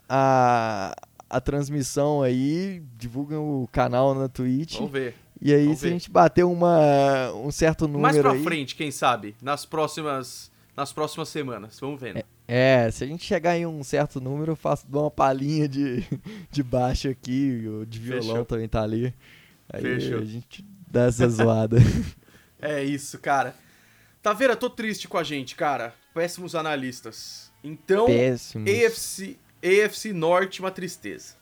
a, 0.09 0.97
a 1.29 1.39
transmissão 1.39 2.23
aí, 2.23 2.83
divulguem 2.97 3.37
o 3.37 3.69
canal 3.71 4.15
na 4.15 4.27
Twitch. 4.27 4.77
Vamos 4.77 4.93
ver. 4.93 5.15
E 5.39 5.53
aí, 5.53 5.65
vamos 5.65 5.81
se 5.81 5.85
a 5.85 5.89
ver. 5.91 5.93
gente 5.93 6.11
bater 6.11 6.47
uma, 6.47 7.31
um 7.35 7.51
certo 7.51 7.83
número 7.87 8.01
Mais 8.01 8.17
pra 8.17 8.31
aí. 8.33 8.43
frente, 8.43 8.75
quem 8.75 8.91
sabe? 8.91 9.37
Nas 9.43 9.67
próximas, 9.67 10.51
nas 10.75 10.95
próximas 10.95 11.29
semanas. 11.29 11.79
Vamos 11.79 12.01
vendo. 12.01 12.25
É, 12.49 12.91
se 12.91 13.05
a 13.05 13.07
gente 13.07 13.23
chegar 13.23 13.55
em 13.55 13.67
um 13.67 13.85
certo 13.85 14.19
número, 14.19 14.53
eu 14.53 14.57
faço 14.57 14.87
dou 14.89 15.03
uma 15.03 15.11
palhinha 15.11 15.69
de, 15.69 16.07
de 16.51 16.63
baixo 16.63 17.07
aqui, 17.11 17.67
o 17.69 17.85
de 17.85 17.99
violão 17.99 18.29
Fechou. 18.29 18.45
também 18.47 18.67
tá 18.67 18.81
ali. 18.81 19.13
Aí 19.71 19.83
Fechou. 19.83 20.21
a 20.21 20.25
gente 20.25 20.65
dá 20.91 21.03
essa 21.05 21.29
zoada. 21.29 21.77
É 22.59 22.83
isso, 22.83 23.19
cara. 23.19 23.55
Taveira, 24.27 24.57
tô 24.57 24.69
triste 24.69 25.07
com 25.07 25.17
a 25.17 25.23
gente, 25.23 25.55
cara. 25.55 25.95
Péssimos 26.13 26.57
analistas. 26.57 27.53
Então, 27.63 28.07
Péssimo. 28.07 28.67
AFC, 28.69 29.37
AFC 29.63 30.13
Norte, 30.13 30.59
uma 30.59 30.73
tristeza. 30.73 31.37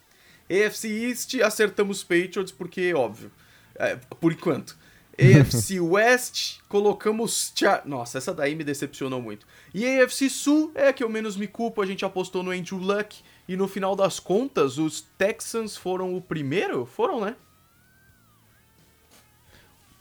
AFC 0.51 0.89
East, 0.89 1.35
acertamos 1.41 2.05
Patriots, 2.05 2.53
porque, 2.53 2.93
óbvio, 2.93 3.33
é, 3.77 3.97
por 4.21 4.35
enquanto. 4.35 4.77
AFC 5.17 5.81
West, 5.81 6.59
colocamos... 6.69 7.55
Nossa, 7.87 8.19
essa 8.19 8.35
daí 8.35 8.55
me 8.55 8.63
decepcionou 8.63 9.23
muito. 9.23 9.47
E 9.73 9.87
AFC 9.87 10.29
Sul 10.29 10.71
é 10.75 10.89
a 10.89 10.93
que 10.93 11.03
eu 11.03 11.09
menos 11.09 11.39
me 11.39 11.47
culpo, 11.47 11.81
a 11.81 11.87
gente 11.87 12.05
apostou 12.05 12.43
no 12.43 12.51
Andrew 12.51 12.79
Luck, 12.79 13.23
e 13.49 13.57
no 13.57 13.67
final 13.67 13.97
das 13.97 14.21
contas, 14.21 14.77
os 14.77 15.01
Texans 15.17 15.75
foram 15.75 16.15
o 16.15 16.21
primeiro? 16.21 16.85
Foram, 16.85 17.23
né? 17.23 17.35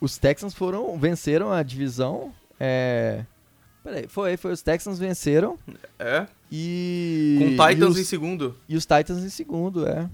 os 0.03 0.17
Texans 0.17 0.53
foram 0.53 0.99
venceram 0.99 1.49
a 1.49 1.63
divisão. 1.63 2.33
É, 2.59 3.25
peraí, 3.83 4.07
foi, 4.07 4.37
foi 4.37 4.51
os 4.51 4.61
Texans 4.61 4.99
venceram. 4.99 5.57
É. 5.99 6.27
E 6.51 7.37
com 7.39 7.49
Titans 7.67 7.91
os, 7.91 7.99
em 7.99 8.03
segundo. 8.03 8.57
E 8.67 8.75
os 8.75 8.85
Titans 8.85 9.23
em 9.23 9.29
segundo, 9.29 9.87
é. 9.87 10.09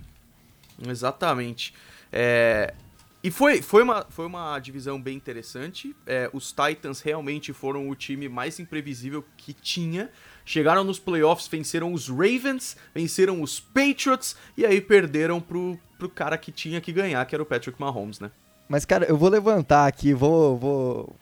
Exatamente. 0.88 1.74
É, 2.12 2.74
e 3.22 3.30
foi, 3.30 3.62
foi, 3.62 3.84
uma, 3.84 4.06
foi 4.10 4.26
uma 4.26 4.58
divisão 4.60 5.02
bem 5.02 5.18
interessante. 5.18 5.94
É, 6.08 6.30
os 6.32 6.54
Titans 6.54 7.02
realmente 7.02 7.52
foram 7.52 7.90
o 7.90 7.96
time 7.96 8.30
mais 8.30 8.60
imprevisível 8.60 9.26
que 9.36 9.52
tinha. 9.52 10.10
Chegaram 10.46 10.86
nos 10.86 10.98
playoffs, 10.98 11.48
venceram 11.48 11.92
os 11.92 12.08
Ravens, 12.08 12.78
venceram 12.96 13.42
os 13.42 13.60
Patriots 13.60 14.38
e 14.58 14.66
aí 14.66 14.80
perderam 14.80 15.42
pro, 15.42 15.78
pro 15.98 16.10
cara 16.10 16.38
que 16.38 16.52
tinha 16.52 16.80
que 16.80 16.94
ganhar, 16.94 17.24
que 17.26 17.36
era 17.36 17.44
o 17.44 17.46
Patrick 17.46 17.80
Mahomes, 17.80 18.22
né? 18.22 18.32
Mas, 18.70 18.86
cara, 18.86 19.06
eu 19.06 19.18
vou 19.18 19.30
levantar 19.30 19.86
aqui, 19.86 20.14
vou, 20.14 20.58
vou 20.58 21.16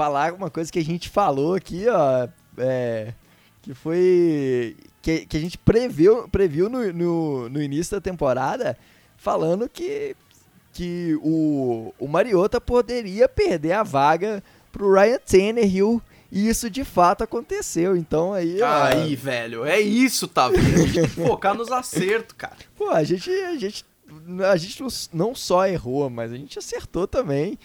falar 0.00 0.32
uma 0.32 0.48
coisa 0.48 0.72
que 0.72 0.78
a 0.78 0.84
gente 0.84 1.10
falou 1.10 1.54
aqui, 1.54 1.84
ó. 1.86 2.26
É, 2.56 3.12
que 3.60 3.74
foi. 3.74 4.74
Que, 5.02 5.26
que 5.26 5.36
a 5.36 5.40
gente 5.40 5.58
previu, 5.58 6.26
previu 6.28 6.70
no, 6.70 6.90
no, 6.90 7.48
no 7.50 7.62
início 7.62 7.96
da 7.96 8.00
temporada, 8.00 8.78
falando 9.18 9.68
que 9.68 10.16
que 10.72 11.18
o, 11.20 11.92
o 11.98 12.06
Mariota 12.06 12.60
poderia 12.60 13.28
perder 13.28 13.72
a 13.72 13.82
vaga 13.82 14.42
pro 14.70 14.92
Ryan 14.92 15.18
Tannehill 15.18 16.00
e 16.30 16.48
isso 16.48 16.70
de 16.70 16.84
fato 16.84 17.24
aconteceu. 17.24 17.96
Então 17.96 18.32
aí. 18.32 18.62
Aí, 18.62 19.16
velho, 19.16 19.64
é 19.66 19.80
isso, 19.80 20.28
tá 20.28 20.48
vendo? 20.48 20.60
A 20.60 20.78
gente 20.78 20.92
tem 20.94 21.02
que 21.02 21.08
focar 21.10 21.54
nos 21.54 21.70
acertos, 21.70 22.36
cara. 22.38 22.56
Pô, 22.76 22.88
a 22.88 23.02
gente, 23.02 23.28
a 23.30 23.56
gente, 23.56 23.84
a 24.50 24.56
gente 24.56 24.82
não 25.12 25.34
só 25.34 25.66
errou, 25.66 26.08
mas 26.08 26.32
a 26.32 26.36
gente 26.36 26.58
acertou 26.58 27.06
também. 27.06 27.58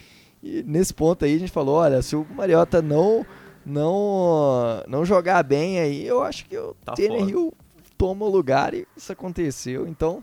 E 0.46 0.62
nesse 0.62 0.94
ponto 0.94 1.24
aí 1.24 1.34
a 1.34 1.38
gente 1.38 1.50
falou: 1.50 1.76
olha, 1.76 2.00
se 2.00 2.14
o 2.14 2.24
Mariota 2.30 2.80
não 2.80 3.26
não 3.64 4.84
não 4.86 5.04
jogar 5.04 5.42
bem 5.42 5.80
aí, 5.80 6.06
eu 6.06 6.22
acho 6.22 6.44
que 6.46 6.56
o 6.56 6.72
tá 6.84 6.92
Tannehill 6.92 7.52
toma 7.98 8.24
o 8.24 8.28
lugar 8.28 8.72
e 8.72 8.86
isso 8.96 9.10
aconteceu. 9.10 9.88
Então. 9.88 10.22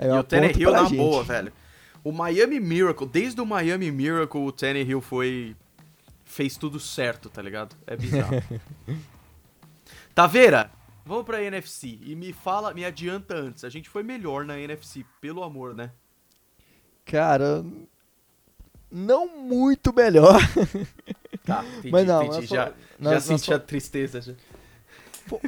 e 0.00 0.06
o 0.06 0.22
Tannehill 0.22 0.70
na 0.70 0.84
gente. 0.84 0.96
boa, 0.96 1.24
velho. 1.24 1.52
O 2.04 2.12
Miami 2.12 2.60
Miracle, 2.60 3.08
desde 3.08 3.40
o 3.40 3.46
Miami 3.46 3.90
Miracle, 3.90 4.40
o 4.40 4.52
Tannehill 4.52 5.00
foi. 5.00 5.56
fez 6.24 6.56
tudo 6.56 6.78
certo, 6.78 7.28
tá 7.28 7.42
ligado? 7.42 7.74
É 7.88 7.96
bizarro. 7.96 8.40
Taveira, 10.14 10.70
vamos 11.04 11.24
pra 11.24 11.42
NFC. 11.42 11.98
E 12.02 12.14
me 12.14 12.32
fala, 12.32 12.72
me 12.72 12.84
adianta 12.84 13.34
antes. 13.34 13.64
A 13.64 13.68
gente 13.68 13.88
foi 13.88 14.04
melhor 14.04 14.44
na 14.44 14.60
NFC, 14.60 15.04
pelo 15.20 15.42
amor, 15.42 15.74
né? 15.74 15.90
Cara. 17.04 17.64
Não 18.94 19.26
muito 19.26 19.92
melhor. 19.92 20.40
Tá, 21.44 21.62
entendi, 21.62 21.90
mas 21.90 22.06
não, 22.06 22.22
entendi. 22.24 22.46
já, 22.46 22.72
nós, 22.98 23.12
já 23.12 23.20
senti 23.20 23.52
a 23.52 23.58
tristeza. 23.58 24.18
Já. 24.18 24.32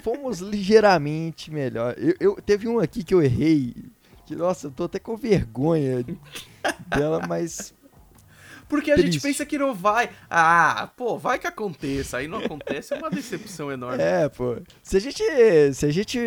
Fomos 0.03 0.41
ligeiramente 0.41 1.51
melhor. 1.51 1.95
Eu, 1.97 2.15
eu, 2.21 2.43
teve 2.43 2.69
um 2.69 2.79
aqui 2.79 3.03
que 3.03 3.15
eu 3.15 3.23
errei 3.23 3.75
que, 4.27 4.37
nossa, 4.37 4.67
eu 4.67 4.71
tô 4.71 4.85
até 4.85 4.99
com 4.99 5.17
vergonha 5.17 6.05
dela, 6.87 7.27
mas. 7.27 7.73
Porque 8.69 8.91
a 8.91 8.95
Triste. 8.95 9.13
gente 9.13 9.23
pensa 9.23 9.47
que 9.47 9.57
não 9.57 9.75
vai. 9.75 10.11
Ah, 10.29 10.91
pô, 10.95 11.17
vai 11.17 11.39
que 11.39 11.47
aconteça. 11.47 12.19
Aí 12.19 12.29
não 12.29 12.41
acontece, 12.41 12.93
é 12.93 12.99
uma 12.99 13.09
decepção 13.09 13.73
enorme. 13.73 14.03
É, 14.03 14.29
pô. 14.29 14.59
Se 14.83 14.99
a 14.99 15.01
gente, 15.01 15.25
se 15.73 15.87
a 15.87 15.91
gente 15.91 16.19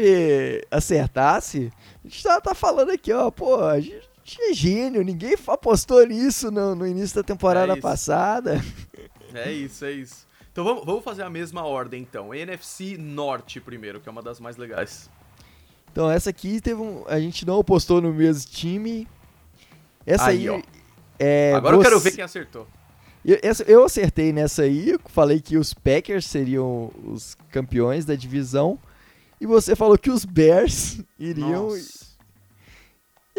acertasse, 0.71 1.71
a 2.03 2.07
gente 2.07 2.23
tá, 2.23 2.41
tá 2.41 2.55
falando 2.55 2.89
aqui, 2.89 3.13
ó, 3.13 3.29
pô, 3.29 3.63
a 3.63 3.79
gente 3.79 4.09
é 4.39 4.53
gênio, 4.53 5.03
ninguém 5.03 5.35
apostou 5.47 6.05
nisso 6.05 6.51
no, 6.51 6.75
no 6.75 6.85
início 6.85 7.15
da 7.15 7.23
temporada 7.23 7.73
é 7.73 7.79
passada. 7.79 8.63
É 9.33 9.51
isso, 9.51 9.85
é 9.85 9.91
isso. 9.91 10.27
Então 10.51 10.63
vamos, 10.63 10.85
vamos 10.85 11.03
fazer 11.03 11.23
a 11.23 11.29
mesma 11.29 11.63
ordem, 11.63 12.01
então. 12.01 12.33
NFC 12.33 12.97
Norte 12.97 13.59
primeiro, 13.61 13.99
que 13.99 14.09
é 14.09 14.11
uma 14.11 14.21
das 14.21 14.39
mais 14.39 14.57
legais. 14.57 15.09
Então 15.91 16.09
essa 16.09 16.29
aqui 16.29 16.59
teve 16.59 16.81
um, 16.81 17.03
a 17.07 17.19
gente 17.19 17.45
não 17.45 17.59
apostou 17.59 18.01
no 18.01 18.13
mesmo 18.13 18.49
time. 18.49 19.07
Essa 20.05 20.27
aí, 20.27 20.49
aí 20.49 20.63
é, 21.17 21.53
Agora 21.53 21.75
você... 21.75 21.79
eu 21.79 21.89
quero 21.89 21.99
ver 21.99 22.11
quem 22.11 22.23
acertou. 22.23 22.67
Eu, 23.23 23.37
essa, 23.43 23.63
eu 23.63 23.83
acertei 23.83 24.31
nessa 24.31 24.63
aí, 24.63 24.97
falei 25.07 25.41
que 25.41 25.57
os 25.57 25.73
Packers 25.73 26.25
seriam 26.25 26.91
os 27.03 27.35
campeões 27.51 28.05
da 28.05 28.15
divisão. 28.15 28.79
E 29.41 29.45
você 29.45 29.75
falou 29.75 29.97
que 29.97 30.09
os 30.09 30.25
Bears 30.25 31.01
iriam. 31.19 31.69
Nossa. 31.69 32.08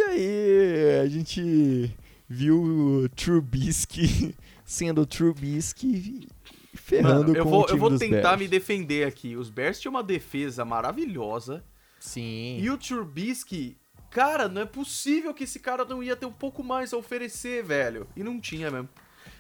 E 0.01 0.03
aí 0.03 1.01
a 1.03 1.07
gente 1.09 1.95
viu 2.27 2.63
o 2.63 3.09
Trubisky 3.11 4.35
sendo 4.65 5.03
o 5.03 5.07
Trubisky 5.07 6.27
ferrando 6.75 7.29
Mano, 7.29 7.37
eu 7.37 7.45
com 7.45 7.51
vou, 7.51 7.61
o 7.61 7.67
time 7.67 7.77
Eu 7.77 7.81
vou 7.81 7.99
tentar 7.99 8.23
Bears. 8.23 8.39
me 8.39 8.49
defender 8.49 9.07
aqui. 9.07 9.37
Os 9.37 9.51
Bears 9.51 9.79
tinham 9.79 9.93
uma 9.93 10.03
defesa 10.03 10.65
maravilhosa. 10.65 11.63
Sim. 11.99 12.59
E 12.61 12.71
o 12.71 12.79
Trubisky, 12.79 13.77
cara, 14.11 14.49
não 14.49 14.63
é 14.63 14.65
possível 14.65 15.35
que 15.35 15.45
esse 15.45 15.61
cara 15.61 15.85
não 15.85 16.03
ia 16.03 16.17
ter 16.17 16.25
um 16.27 16.33
pouco 16.33 16.65
mais 16.65 16.95
a 16.95 16.97
oferecer, 16.97 17.63
velho. 17.63 18.07
E 18.17 18.23
não 18.25 18.41
tinha 18.41 18.71
mesmo. 18.71 18.89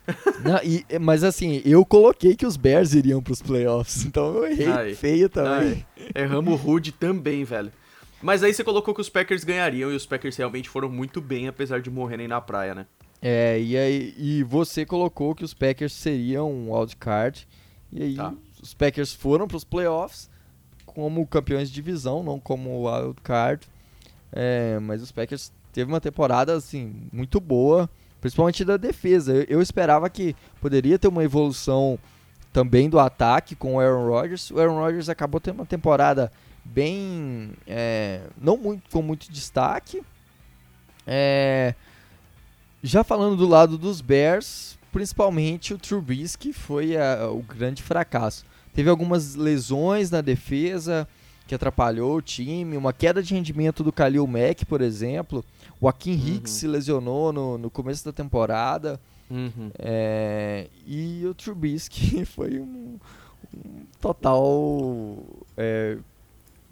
Não, 0.42 0.58
e, 0.64 0.84
mas 0.98 1.22
assim, 1.22 1.62
eu 1.64 1.84
coloquei 1.84 2.34
que 2.34 2.46
os 2.46 2.56
Bears 2.56 2.94
iriam 2.94 3.22
pros 3.22 3.40
playoffs, 3.42 4.04
então 4.06 4.34
eu 4.34 4.46
errei 4.46 4.66
Ai. 4.66 4.94
feio 4.94 5.28
também. 5.28 5.86
Ai. 5.96 6.22
Erramos 6.22 6.58
rude 6.60 6.90
também, 6.90 7.44
velho. 7.44 7.70
Mas 8.22 8.42
aí 8.42 8.52
você 8.52 8.62
colocou 8.62 8.94
que 8.94 9.00
os 9.00 9.08
Packers 9.08 9.44
ganhariam 9.44 9.90
e 9.90 9.96
os 9.96 10.06
Packers 10.06 10.36
realmente 10.36 10.68
foram 10.68 10.88
muito 10.88 11.20
bem, 11.20 11.48
apesar 11.48 11.80
de 11.80 11.90
morrerem 11.90 12.28
na 12.28 12.40
praia, 12.40 12.74
né? 12.74 12.86
É, 13.22 13.60
e 13.60 13.76
aí 13.76 14.14
e 14.16 14.42
você 14.42 14.84
colocou 14.86 15.34
que 15.34 15.44
os 15.44 15.54
Packers 15.54 15.92
seriam 15.92 16.50
um 16.50 16.74
wildcard. 16.74 17.46
E 17.92 18.02
aí 18.02 18.14
tá. 18.14 18.32
os 18.62 18.72
Packers 18.74 19.12
foram 19.12 19.48
pros 19.48 19.64
playoffs 19.64 20.30
como 20.86 21.26
campeões 21.26 21.68
de 21.68 21.74
divisão, 21.74 22.22
não 22.22 22.38
como 22.38 22.88
wild 22.88 23.20
card. 23.22 23.68
É, 24.32 24.78
mas 24.80 25.02
os 25.02 25.12
Packers 25.12 25.52
teve 25.72 25.90
uma 25.90 26.00
temporada 26.00 26.54
assim 26.54 27.08
muito 27.12 27.40
boa, 27.40 27.88
principalmente 28.20 28.64
da 28.64 28.76
defesa. 28.76 29.32
Eu, 29.32 29.44
eu, 29.48 29.62
esperava 29.62 30.08
que 30.08 30.34
poderia 30.60 30.98
ter 30.98 31.08
uma 31.08 31.24
evolução 31.24 31.98
também 32.52 32.88
do 32.88 32.98
ataque 32.98 33.54
com 33.54 33.74
o 33.74 33.80
Aaron 33.80 34.08
Rodgers. 34.08 34.50
O 34.50 34.58
Aaron 34.58 34.78
Rodgers 34.78 35.08
acabou 35.08 35.40
tendo 35.40 35.56
uma 35.56 35.66
temporada 35.66 36.30
bem, 36.72 37.52
é, 37.66 38.22
não 38.40 38.56
muito 38.56 38.88
com 38.90 39.02
muito 39.02 39.30
destaque. 39.30 40.02
É, 41.06 41.74
já 42.82 43.02
falando 43.02 43.36
do 43.36 43.46
lado 43.46 43.76
dos 43.76 44.00
Bears, 44.00 44.78
principalmente 44.92 45.74
o 45.74 45.78
Trubisky 45.78 46.52
foi 46.52 46.96
a, 46.96 47.28
o 47.30 47.42
grande 47.42 47.82
fracasso. 47.82 48.44
Teve 48.72 48.88
algumas 48.88 49.34
lesões 49.34 50.10
na 50.10 50.20
defesa 50.20 51.06
que 51.46 51.54
atrapalhou 51.54 52.16
o 52.16 52.22
time, 52.22 52.76
uma 52.76 52.92
queda 52.92 53.20
de 53.20 53.34
rendimento 53.34 53.82
do 53.82 53.90
Khalil 53.90 54.24
Mack, 54.26 54.64
por 54.64 54.80
exemplo. 54.80 55.44
O 55.80 55.88
Akin 55.88 56.12
uhum. 56.12 56.34
Hicks 56.36 56.52
se 56.52 56.66
lesionou 56.68 57.32
no, 57.32 57.58
no 57.58 57.68
começo 57.68 58.04
da 58.04 58.12
temporada. 58.12 59.00
Uhum. 59.28 59.70
É, 59.76 60.68
e 60.86 61.26
o 61.26 61.34
Trubisky 61.34 62.24
foi 62.26 62.60
um, 62.60 62.98
um 63.52 63.84
total. 64.00 65.18
É, 65.56 65.98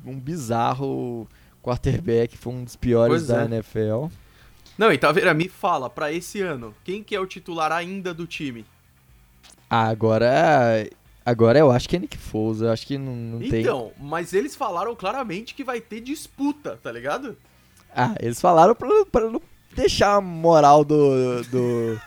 um 0.05 0.19
bizarro 0.19 1.29
quarterback, 1.63 2.37
foi 2.37 2.53
um 2.53 2.65
dos 2.65 2.77
piores 2.77 3.25
pois 3.25 3.27
da 3.27 3.43
é. 3.43 3.45
NFL. 3.45 4.07
Não, 4.77 4.93
e 4.93 4.99
Taveira, 4.99 5.35
me 5.35 5.49
fala, 5.49 5.91
para 5.91 6.13
esse 6.13 6.41
ano, 6.41 6.75
quem 6.85 7.03
que 7.03 7.15
é 7.15 7.21
o 7.21 7.27
titular 7.27 7.73
ainda 7.73 8.15
do 8.15 8.27
time? 8.27 8.65
Agora, 9.69 10.89
Agora 11.29 11.59
eu 11.59 11.71
acho 11.71 11.87
que 11.87 11.97
é 11.97 11.99
Nick 11.99 12.17
Foles, 12.17 12.63
eu 12.63 12.73
acho 12.73 12.87
que 12.87 12.97
não, 12.97 13.15
não 13.15 13.37
então, 13.37 13.51
tem. 13.51 13.61
Então, 13.61 13.93
mas 14.01 14.33
eles 14.33 14.57
falaram 14.57 14.97
claramente 14.97 15.55
que 15.55 15.63
vai 15.63 15.79
ter 15.79 16.01
disputa, 16.01 16.81
tá 16.83 16.91
ligado? 16.91 17.37
Ah, 17.95 18.15
eles 18.19 18.41
falaram 18.41 18.75
pra, 18.75 18.89
pra 19.13 19.29
não 19.29 19.43
deixar 19.77 20.15
a 20.15 20.23
moral 20.23 20.87
do, 20.87 21.43
do, 21.45 22.01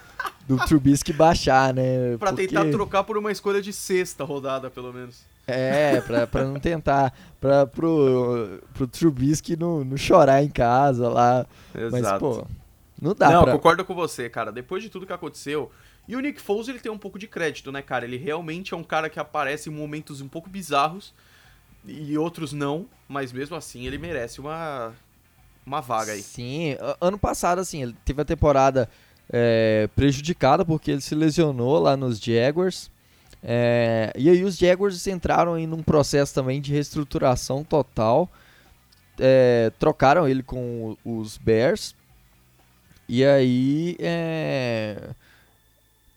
do 0.47 0.58
Trubisky 0.65 1.13
baixar, 1.13 1.71
né? 1.71 2.17
Pra 2.17 2.32
Porque... 2.32 2.47
tentar 2.47 2.71
trocar 2.71 3.04
por 3.04 3.15
uma 3.15 3.32
escolha 3.32 3.62
de 3.62 3.71
sexta 3.71 4.23
rodada, 4.23 4.71
pelo 4.71 4.91
menos. 4.91 5.21
É, 5.47 5.99
pra, 6.01 6.27
pra 6.27 6.43
não 6.43 6.60
tentar. 6.60 7.13
Pra, 7.39 7.65
pro, 7.65 8.62
pro 8.73 8.88
Trubisky 8.88 9.56
não, 9.56 9.84
não 9.84 9.97
chorar 9.97 10.43
em 10.43 10.49
casa 10.49 11.10
lá. 11.10 11.45
Exato. 11.73 11.91
Mas, 11.91 12.19
pô, 12.19 12.47
não 13.01 13.15
dá 13.15 13.32
Não, 13.32 13.43
pra... 13.43 13.54
concordo 13.54 13.84
com 13.84 13.95
você, 13.95 14.30
cara. 14.30 14.51
Depois 14.51 14.84
de 14.84 14.89
tudo 14.89 15.08
que 15.08 15.13
aconteceu, 15.13 15.71
e 16.08 16.15
o 16.15 16.19
Nick 16.19 16.39
Foles, 16.39 16.67
ele 16.67 16.80
tem 16.80 16.91
um 16.91 16.97
pouco 16.97 17.17
de 17.17 17.27
crédito, 17.27 17.71
né, 17.71 17.82
cara? 17.82 18.06
Ele 18.06 18.17
realmente 18.17 18.73
é 18.73 18.77
um 18.77 18.84
cara 18.84 19.10
que 19.10 19.19
aparece 19.19 19.69
em 19.69 19.73
momentos 19.73 20.21
um 20.21 20.27
pouco 20.27 20.49
bizarros 20.49 21.13
e 21.86 22.17
outros 22.17 22.54
não, 22.54 22.86
mas 23.08 23.32
mesmo 23.32 23.56
assim 23.56 23.88
ele 23.88 23.97
merece 23.97 24.39
uma, 24.39 24.93
uma 25.65 25.82
vaga 25.82 26.12
aí. 26.12 26.21
Sim, 26.21 26.77
ano 26.99 27.17
passado, 27.17 27.60
assim, 27.60 27.82
ele 27.82 27.95
teve 28.06 28.21
a 28.21 28.25
temporada 28.25 28.88
é, 29.32 29.89
prejudicada 29.95 30.63
porque 30.63 30.91
ele 30.91 31.01
se 31.01 31.15
lesionou 31.15 31.80
lá 31.80 31.97
nos 31.97 32.19
Jaguars. 32.19 32.91
É, 33.43 34.13
e 34.15 34.30
aí 34.30 34.43
os 34.43 34.58
Jaguars 34.58 35.06
entraram 35.08 35.58
em 35.58 35.71
um 35.71 35.82
processo 35.82 36.34
também 36.34 36.62
de 36.62 36.71
reestruturação 36.71 37.63
total. 37.63 38.30
É, 39.19 39.71
trocaram 39.80 40.27
ele 40.27 40.43
com 40.43 40.95
os 41.04 41.38
Bears. 41.38 41.95
E 43.08 43.25
aí 43.25 43.97
é, 43.99 45.10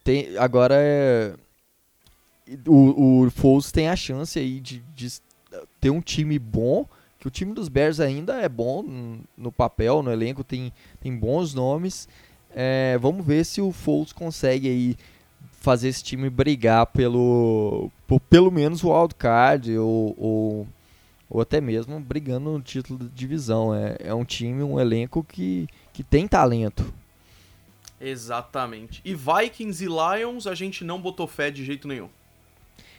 tem, 0.04 0.37
agora 0.37 0.74
é, 0.78 1.34
o, 2.66 3.24
o 3.24 3.30
Foles 3.30 3.72
tem 3.72 3.88
a 3.88 3.96
chance 3.96 4.38
aí 4.38 4.60
de, 4.60 4.80
de 4.94 5.08
ter 5.80 5.90
um 5.90 6.00
time 6.00 6.38
bom, 6.38 6.87
que 7.18 7.26
o 7.26 7.30
time 7.30 7.52
dos 7.52 7.68
Bears 7.68 8.00
ainda 8.00 8.34
é 8.40 8.48
bom 8.48 8.84
no 9.37 9.50
papel, 9.50 10.02
no 10.02 10.12
elenco, 10.12 10.44
tem, 10.44 10.72
tem 11.00 11.16
bons 11.16 11.54
nomes. 11.54 12.08
É, 12.54 12.96
vamos 13.00 13.26
ver 13.26 13.44
se 13.44 13.60
o 13.60 13.72
Foles 13.72 14.12
consegue 14.12 14.68
aí 14.68 14.96
fazer 15.64 15.88
esse 15.88 16.05
time 16.05 16.29
brigar 16.29 16.87
pelo, 16.87 17.90
por 18.07 18.20
pelo 18.20 18.50
menos 18.50 18.85
o 18.85 18.92
wildcard 18.92 19.77
ou, 19.79 20.14
ou, 20.18 20.68
ou 21.29 21.40
até 21.40 21.59
mesmo 21.59 21.98
brigando 21.98 22.53
no 22.53 22.61
título 22.61 22.98
de 22.98 23.09
divisão. 23.09 23.74
É, 23.74 23.96
é 23.98 24.14
um 24.14 24.24
time, 24.24 24.62
um 24.62 24.79
elenco 24.79 25.24
que, 25.24 25.66
que 25.92 26.05
tem 26.05 26.29
talento. 26.29 26.92
Exatamente. 27.98 29.00
E 29.03 29.14
Vikings 29.14 29.83
e 29.83 29.88
Lions 29.88 30.46
a 30.46 30.55
gente 30.55 30.85
não 30.85 31.00
botou 31.00 31.27
fé 31.27 31.50
de 31.50 31.64
jeito 31.64 31.88
nenhum. 31.88 32.11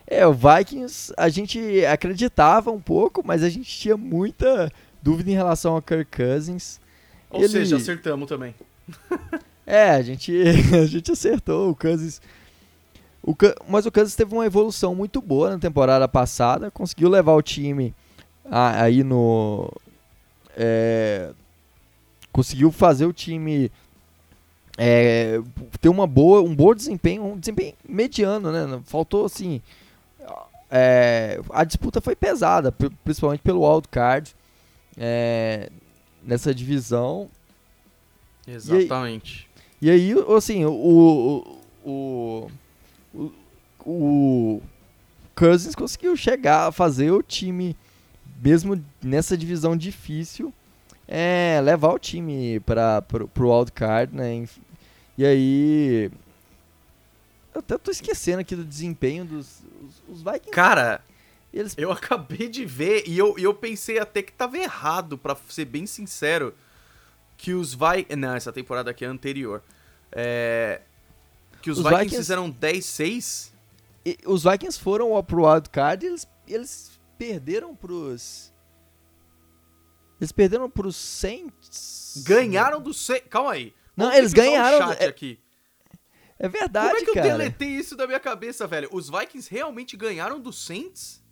É, 0.08 0.25
o 0.25 0.34
Vikings 0.34 1.13
a 1.15 1.30
gente 1.30 1.86
acreditava 1.86 2.71
um 2.71 2.82
pouco, 2.82 3.21
mas 3.23 3.43
a 3.43 3.49
gente 3.49 3.69
tinha 3.69 3.95
muita 3.95 4.71
dúvida 5.04 5.30
em 5.30 5.36
relação 5.36 5.75
ao 5.75 5.82
Kirk 5.84 6.17
Cousins. 6.17 6.80
Ou 7.30 7.41
Ele... 7.41 7.49
seja, 7.49 7.75
acertamos 7.75 8.28
também. 8.28 8.56
é, 9.67 9.91
a 9.91 10.01
gente, 10.01 10.34
a 10.73 10.86
gente 10.88 11.12
acertou. 11.12 11.69
O 11.69 11.75
Cousins. 11.75 12.19
O, 13.25 13.35
mas 13.67 13.88
o 13.88 13.91
Kansas 13.91 14.15
teve 14.15 14.35
uma 14.35 14.45
evolução 14.45 14.93
muito 14.93 15.19
boa 15.19 15.49
na 15.49 15.57
temporada 15.57 16.07
passada, 16.07 16.69
conseguiu 16.69 17.09
levar 17.09 17.33
o 17.33 17.41
time 17.41 17.91
aí 18.51 19.03
no. 19.03 19.71
É, 20.55 21.31
conseguiu 22.31 22.71
fazer 22.71 23.07
o 23.07 23.13
time 23.13 23.71
é, 24.77 25.41
ter 25.81 25.89
uma 25.89 26.05
boa, 26.05 26.41
um 26.41 26.55
bom 26.55 26.75
desempenho, 26.75 27.23
um 27.23 27.39
desempenho 27.39 27.73
mediano, 27.88 28.51
né? 28.51 28.79
Faltou 28.85 29.25
assim. 29.25 29.59
É, 30.69 31.39
a 31.49 31.63
disputa 31.63 32.01
foi 32.01 32.15
pesada, 32.15 32.71
principalmente 33.03 33.41
pelo 33.41 33.67
wildcard 33.67 34.35
é, 34.97 35.71
nessa 36.23 36.53
divisão. 36.53 37.29
Exatamente. 38.47 39.49
E 39.81 39.89
aí, 39.89 40.11
e 40.11 40.13
aí 40.13 40.25
assim, 40.35 40.65
o, 40.65 40.71
o, 40.73 41.89
o, 41.89 42.51
o 43.86 44.62
Cousins 45.36 45.75
conseguiu 45.75 46.15
chegar 46.15 46.67
a 46.67 46.71
fazer 46.71 47.12
o 47.12 47.21
time, 47.21 47.75
mesmo 48.41 48.84
nessa 49.04 49.38
divisão 49.38 49.75
difícil, 49.75 50.54
é, 51.08 51.60
levar 51.63 51.93
o 51.93 51.99
time 51.99 52.60
para 52.62 53.04
o 53.39 53.58
wildcard, 53.58 54.15
né? 54.15 54.45
E 55.17 55.25
aí. 55.25 56.12
Eu 57.54 57.60
até 57.60 57.78
tô 57.78 57.91
esquecendo 57.91 58.41
aqui 58.41 58.56
do 58.56 58.65
desempenho 58.65 59.23
dos 59.23 59.63
os, 59.86 60.04
os 60.10 60.21
Vikings. 60.21 60.51
Cara, 60.51 61.01
eles... 61.54 61.73
eu 61.78 61.91
acabei 61.93 62.49
de 62.49 62.65
ver 62.65 63.04
e 63.06 63.17
eu, 63.17 63.38
eu 63.38 63.54
pensei 63.54 63.99
até 63.99 64.21
que 64.21 64.32
tava 64.32 64.58
errado, 64.58 65.17
para 65.17 65.38
ser 65.49 65.65
bem 65.65 65.86
sincero. 65.86 66.54
Que 67.38 67.54
os 67.54 67.73
Vikings. 67.73 68.15
Não, 68.15 68.36
essa 68.36 68.51
temporada 68.51 68.91
aqui 68.91 69.06
é 69.06 69.08
anterior. 69.08 69.62
É. 70.12 70.82
Que 71.65 71.71
os, 71.71 71.80
os 71.80 71.84
Vikings, 71.84 72.04
Vikings, 72.04 72.17
fizeram 72.17 72.54
10-6. 72.54 73.51
Os 74.28 74.43
Vikings 74.43 74.80
foram 74.80 75.23
pro 75.23 75.51
wildcard 75.51 76.06
e 76.06 76.10
eles, 76.10 76.28
eles 76.47 76.91
perderam 77.17 77.75
pros. 77.75 78.54
Eles 80.21 80.32
perderam 80.32 80.69
pros 80.69 80.95
Saints. 80.95 82.23
Ganharam 82.23 82.80
do 82.80 82.93
Saints. 82.93 83.25
Calma 83.32 83.54
aí. 83.54 83.73
Não, 83.97 84.13
eles 84.13 84.32
ganharam. 84.32 84.89
Um 84.89 84.91
é... 84.91 85.06
aqui. 85.06 85.39
É 86.38 86.47
verdade, 86.47 86.89
cara. 86.89 86.99
Como 86.99 87.01
é 87.01 87.06
que 87.06 87.13
cara. 87.15 87.28
eu 87.30 87.38
deletei 87.39 87.69
isso 87.69 87.95
da 87.95 88.06
minha 88.06 88.19
cabeça, 88.19 88.67
velho? 88.67 88.88
Os 88.91 89.10
Vikings 89.10 89.49
realmente 89.49 89.97
ganharam 89.97 90.39
do 90.39 90.54
Saints? 90.54 91.23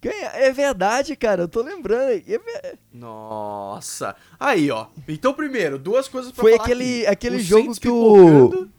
Ganha... 0.00 0.28
É 0.28 0.50
verdade, 0.52 1.14
cara. 1.16 1.42
Eu 1.42 1.48
tô 1.48 1.60
lembrando. 1.60 2.12
É... 2.12 2.78
Nossa. 2.94 4.16
Aí, 4.40 4.70
ó. 4.70 4.86
Então, 5.06 5.34
primeiro, 5.34 5.78
duas 5.78 6.08
coisas 6.08 6.32
pra 6.32 6.40
Foi 6.40 6.52
falar 6.52 6.64
aquele, 6.64 7.02
aqui. 7.02 7.26
aquele 7.26 7.40
jogo 7.40 7.78
que 7.78 7.90
o... 7.90 8.70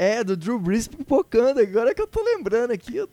É, 0.00 0.24
do 0.24 0.34
Drew 0.34 0.58
Brees 0.58 0.88
pipocando. 0.88 1.60
Agora 1.60 1.94
que 1.94 2.00
eu 2.00 2.06
tô 2.06 2.22
lembrando 2.22 2.70
aqui. 2.70 2.96
Eu... 2.96 3.08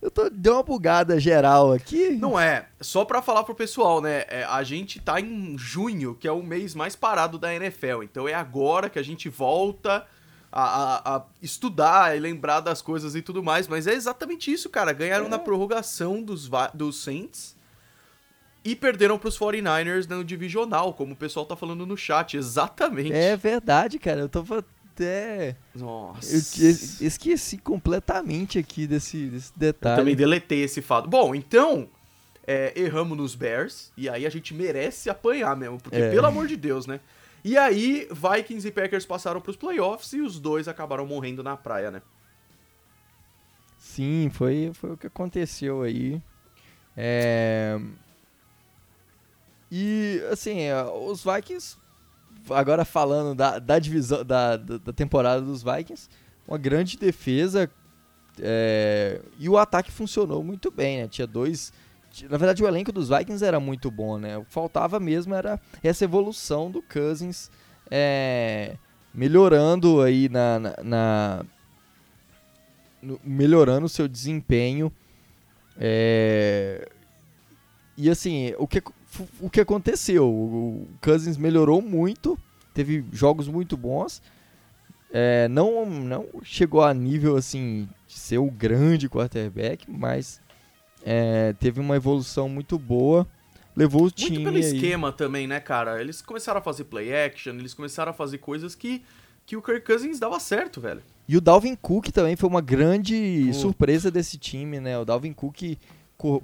Eu 0.00 0.10
tô, 0.10 0.28
deu 0.28 0.54
uma 0.54 0.64
bugada 0.64 1.20
geral 1.20 1.72
aqui. 1.72 2.10
Não 2.16 2.38
é. 2.38 2.66
Só 2.80 3.04
pra 3.04 3.22
falar 3.22 3.44
pro 3.44 3.54
pessoal, 3.54 4.00
né? 4.00 4.24
É, 4.26 4.42
a 4.42 4.64
gente 4.64 4.98
tá 4.98 5.20
em 5.20 5.56
junho, 5.56 6.16
que 6.16 6.26
é 6.26 6.32
o 6.32 6.42
mês 6.42 6.74
mais 6.74 6.96
parado 6.96 7.38
da 7.38 7.54
NFL. 7.54 8.02
Então 8.02 8.26
é 8.26 8.34
agora 8.34 8.90
que 8.90 8.98
a 8.98 9.02
gente 9.02 9.28
volta 9.28 10.04
a, 10.50 10.62
a, 10.62 11.16
a 11.18 11.24
estudar 11.40 12.16
e 12.16 12.18
lembrar 12.18 12.58
das 12.58 12.82
coisas 12.82 13.14
e 13.14 13.22
tudo 13.22 13.44
mais. 13.44 13.68
Mas 13.68 13.86
é 13.86 13.94
exatamente 13.94 14.52
isso, 14.52 14.68
cara. 14.68 14.92
Ganharam 14.92 15.26
é. 15.26 15.28
na 15.28 15.38
prorrogação 15.38 16.20
dos, 16.20 16.50
dos 16.74 17.00
Saints 17.00 17.54
e 18.64 18.74
perderam 18.74 19.20
pros 19.20 19.38
49ers 19.38 20.08
no 20.08 20.24
divisional, 20.24 20.92
como 20.94 21.12
o 21.12 21.16
pessoal 21.16 21.46
tá 21.46 21.54
falando 21.54 21.86
no 21.86 21.96
chat. 21.96 22.36
Exatamente. 22.36 23.12
É 23.12 23.36
verdade, 23.36 24.00
cara. 24.00 24.22
Eu 24.22 24.28
tô 24.28 24.42
até. 24.92 25.56
Nossa. 25.74 26.60
Eu 26.60 27.06
esqueci 27.06 27.58
completamente 27.58 28.58
aqui 28.58 28.86
desse, 28.86 29.26
desse 29.26 29.52
detalhe. 29.56 29.94
Eu 29.94 29.98
também 29.98 30.16
deletei 30.16 30.62
esse 30.62 30.82
fato. 30.82 31.08
Bom, 31.08 31.34
então. 31.34 31.88
É, 32.44 32.72
erramos 32.74 33.16
nos 33.16 33.34
Bears. 33.36 33.92
E 33.96 34.08
aí 34.08 34.26
a 34.26 34.30
gente 34.30 34.52
merece 34.52 35.08
apanhar 35.08 35.56
mesmo. 35.56 35.80
Porque, 35.80 35.96
é. 35.96 36.10
pelo 36.10 36.26
amor 36.26 36.46
de 36.46 36.56
Deus, 36.56 36.86
né? 36.86 37.00
E 37.44 37.56
aí, 37.56 38.08
Vikings 38.10 38.68
e 38.68 38.70
Packers 38.70 39.06
passaram 39.06 39.40
pros 39.40 39.56
playoffs 39.56 40.12
e 40.12 40.20
os 40.20 40.38
dois 40.38 40.68
acabaram 40.68 41.06
morrendo 41.06 41.42
na 41.42 41.56
praia, 41.56 41.90
né? 41.90 42.02
Sim, 43.78 44.30
foi, 44.32 44.70
foi 44.74 44.92
o 44.92 44.96
que 44.96 45.08
aconteceu 45.08 45.82
aí. 45.82 46.22
É... 46.96 47.80
E, 49.70 50.22
assim, 50.30 50.60
é, 50.60 50.84
os 50.84 51.24
Vikings 51.24 51.76
agora 52.50 52.84
falando 52.84 53.34
da, 53.34 53.58
da 53.58 53.78
divisão 53.78 54.24
da, 54.24 54.56
da 54.56 54.92
temporada 54.92 55.40
dos 55.42 55.62
Vikings, 55.62 56.08
uma 56.46 56.58
grande 56.58 56.96
defesa 56.96 57.70
é, 58.40 59.20
e 59.38 59.48
o 59.48 59.58
ataque 59.58 59.90
funcionou 59.90 60.42
muito 60.42 60.70
bem, 60.70 61.02
né? 61.02 61.08
Tinha 61.08 61.26
dois. 61.26 61.72
Na 62.28 62.36
verdade, 62.36 62.62
o 62.62 62.66
elenco 62.66 62.92
dos 62.92 63.08
Vikings 63.08 63.44
era 63.44 63.58
muito 63.58 63.90
bom, 63.90 64.18
né? 64.18 64.38
O 64.38 64.44
que 64.44 64.52
faltava 64.52 65.00
mesmo 65.00 65.34
era 65.34 65.60
essa 65.82 66.04
evolução 66.04 66.70
do 66.70 66.82
Cousins 66.82 67.50
é, 67.90 68.76
melhorando 69.14 70.00
aí 70.02 70.28
na, 70.28 70.58
na, 70.58 70.74
na 70.82 71.46
no, 73.02 73.20
melhorando 73.24 73.86
o 73.86 73.88
seu 73.88 74.08
desempenho. 74.08 74.92
É, 75.78 76.88
e 77.96 78.10
assim, 78.10 78.54
o 78.58 78.66
que 78.66 78.82
o 79.40 79.50
que 79.50 79.60
aconteceu. 79.60 80.26
O 80.26 80.88
Cousins 81.00 81.36
melhorou 81.36 81.82
muito, 81.82 82.38
teve 82.72 83.04
jogos 83.12 83.48
muito 83.48 83.76
bons. 83.76 84.22
É, 85.12 85.46
não, 85.48 85.84
não 85.84 86.26
chegou 86.42 86.82
a 86.82 86.94
nível 86.94 87.36
assim 87.36 87.88
de 88.08 88.14
ser 88.14 88.38
o 88.38 88.50
grande 88.50 89.08
quarterback, 89.08 89.90
mas 89.90 90.40
é, 91.04 91.52
teve 91.54 91.80
uma 91.80 91.96
evolução 91.96 92.48
muito 92.48 92.78
boa. 92.78 93.26
Levou 93.76 94.00
o 94.00 94.04
muito 94.04 94.16
time. 94.16 94.38
Muito 94.38 94.52
pelo 94.52 94.64
aí. 94.64 94.74
esquema 94.74 95.12
também, 95.12 95.46
né, 95.46 95.60
cara? 95.60 96.00
Eles 96.00 96.22
começaram 96.22 96.60
a 96.60 96.62
fazer 96.62 96.84
play 96.84 97.14
action, 97.14 97.54
eles 97.54 97.74
começaram 97.74 98.10
a 98.10 98.14
fazer 98.14 98.38
coisas 98.38 98.74
que, 98.74 99.02
que 99.46 99.56
o 99.56 99.62
Kirk 99.62 99.86
Cousins 99.86 100.18
dava 100.18 100.38
certo, 100.40 100.80
velho. 100.80 101.02
E 101.28 101.36
o 101.36 101.40
Dalvin 101.40 101.74
Cook 101.74 102.08
também 102.08 102.36
foi 102.36 102.48
uma 102.48 102.60
grande 102.60 103.52
surpresa 103.54 104.10
desse 104.10 104.36
time, 104.36 104.80
né? 104.80 104.98
O 104.98 105.04
Dalvin 105.04 105.32
Cook 105.32 105.78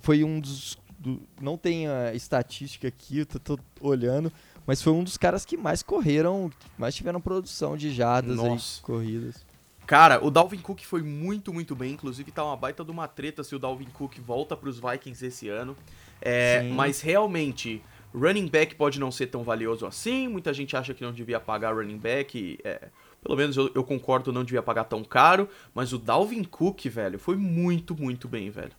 foi 0.01 0.25
um 0.25 0.41
dos 0.41 0.79
do, 0.99 1.23
não 1.41 1.57
tem 1.57 1.89
a 1.89 2.15
estatística 2.15 2.89
aqui, 2.89 3.21
eu 3.21 3.27
tô, 3.27 3.39
tô, 3.39 3.59
olhando, 3.81 4.33
mas 4.67 4.83
foi 4.83 4.93
um 4.93 5.05
dos 5.05 5.17
caras 5.17 5.45
que 5.45 5.57
mais 5.57 5.83
correram, 5.83 6.51
mais 6.77 6.95
tiveram 6.95 7.21
produção 7.21 7.77
de 7.77 7.91
jardas 7.91 8.39
aí, 8.39 8.83
corridas. 8.83 9.47
Cara, 9.89 10.23
o 10.23 10.31
Dalvin 10.31 10.59
Cook 10.59 10.83
foi 10.83 11.03
muito, 11.03 11.51
muito 11.51 11.75
bem. 11.75 11.95
Inclusive, 11.95 12.31
tá 12.31 12.45
uma 12.45 12.57
baita 12.57 12.85
de 12.85 12.91
uma 12.91 13.09
treta 13.09 13.43
se 13.43 13.57
o 13.57 13.59
Dalvin 13.59 13.87
Cook 13.87 14.19
volta 14.19 14.55
para 14.55 14.69
os 14.69 14.79
Vikings 14.79 15.25
esse 15.25 15.49
ano. 15.49 15.75
É, 16.21 16.63
mas 16.75 17.01
realmente, 17.01 17.83
running 18.15 18.49
back 18.49 18.75
pode 18.75 19.01
não 19.01 19.11
ser 19.11 19.29
tão 19.29 19.43
valioso 19.43 19.87
assim. 19.87 20.29
Muita 20.29 20.53
gente 20.53 20.77
acha 20.77 20.93
que 20.93 21.03
não 21.03 21.11
devia 21.11 21.41
pagar 21.41 21.75
running 21.75 21.97
back. 21.97 22.59
É, 22.63 22.89
pelo 23.23 23.35
menos 23.35 23.57
eu, 23.57 23.71
eu 23.75 23.83
concordo, 23.83 24.31
não 24.31 24.45
devia 24.45 24.63
pagar 24.63 24.85
tão 24.85 25.03
caro. 25.03 25.49
Mas 25.75 25.95
o 25.95 25.99
Dalvin 25.99 26.45
Cook, 26.45 26.85
velho, 26.85 27.19
foi 27.19 27.37
muito, 27.37 27.97
muito 27.97 28.29
bem, 28.29 28.51
velho. 28.51 28.73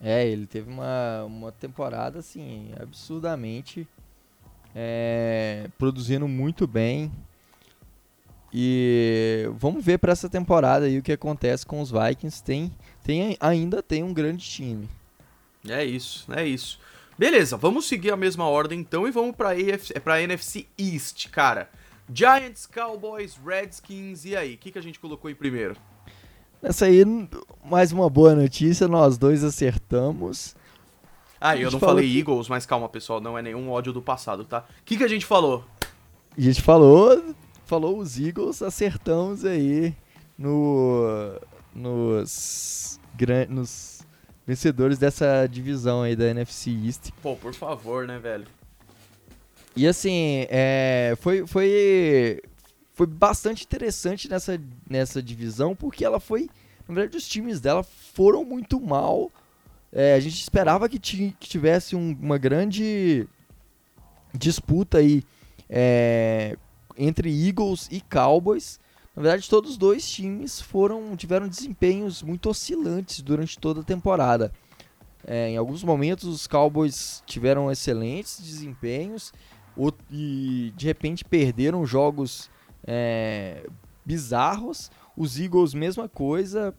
É, 0.00 0.26
ele 0.26 0.46
teve 0.46 0.70
uma, 0.70 1.24
uma 1.24 1.52
temporada 1.52 2.18
assim, 2.18 2.72
absurdamente 2.80 3.86
é, 4.74 5.68
produzindo 5.78 6.26
muito 6.26 6.66
bem. 6.66 7.12
E 8.52 9.48
vamos 9.56 9.84
ver 9.84 9.98
para 9.98 10.12
essa 10.12 10.28
temporada 10.28 10.86
aí 10.86 10.98
o 10.98 11.02
que 11.02 11.12
acontece 11.12 11.66
com 11.66 11.80
os 11.80 11.90
Vikings. 11.90 12.42
Tem, 12.42 12.72
tem, 13.02 13.36
ainda 13.40 13.82
tem 13.82 14.02
um 14.02 14.12
grande 14.12 14.44
time. 14.44 14.88
É 15.68 15.84
isso, 15.84 16.32
é 16.32 16.46
isso. 16.46 16.78
Beleza, 17.18 17.56
vamos 17.56 17.86
seguir 17.86 18.12
a 18.12 18.16
mesma 18.16 18.46
ordem 18.46 18.80
então 18.80 19.06
e 19.06 19.10
vamos 19.10 19.34
para 19.36 19.50
a 19.50 20.22
NFC 20.22 20.66
East, 20.78 21.28
cara. 21.30 21.70
Giants, 22.12 22.66
Cowboys, 22.66 23.38
Redskins, 23.44 24.24
e 24.24 24.36
aí? 24.36 24.54
O 24.54 24.58
que, 24.58 24.72
que 24.72 24.78
a 24.78 24.82
gente 24.82 25.00
colocou 25.00 25.30
em 25.30 25.34
primeiro? 25.34 25.76
Nessa 26.64 26.86
aí, 26.86 27.04
mais 27.62 27.92
uma 27.92 28.08
boa 28.08 28.34
notícia, 28.34 28.88
nós 28.88 29.18
dois 29.18 29.44
acertamos. 29.44 30.56
Ah, 31.38 31.54
eu 31.54 31.70
não 31.70 31.78
falei 31.78 32.10
que... 32.10 32.18
Eagles, 32.18 32.48
mas 32.48 32.64
calma, 32.64 32.88
pessoal, 32.88 33.20
não 33.20 33.36
é 33.36 33.42
nenhum 33.42 33.68
ódio 33.70 33.92
do 33.92 34.00
passado, 34.00 34.46
tá? 34.46 34.64
O 34.80 34.82
que, 34.82 34.96
que 34.96 35.04
a 35.04 35.08
gente 35.08 35.26
falou? 35.26 35.62
A 36.34 36.40
gente 36.40 36.62
falou, 36.62 37.34
falou 37.66 37.98
os 37.98 38.18
Eagles, 38.18 38.62
acertamos 38.62 39.44
aí 39.44 39.94
no, 40.38 41.38
nos, 41.74 42.98
nos 43.50 44.00
vencedores 44.46 44.96
dessa 44.96 45.46
divisão 45.46 46.00
aí 46.00 46.16
da 46.16 46.28
NFC 46.28 46.70
East. 46.70 47.10
Pô, 47.22 47.36
por 47.36 47.52
favor, 47.52 48.06
né, 48.06 48.18
velho? 48.18 48.46
E 49.76 49.86
assim, 49.86 50.46
é, 50.48 51.14
foi, 51.20 51.46
foi, 51.46 52.40
foi 52.94 53.06
bastante 53.06 53.64
interessante 53.64 54.28
nessa, 54.28 54.58
nessa 54.88 55.20
divisão, 55.20 55.74
porque 55.74 56.04
ela 56.04 56.20
foi. 56.20 56.48
Na 56.88 56.94
verdade, 56.94 57.16
os 57.16 57.28
times 57.28 57.60
dela 57.60 57.82
foram 57.82 58.44
muito 58.44 58.80
mal. 58.80 59.30
É, 59.92 60.14
a 60.14 60.20
gente 60.20 60.40
esperava 60.40 60.88
que, 60.88 60.98
que 60.98 61.48
tivesse 61.48 61.96
um, 61.96 62.16
uma 62.20 62.38
grande 62.38 63.26
disputa 64.32 64.98
aí 64.98 65.24
é, 65.68 66.56
entre 66.96 67.30
Eagles 67.30 67.88
e 67.90 68.00
Cowboys. 68.00 68.78
Na 69.14 69.22
verdade, 69.22 69.48
todos 69.48 69.72
os 69.72 69.76
dois 69.76 70.08
times 70.08 70.60
foram 70.60 71.16
tiveram 71.16 71.48
desempenhos 71.48 72.22
muito 72.22 72.48
oscilantes 72.48 73.22
durante 73.22 73.58
toda 73.58 73.80
a 73.80 73.84
temporada. 73.84 74.52
É, 75.26 75.50
em 75.50 75.56
alguns 75.56 75.82
momentos, 75.82 76.28
os 76.28 76.46
Cowboys 76.46 77.22
tiveram 77.26 77.70
excelentes 77.72 78.40
desempenhos 78.40 79.32
e 80.10 80.72
de 80.76 80.86
repente 80.86 81.24
perderam 81.24 81.84
jogos 81.86 82.50
é, 82.86 83.66
bizarros. 84.04 84.90
Os 85.16 85.38
Eagles, 85.38 85.74
mesma 85.74 86.08
coisa. 86.08 86.74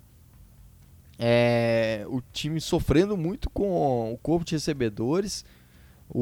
É, 1.17 2.05
o 2.09 2.21
time 2.33 2.59
sofrendo 2.59 3.15
muito 3.15 3.49
com 3.49 4.13
o 4.13 4.17
corpo 4.17 4.45
de 4.45 4.55
recebedores. 4.55 5.45
O, 6.09 6.21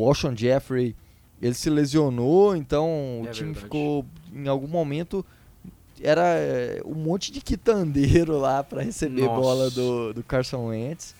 o 0.00 0.08
Ocean 0.08 0.36
Jeffrey 0.36 0.96
ele 1.40 1.54
se 1.54 1.70
lesionou, 1.70 2.54
então 2.54 3.22
é 3.24 3.30
o 3.30 3.32
time 3.32 3.52
verdade. 3.52 3.64
ficou 3.64 4.06
em 4.32 4.46
algum 4.46 4.68
momento 4.68 5.24
era 6.02 6.34
é, 6.36 6.80
um 6.84 6.94
monte 6.94 7.30
de 7.30 7.40
quitandeiro 7.40 8.38
lá 8.38 8.62
para 8.62 8.82
receber 8.82 9.22
Nossa. 9.22 9.40
bola 9.40 9.70
do, 9.70 10.12
do 10.12 10.22
Carson 10.22 10.66
Wentz. 10.66 11.14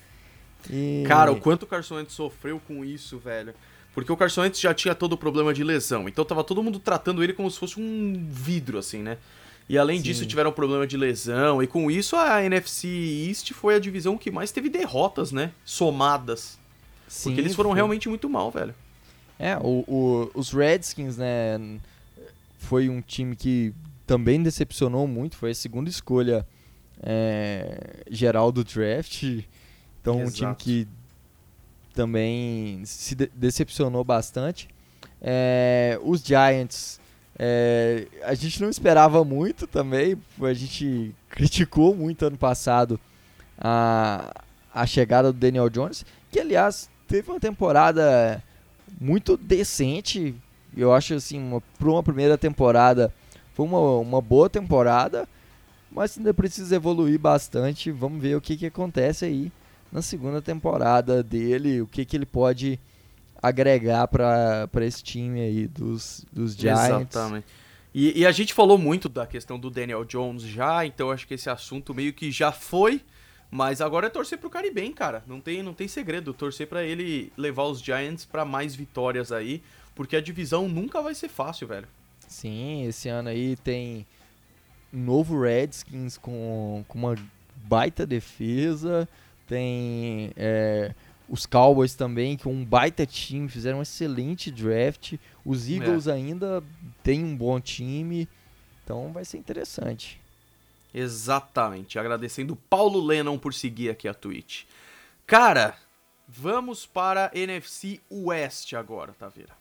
E... 0.71 1.05
Cara, 1.07 1.33
o 1.33 1.41
quanto 1.41 1.65
o 1.65 1.67
Carson 1.67 1.97
Wentz 1.97 2.13
sofreu 2.13 2.61
com 2.67 2.85
isso, 2.85 3.19
velho. 3.19 3.55
Porque 3.95 4.11
o 4.11 4.17
Carson 4.17 4.43
Wentz 4.43 4.61
já 4.61 4.73
tinha 4.73 4.95
todo 4.95 5.13
o 5.13 5.17
problema 5.17 5.53
de 5.53 5.63
lesão. 5.63 6.09
Então 6.09 6.25
tava 6.25 6.43
todo 6.43 6.63
mundo 6.63 6.79
tratando 6.79 7.23
ele 7.23 7.33
como 7.33 7.51
se 7.51 7.59
fosse 7.59 7.79
um 7.79 8.27
vidro, 8.31 8.79
assim, 8.79 8.99
né? 9.03 9.19
E 9.69 9.79
além 9.79 9.99
Sim. 9.99 10.05
disso, 10.05 10.27
tiveram 10.27 10.51
problema 10.53 10.87
de 10.87 10.97
lesão. 10.97 11.63
E 11.63 11.67
com 11.67 11.91
isso, 11.91 12.17
a 12.17 12.43
NFC 12.45 12.89
East 13.29 13.53
foi 13.53 13.75
a 13.75 13.79
divisão 13.79 14.19
que 14.19 14.31
mais 14.31 14.51
teve 14.51 14.69
derrotas, 14.69 15.31
né? 15.31 15.53
Somadas. 15.65 16.59
Sim, 17.07 17.31
Porque 17.31 17.41
eles 17.41 17.55
foram 17.55 17.71
foi. 17.71 17.77
realmente 17.77 18.09
muito 18.09 18.29
mal, 18.29 18.51
velho. 18.51 18.75
É, 19.39 19.57
o, 19.59 19.85
o, 19.87 20.31
os 20.35 20.53
Redskins, 20.53 21.17
né? 21.17 21.59
Foi 22.59 22.89
um 22.89 23.01
time 23.01 23.37
que 23.37 23.75
também 24.07 24.43
decepcionou 24.43 25.07
muito. 25.07 25.37
Foi 25.37 25.51
a 25.51 25.55
segunda 25.55 25.91
escolha 25.91 26.47
é, 27.03 28.05
geral 28.11 28.51
do 28.51 28.65
draft. 28.65 29.23
Então, 30.01 30.23
Exato. 30.23 30.29
um 30.29 30.31
time 30.31 30.55
que 30.57 30.89
também 31.93 32.83
se 32.85 33.15
de 33.15 33.31
decepcionou 33.35 34.05
bastante. 34.05 34.69
É, 35.21 35.99
os 36.03 36.21
Giants, 36.21 37.01
é, 37.39 38.07
a 38.25 38.35
gente 38.35 38.61
não 38.61 38.69
esperava 38.69 39.25
muito 39.25 39.67
também, 39.67 40.17
a 40.41 40.53
gente 40.53 41.15
criticou 41.29 41.95
muito 41.95 42.27
ano 42.27 42.37
passado 42.37 42.99
a, 43.59 44.43
a 44.75 44.87
chegada 44.87 45.33
do 45.33 45.39
Daniel 45.39 45.71
Jones, 45.71 46.05
que 46.31 46.41
aliás 46.41 46.91
teve 47.07 47.31
uma 47.31 47.41
temporada 47.41 48.43
muito 49.01 49.37
decente, 49.37 50.35
eu 50.77 50.93
acho 50.93 51.15
assim, 51.15 51.61
para 51.79 51.89
uma 51.89 52.03
primeira 52.03 52.37
temporada 52.37 53.13
foi 53.55 53.67
uma, 53.67 53.99
uma 53.99 54.21
boa 54.21 54.49
temporada, 54.49 55.29
mas 55.91 56.17
ainda 56.17 56.33
precisa 56.33 56.75
evoluir 56.75 57.19
bastante, 57.19 57.91
vamos 57.91 58.21
ver 58.21 58.37
o 58.37 58.41
que, 58.41 58.57
que 58.57 58.67
acontece 58.67 59.25
aí 59.25 59.53
na 59.93 60.01
segunda 60.01 60.41
temporada 60.41 61.23
dele, 61.23 61.83
o 61.83 61.87
que, 61.87 62.05
que 62.05 62.17
ele 62.17 62.25
pode 62.25 62.81
agregar 63.43 64.09
para 64.09 64.69
esse 64.87 65.03
time 65.03 65.41
aí 65.41 65.67
dos, 65.67 66.25
dos 66.33 66.55
Giants. 66.57 67.15
Exatamente. 67.15 67.47
E, 67.95 68.21
e, 68.21 68.27
a 68.27 68.33
gente 68.33 68.55
falou 68.55 68.79
muito 68.79 69.07
da 69.07 69.27
questão 69.27 69.59
do 69.59 69.69
Daniel 69.69 70.03
Jones 70.05 70.43
já, 70.43 70.87
então 70.87 71.11
acho 71.11 71.27
que 71.27 71.35
esse 71.35 71.51
assunto 71.51 71.93
meio 71.93 72.15
que 72.15 72.31
já 72.31 72.51
foi, 72.51 73.03
mas 73.51 73.83
agora 73.83 74.07
é 74.07 74.11
torcer 74.11 74.39
pro 74.39 74.49
Caribe, 74.49 74.89
cara. 74.95 75.23
Não 75.27 75.41
tem, 75.41 75.63
não 75.63 75.75
tem 75.75 75.87
segredo, 75.87 76.33
torcer 76.33 76.67
para 76.67 76.83
ele 76.83 77.31
levar 77.37 77.65
os 77.65 77.83
Giants 77.83 78.25
para 78.25 78.47
mais 78.47 78.75
vitórias 78.75 79.31
aí, 79.31 79.63
porque 79.95 80.17
a 80.17 80.23
divisão 80.23 80.69
nunca 80.69 81.03
vai 81.03 81.15
ser 81.15 81.29
fácil, 81.29 81.69
velho. 81.69 81.87
Sim, 82.27 82.87
esse 82.87 83.11
ano 83.11 83.29
aí 83.29 83.57
tem 83.57 84.07
novo 84.91 85.39
Redskins 85.39 86.17
com, 86.17 86.83
com 86.89 86.99
uma 86.99 87.15
baita 87.57 88.07
defesa, 88.07 89.07
tem 89.47 90.33
é, 90.37 90.95
os 91.29 91.47
Cowboys 91.47 91.95
também, 91.95 92.37
que 92.37 92.47
é 92.47 92.51
um 92.51 92.65
baita 92.65 93.07
time, 93.07 93.49
fizeram 93.49 93.79
um 93.79 93.83
excelente 93.83 94.51
draft. 94.51 95.15
Os 95.45 95.69
Eagles 95.69 96.07
é. 96.07 96.13
ainda 96.13 96.63
têm 97.03 97.25
um 97.25 97.37
bom 97.37 97.61
time, 97.61 98.29
então 98.85 99.13
vai 99.13 99.25
ser 99.25 99.39
interessante. 99.39 100.21
Exatamente. 100.95 101.99
Agradecendo 101.99 102.55
Paulo 102.55 103.01
Lennon 103.01 103.39
por 103.39 103.55
seguir 103.55 103.91
aqui 103.91 104.07
a 104.07 104.15
Twitch. 104.15 104.65
Cara, 105.27 105.77
vamos 106.29 106.85
para 106.85 107.31
NFC 107.35 108.01
West 108.11 108.75
agora, 108.75 109.15
Taveira. 109.19 109.57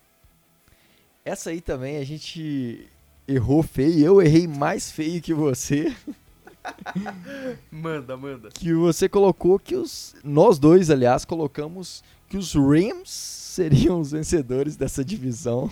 Essa 1.23 1.51
aí 1.51 1.61
também 1.61 1.97
a 1.97 2.03
gente 2.03 2.87
errou 3.27 3.63
feio. 3.63 4.05
Eu 4.05 4.21
errei 4.21 4.47
mais 4.47 4.91
feio 4.91 5.21
que 5.21 5.33
você. 5.33 5.95
manda, 7.71 8.15
manda. 8.17 8.49
Que 8.53 8.73
você 8.73 9.09
colocou 9.09 9.59
que 9.59 9.75
os. 9.75 10.15
Nós 10.23 10.59
dois, 10.59 10.89
aliás, 10.89 11.25
colocamos 11.25 12.03
que 12.29 12.37
os 12.37 12.53
Rams 12.53 13.09
seriam 13.09 13.99
os 13.99 14.11
vencedores 14.11 14.75
dessa 14.75 15.03
divisão. 15.03 15.69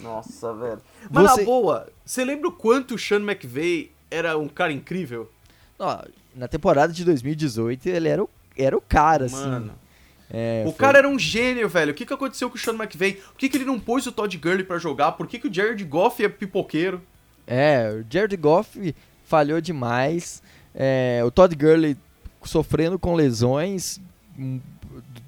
Nossa, 0.00 0.52
velho. 0.54 0.80
Mas 1.10 1.30
você... 1.30 1.40
na 1.40 1.46
boa, 1.46 1.88
você 2.04 2.24
lembra 2.24 2.48
o 2.48 2.52
quanto 2.52 2.94
o 2.94 2.98
Sean 2.98 3.20
McVay 3.20 3.90
era 4.10 4.36
um 4.38 4.48
cara 4.48 4.72
incrível? 4.72 5.30
Não, 5.78 6.04
na 6.34 6.46
temporada 6.46 6.92
de 6.92 7.04
2018 7.04 7.86
ele 7.86 8.08
era 8.08 8.22
o, 8.22 8.30
era 8.56 8.76
o 8.76 8.80
cara, 8.80 9.26
assim. 9.26 9.36
Mano. 9.36 9.66
assim. 9.66 9.86
É, 10.28 10.64
o 10.66 10.70
foi... 10.70 10.78
cara 10.78 10.98
era 10.98 11.08
um 11.08 11.18
gênio, 11.18 11.68
velho. 11.68 11.92
O 11.92 11.94
que, 11.94 12.04
que 12.04 12.12
aconteceu 12.12 12.50
com 12.50 12.56
o 12.56 12.58
Sean 12.58 12.74
McVay? 12.74 13.14
Por 13.14 13.36
que, 13.38 13.48
que 13.48 13.56
ele 13.56 13.64
não 13.64 13.78
pôs 13.78 14.06
o 14.06 14.12
Todd 14.12 14.36
Gurley 14.36 14.64
para 14.64 14.78
jogar? 14.78 15.12
Por 15.12 15.26
que, 15.26 15.38
que 15.38 15.48
o 15.48 15.54
Jared 15.54 15.82
Goff 15.84 16.24
é 16.24 16.28
pipoqueiro? 16.28 17.00
É, 17.46 17.90
o 17.90 18.12
Jared 18.12 18.36
Goff 18.36 18.94
falhou 19.26 19.60
demais. 19.60 20.42
É, 20.74 21.22
o 21.24 21.30
Todd 21.30 21.54
Gurley 21.54 21.96
sofrendo 22.42 22.98
com 22.98 23.14
lesões 23.14 24.00
hum, 24.38 24.60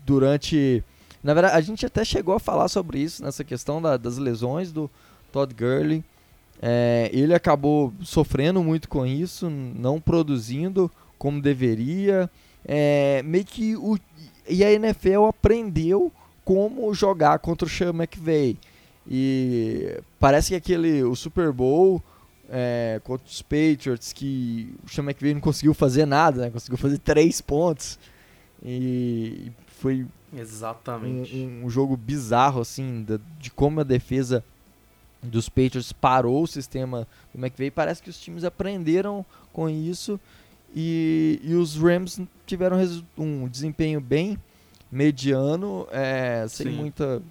durante. 0.07 0.83
Na 1.23 1.35
verdade, 1.35 1.57
a 1.57 1.61
gente 1.61 1.85
até 1.85 2.05
chegou 2.05 2.35
a 2.35 2.41
falar 2.41 2.69
sobre 2.69 3.01
isso, 3.01 3.23
nessa 3.23 3.45
questão 3.45 3.83
da, 3.83 3.97
das 3.97 4.17
lesões 4.17 4.73
do 4.73 4.91
Todd 5.33 5.53
Gurley. 5.53 6.05
É, 6.61 7.11
ele 7.13 7.35
acabou 7.35 7.93
sofrendo 8.03 8.63
muito 8.63 8.89
com 8.89 9.07
isso, 9.07 9.51
não 9.51 10.01
produzindo 10.01 10.91
como 11.19 11.43
deveria. 11.43 12.31
É, 12.65 13.23
meio 13.25 13.45
que 13.45 13.77
o, 13.77 13.99
e 14.49 14.65
a 14.65 14.73
NFL 14.73 15.25
aprendeu 15.29 16.13
como 16.45 16.93
jogar 16.95 17.39
contra 17.41 17.67
o 17.67 17.71
Sean 17.71 17.91
McVay. 17.91 18.57
E 19.07 20.01
parece 20.19 20.51
que 20.51 20.55
aquele 20.55 21.03
o 21.03 21.15
Super 21.15 21.53
Bowl 21.53 22.03
é, 22.49 23.01
contra 23.05 23.27
os 23.27 23.43
Patriots, 23.43 24.13
que 24.13 24.75
o 24.85 24.89
Sean 24.89 25.05
McVay 25.05 25.35
não 25.35 25.41
conseguiu 25.41 25.75
fazer 25.75 26.07
nada, 26.07 26.43
né? 26.43 26.51
conseguiu 26.51 26.79
fazer 26.79 26.99
três 26.99 27.41
pontos. 27.41 27.99
E 28.63 29.53
foi 29.67 30.07
Exatamente. 30.35 31.35
Um, 31.37 31.67
um 31.67 31.71
jogo 31.71 31.97
bizarro, 31.97 32.61
assim, 32.61 33.03
de, 33.03 33.19
de, 33.39 33.51
como 33.51 33.81
a 33.81 33.85
defesa 33.85 34.45
dos 35.23 35.49
Patriots 35.49 35.93
parou 35.93 36.43
o 36.43 36.47
sistema 36.47 37.07
do 37.35 37.41
McVay. 37.41 37.71
Parece 37.71 38.03
que 38.03 38.11
os 38.11 38.19
times 38.19 38.45
aprenderam 38.45 39.25
com 39.53 39.69
isso 39.69 40.19
e, 40.75 41.41
e 41.43 41.55
os 41.55 41.77
Rams 41.77 42.21
tiveram 42.47 42.79
um 43.17 43.49
desempenho 43.49 44.01
bem 44.01 44.39
mediano, 44.91 45.87
é, 45.91 46.47
sem 46.49 46.67
Sim. 46.69 46.77
muita. 46.77 47.23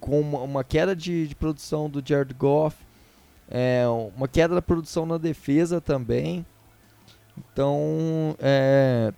com 0.00 0.20
uma, 0.20 0.40
uma 0.40 0.64
queda 0.64 0.94
de, 0.94 1.28
de 1.28 1.34
produção 1.34 1.88
do 1.88 2.02
Jared 2.06 2.34
Goff 2.34 2.85
é, 3.48 3.84
uma 4.16 4.28
queda 4.28 4.54
da 4.54 4.62
produção 4.62 5.06
na 5.06 5.18
defesa 5.18 5.80
também. 5.80 6.44
Então, 7.36 8.36
é... 8.38 9.12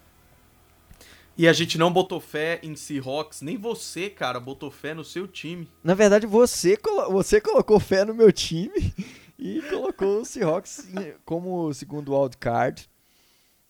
E 1.36 1.46
a 1.46 1.52
gente 1.52 1.78
não 1.78 1.92
botou 1.92 2.20
fé 2.20 2.58
em 2.64 2.74
Seahawks, 2.74 3.42
nem 3.42 3.56
você, 3.56 4.10
cara, 4.10 4.40
botou 4.40 4.72
fé 4.72 4.92
no 4.92 5.04
seu 5.04 5.28
time. 5.28 5.70
Na 5.84 5.94
verdade, 5.94 6.26
você, 6.26 6.76
colo 6.76 7.12
você 7.12 7.40
colocou 7.40 7.78
fé 7.78 8.04
no 8.04 8.12
meu 8.12 8.32
time 8.32 8.92
e 9.38 9.62
colocou 9.70 10.22
o 10.22 10.24
Seahawks 10.24 10.88
como 11.24 11.72
segundo 11.72 12.12
wildcard. 12.12 12.90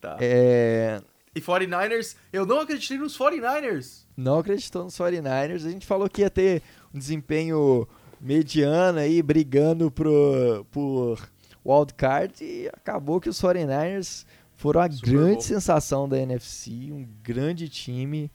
Tá. 0.00 0.16
É... 0.18 1.02
E 1.34 1.40
49ers, 1.42 2.16
eu 2.32 2.46
não 2.46 2.60
acreditei 2.60 2.96
nos 2.96 3.16
49ers. 3.18 4.06
Não 4.16 4.38
acreditou 4.38 4.84
nos 4.84 4.96
49ers. 4.96 5.66
A 5.66 5.70
gente 5.70 5.86
falou 5.86 6.08
que 6.08 6.22
ia 6.22 6.30
ter 6.30 6.62
um 6.92 6.98
desempenho 6.98 7.86
mediano 8.20 8.98
aí, 8.98 9.22
brigando 9.22 9.90
pro, 9.90 10.66
por 10.70 11.18
wildcard 11.64 12.42
e 12.42 12.68
acabou 12.68 13.20
que 13.20 13.28
os 13.28 13.40
49ers 13.40 14.24
foram 14.56 14.80
a 14.80 14.90
Super 14.90 15.10
grande 15.10 15.44
sensação 15.44 16.08
da 16.08 16.18
NFC, 16.18 16.90
um 16.92 17.06
grande 17.22 17.68
time. 17.68 18.30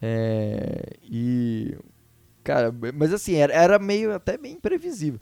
É, 0.00 0.92
e. 1.02 1.76
Cara, 2.44 2.72
mas 2.94 3.12
assim, 3.12 3.34
era, 3.34 3.52
era 3.52 3.78
meio 3.78 4.14
até 4.14 4.38
meio 4.38 4.54
imprevisível. 4.54 5.20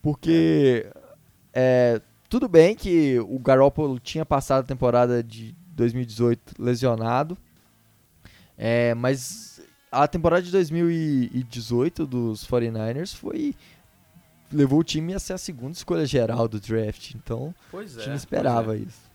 Porque. 0.00 0.86
É, 1.52 2.00
tudo 2.28 2.48
bem 2.48 2.74
que 2.74 3.18
o 3.18 3.38
Garoppolo 3.38 3.98
tinha 3.98 4.24
passado 4.24 4.60
a 4.64 4.66
temporada 4.66 5.22
de 5.22 5.54
2018 5.74 6.54
lesionado. 6.58 7.36
É, 8.56 8.94
mas 8.94 9.51
a 9.92 10.08
temporada 10.08 10.42
de 10.42 10.50
2018 10.50 12.06
dos 12.06 12.46
49ers 12.46 13.14
foi 13.14 13.54
levou 14.50 14.80
o 14.80 14.84
time 14.84 15.14
a 15.14 15.18
ser 15.18 15.34
a 15.34 15.38
segunda 15.38 15.72
escolha 15.72 16.06
geral 16.06 16.48
do 16.48 16.58
draft. 16.58 17.14
Então, 17.14 17.54
pois 17.70 17.96
é, 17.96 18.00
o 18.00 18.02
time 18.02 18.16
esperava 18.16 18.74
é. 18.74 18.80
isso. 18.80 19.12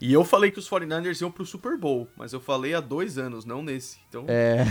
E 0.00 0.12
eu 0.12 0.24
falei 0.24 0.50
que 0.50 0.58
os 0.58 0.68
49ers 0.68 1.20
iam 1.20 1.30
pro 1.30 1.44
Super 1.44 1.76
Bowl, 1.76 2.08
mas 2.16 2.32
eu 2.32 2.40
falei 2.40 2.74
há 2.74 2.80
dois 2.80 3.18
anos, 3.18 3.44
não 3.44 3.62
nesse. 3.62 3.98
Então. 4.08 4.24
É. 4.26 4.64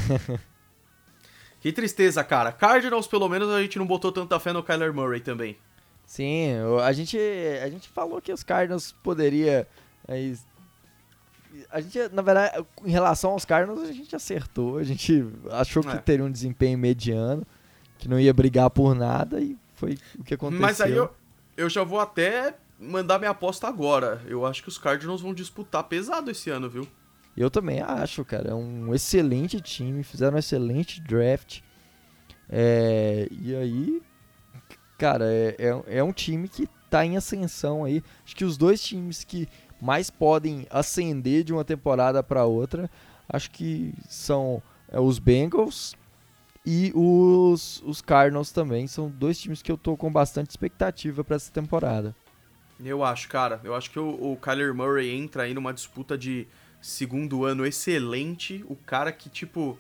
que 1.62 1.72
tristeza, 1.72 2.24
cara. 2.24 2.52
Cardinals, 2.52 3.06
pelo 3.06 3.30
menos, 3.30 3.50
a 3.50 3.62
gente 3.62 3.78
não 3.78 3.86
botou 3.86 4.12
tanta 4.12 4.40
fé 4.40 4.52
no 4.52 4.64
Kyler 4.64 4.92
Murray 4.92 5.22
também. 5.22 5.56
Sim, 6.06 6.54
a 6.84 6.92
gente, 6.92 7.20
a 7.64 7.70
gente 7.70 7.88
falou 7.88 8.20
que 8.20 8.34
os 8.34 8.42
Cardinals 8.42 8.92
poderia. 9.04 9.68
A 11.72 11.82
gente, 11.82 11.98
na 12.14 12.22
verdade, 12.22 12.66
em 12.86 12.92
relação 12.92 13.32
aos 13.32 13.46
Cardinals, 13.46 13.88
a 13.88 13.92
gente 13.92 14.16
acertou. 14.16 14.78
A 14.78 14.84
gente 14.84 15.26
achou 15.52 15.84
que 15.84 15.90
é. 15.90 15.98
teria 15.98 16.26
um 16.26 16.32
desempenho 16.32 16.78
mediano, 16.78 17.46
que 17.98 18.08
não 18.08 18.20
ia 18.20 18.34
brigar 18.34 18.70
por 18.70 18.96
nada 18.96 19.40
e 19.42 19.58
foi 19.76 19.98
o 20.18 20.24
que 20.24 20.34
aconteceu. 20.34 20.62
Mas 20.62 20.82
aí 20.82 20.94
eu, 20.94 21.10
eu 21.58 21.70
já 21.70 21.84
vou 21.84 22.00
até 22.00 22.56
mandar 22.80 23.20
minha 23.20 23.32
aposta 23.32 23.68
agora. 23.68 24.22
Eu 24.26 24.46
acho 24.46 24.64
que 24.64 24.70
os 24.70 24.78
Cardinals 24.78 25.22
vão 25.22 25.34
disputar 25.34 25.84
pesado 25.84 26.32
esse 26.32 26.50
ano, 26.50 26.70
viu? 26.70 26.88
Eu 27.36 27.50
também 27.50 27.82
acho, 27.82 28.24
cara. 28.26 28.52
É 28.52 28.54
um 28.54 28.94
excelente 28.94 29.60
time, 29.62 30.04
fizeram 30.04 30.36
um 30.36 30.40
excelente 30.40 31.02
draft. 31.02 31.62
É, 32.50 33.28
e 33.32 33.56
aí, 33.56 34.02
cara, 34.98 35.26
é, 35.26 35.56
é, 35.60 35.98
é, 35.98 36.04
um 36.04 36.12
time 36.12 36.48
que 36.48 36.68
tá 36.90 37.06
em 37.06 37.16
ascensão 37.16 37.84
aí. 37.84 38.04
Acho 38.26 38.36
que 38.36 38.44
os 38.44 38.58
dois 38.58 38.82
times 38.82 39.24
que 39.24 39.48
mais 39.82 40.10
podem 40.10 40.68
ascender 40.70 41.44
de 41.44 41.54
uma 41.54 41.64
temporada 41.64 42.22
para 42.22 42.46
outra, 42.46 42.90
acho 43.28 43.52
que 43.52 43.94
são 44.08 44.62
é, 44.92 45.00
os 45.00 45.20
Bengals 45.20 45.96
e 46.66 46.92
os, 46.94 47.82
os 47.86 48.02
Cardinals 48.02 48.52
também. 48.52 48.88
São 48.88 49.10
dois 49.10 49.40
times 49.40 49.62
que 49.62 49.72
eu 49.72 49.78
tô 49.78 49.96
com 49.96 50.12
bastante 50.12 50.50
expectativa 50.50 51.24
para 51.24 51.36
essa 51.36 51.52
temporada. 51.52 52.16
Eu 52.84 53.04
acho, 53.04 53.28
cara. 53.28 53.60
Eu 53.64 53.76
acho 53.76 53.92
que 53.92 54.00
o, 54.00 54.34
o 54.34 54.38
Kyler 54.38 54.74
Murray 54.74 55.10
entra 55.12 55.44
aí 55.44 55.54
numa 55.54 55.74
disputa 55.74 56.18
de 56.18 56.48
segundo 56.82 57.44
ano 57.44 57.66
excelente. 57.66 58.64
O 58.68 58.76
cara 58.76 59.12
que, 59.12 59.30
tipo, 59.30 59.78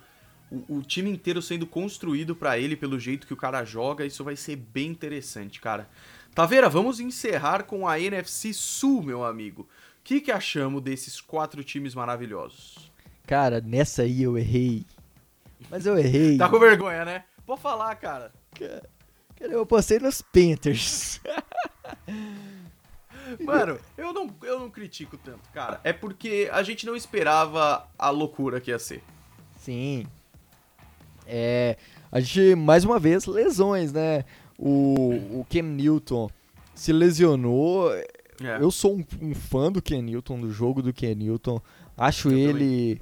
o, 0.51 0.77
o 0.77 0.81
time 0.81 1.09
inteiro 1.09 1.41
sendo 1.41 1.65
construído 1.65 2.35
para 2.35 2.57
ele 2.57 2.75
pelo 2.75 2.99
jeito 2.99 3.27
que 3.27 3.33
o 3.33 3.37
cara 3.37 3.63
joga. 3.63 4.05
Isso 4.05 4.23
vai 4.23 4.35
ser 4.35 4.55
bem 4.55 4.89
interessante, 4.89 5.61
cara. 5.61 5.87
Taveira, 6.35 6.69
vamos 6.69 6.99
encerrar 6.99 7.63
com 7.63 7.87
a 7.87 7.99
NFC 7.99 8.53
Sul, 8.53 9.01
meu 9.03 9.23
amigo. 9.23 9.67
O 10.10 10.12
que, 10.12 10.22
que 10.22 10.32
achamos 10.32 10.82
desses 10.82 11.22
quatro 11.22 11.64
times 11.64 11.93
maravilhosos? 11.93 12.91
Cara, 13.28 13.62
nessa 13.62 14.01
aí 14.01 14.24
eu 14.24 14.39
errei. 14.39 14.84
Mas 15.70 15.86
eu 15.86 15.95
errei. 15.99 16.36
tá 16.36 16.49
com 16.49 16.57
vergonha, 16.57 17.05
né? 17.05 17.26
Pode 17.45 17.62
falar, 17.62 17.93
cara. 17.97 18.32
Cara, 18.57 18.82
eu 19.39 19.64
postei 19.68 19.99
nos 19.99 20.20
Panthers. 20.20 21.22
Mano, 23.39 23.80
eu 23.95 24.12
não, 24.12 24.36
eu 24.41 24.60
não 24.60 24.72
critico 24.72 25.16
tanto, 25.16 25.47
cara. 25.53 25.80
É 25.84 25.93
porque 25.93 26.49
a 26.51 26.64
gente 26.64 26.88
não 26.88 26.95
esperava 26.95 27.88
a 27.95 28.10
loucura 28.10 28.60
que 28.60 28.72
ia 28.72 28.80
ser. 28.80 29.03
Sim. 29.57 30.07
É. 31.28 31.78
A 32.12 32.20
gente, 32.20 32.55
mais 32.55 32.84
uma 32.84 32.97
vez, 32.97 33.28
lesões, 33.28 33.93
né? 33.93 34.26
O, 34.57 35.39
o 35.41 35.47
Cam 35.47 35.62
Newton 35.62 36.32
se 36.74 36.91
lesionou. 36.91 37.91
É. 38.41 38.61
Eu 38.61 38.71
sou 38.71 38.95
um, 38.95 39.05
um, 39.21 39.35
fã 39.35 39.71
do 39.71 39.81
Ken 39.81 40.01
Newton, 40.01 40.39
do 40.39 40.51
jogo 40.51 40.81
do 40.81 40.93
Ken 40.93 41.15
Newton. 41.15 41.61
Acho 41.97 42.29
eu 42.29 42.37
ele. 42.37 43.01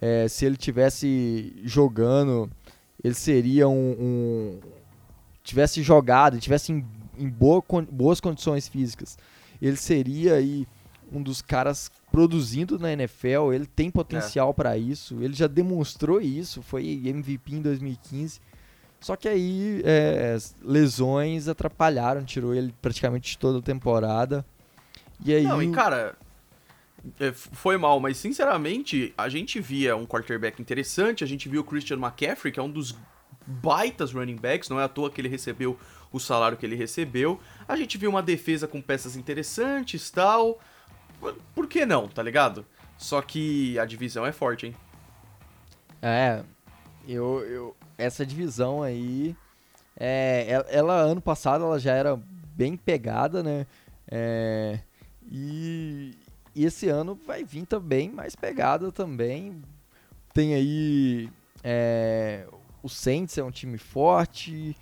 É, 0.00 0.26
se 0.26 0.44
ele 0.44 0.56
tivesse 0.56 1.52
jogando, 1.64 2.50
ele 3.02 3.14
seria 3.14 3.68
um. 3.68 3.96
um 3.98 4.60
tivesse 5.44 5.82
jogado, 5.82 6.38
tivesse 6.38 6.72
em, 6.72 6.84
em 7.18 7.28
boa, 7.28 7.62
boas 7.90 8.20
condições 8.20 8.68
físicas 8.68 9.16
ele 9.62 9.76
seria 9.76 10.34
aí 10.34 10.66
um 11.12 11.22
dos 11.22 11.40
caras 11.40 11.90
produzindo 12.10 12.78
na 12.78 12.92
NFL, 12.92 13.52
ele 13.52 13.66
tem 13.66 13.90
potencial 13.90 14.50
é. 14.50 14.52
para 14.52 14.76
isso, 14.76 15.22
ele 15.22 15.34
já 15.34 15.46
demonstrou 15.46 16.20
isso, 16.20 16.62
foi 16.62 17.02
MVP 17.06 17.54
em 17.54 17.62
2015. 17.62 18.40
Só 19.00 19.16
que 19.16 19.28
aí 19.28 19.82
é, 19.84 20.36
lesões 20.62 21.48
atrapalharam, 21.48 22.24
tirou 22.24 22.54
ele 22.54 22.74
praticamente 22.80 23.36
toda 23.38 23.58
a 23.58 23.62
temporada. 23.62 24.44
E 25.24 25.34
aí. 25.34 25.44
Não, 25.44 25.62
e 25.62 25.70
cara, 25.70 26.16
é, 27.18 27.32
foi 27.32 27.76
mal, 27.76 27.98
mas 28.00 28.16
sinceramente, 28.16 29.12
a 29.16 29.28
gente 29.28 29.60
via 29.60 29.96
um 29.96 30.06
quarterback 30.06 30.60
interessante, 30.60 31.24
a 31.24 31.26
gente 31.26 31.48
viu 31.48 31.60
o 31.60 31.64
Christian 31.64 31.98
McCaffrey, 31.98 32.52
que 32.52 32.60
é 32.60 32.62
um 32.62 32.70
dos 32.70 32.96
baitas 33.46 34.12
running 34.12 34.36
backs, 34.36 34.68
não 34.68 34.78
é 34.78 34.84
à 34.84 34.88
toa 34.88 35.10
que 35.10 35.20
ele 35.20 35.28
recebeu 35.28 35.78
o 36.12 36.20
salário 36.20 36.56
que 36.56 36.64
ele 36.64 36.76
recebeu. 36.76 37.40
A 37.66 37.76
gente 37.76 37.98
viu 37.98 38.10
uma 38.10 38.22
defesa 38.22 38.68
com 38.68 38.80
peças 38.80 39.16
interessantes 39.16 40.10
tal. 40.10 40.60
Por 41.54 41.66
que 41.66 41.86
não, 41.86 42.08
tá 42.08 42.22
ligado? 42.22 42.64
Só 42.98 43.20
que 43.22 43.78
a 43.78 43.84
divisão 43.84 44.24
é 44.24 44.32
forte, 44.32 44.66
hein? 44.66 44.76
É, 46.00 46.42
eu, 47.06 47.40
eu 47.46 47.76
essa 47.96 48.26
divisão 48.26 48.82
aí, 48.82 49.36
é, 49.98 50.64
ela 50.68 50.94
ano 50.94 51.20
passado 51.20 51.64
ela 51.64 51.78
já 51.78 51.92
era 51.92 52.20
bem 52.56 52.76
pegada, 52.76 53.42
né? 53.42 53.66
É, 54.10 54.80
e, 55.32 56.14
e 56.54 56.64
esse 56.66 56.90
ano 56.90 57.18
vai 57.26 57.42
vir 57.42 57.64
também 57.64 58.10
mais 58.10 58.36
pegada 58.36 58.92
também. 58.92 59.62
Tem 60.34 60.54
aí 60.54 61.30
é, 61.64 62.46
o 62.82 62.88
Saints 62.88 63.38
é 63.38 63.42
um 63.42 63.50
time 63.50 63.78
forte. 63.78 64.76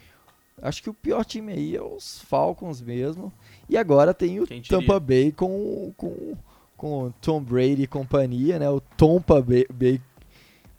Acho 0.61 0.82
que 0.82 0.90
o 0.90 0.94
pior 0.94 1.24
time 1.24 1.53
aí 1.53 1.76
é 1.76 1.82
os 1.82 2.20
Falcons 2.22 2.80
mesmo. 2.80 3.32
E 3.68 3.76
agora 3.76 4.12
tem 4.12 4.40
o 4.40 4.46
Tampa 4.68 4.98
Bay 4.98 5.30
com, 5.30 5.92
com, 5.96 6.36
com 6.76 7.12
Tom 7.20 7.40
Brady 7.40 7.82
e 7.82 7.86
companhia, 7.86 8.59
né? 8.59 8.68
O 8.68 8.80
Tampa 8.80 9.40
Bay, 9.40 9.66
Bay 9.72 10.01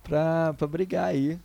pra, 0.03 0.53
pra 0.53 0.67
brigar 0.67 1.05
aí. 1.05 1.39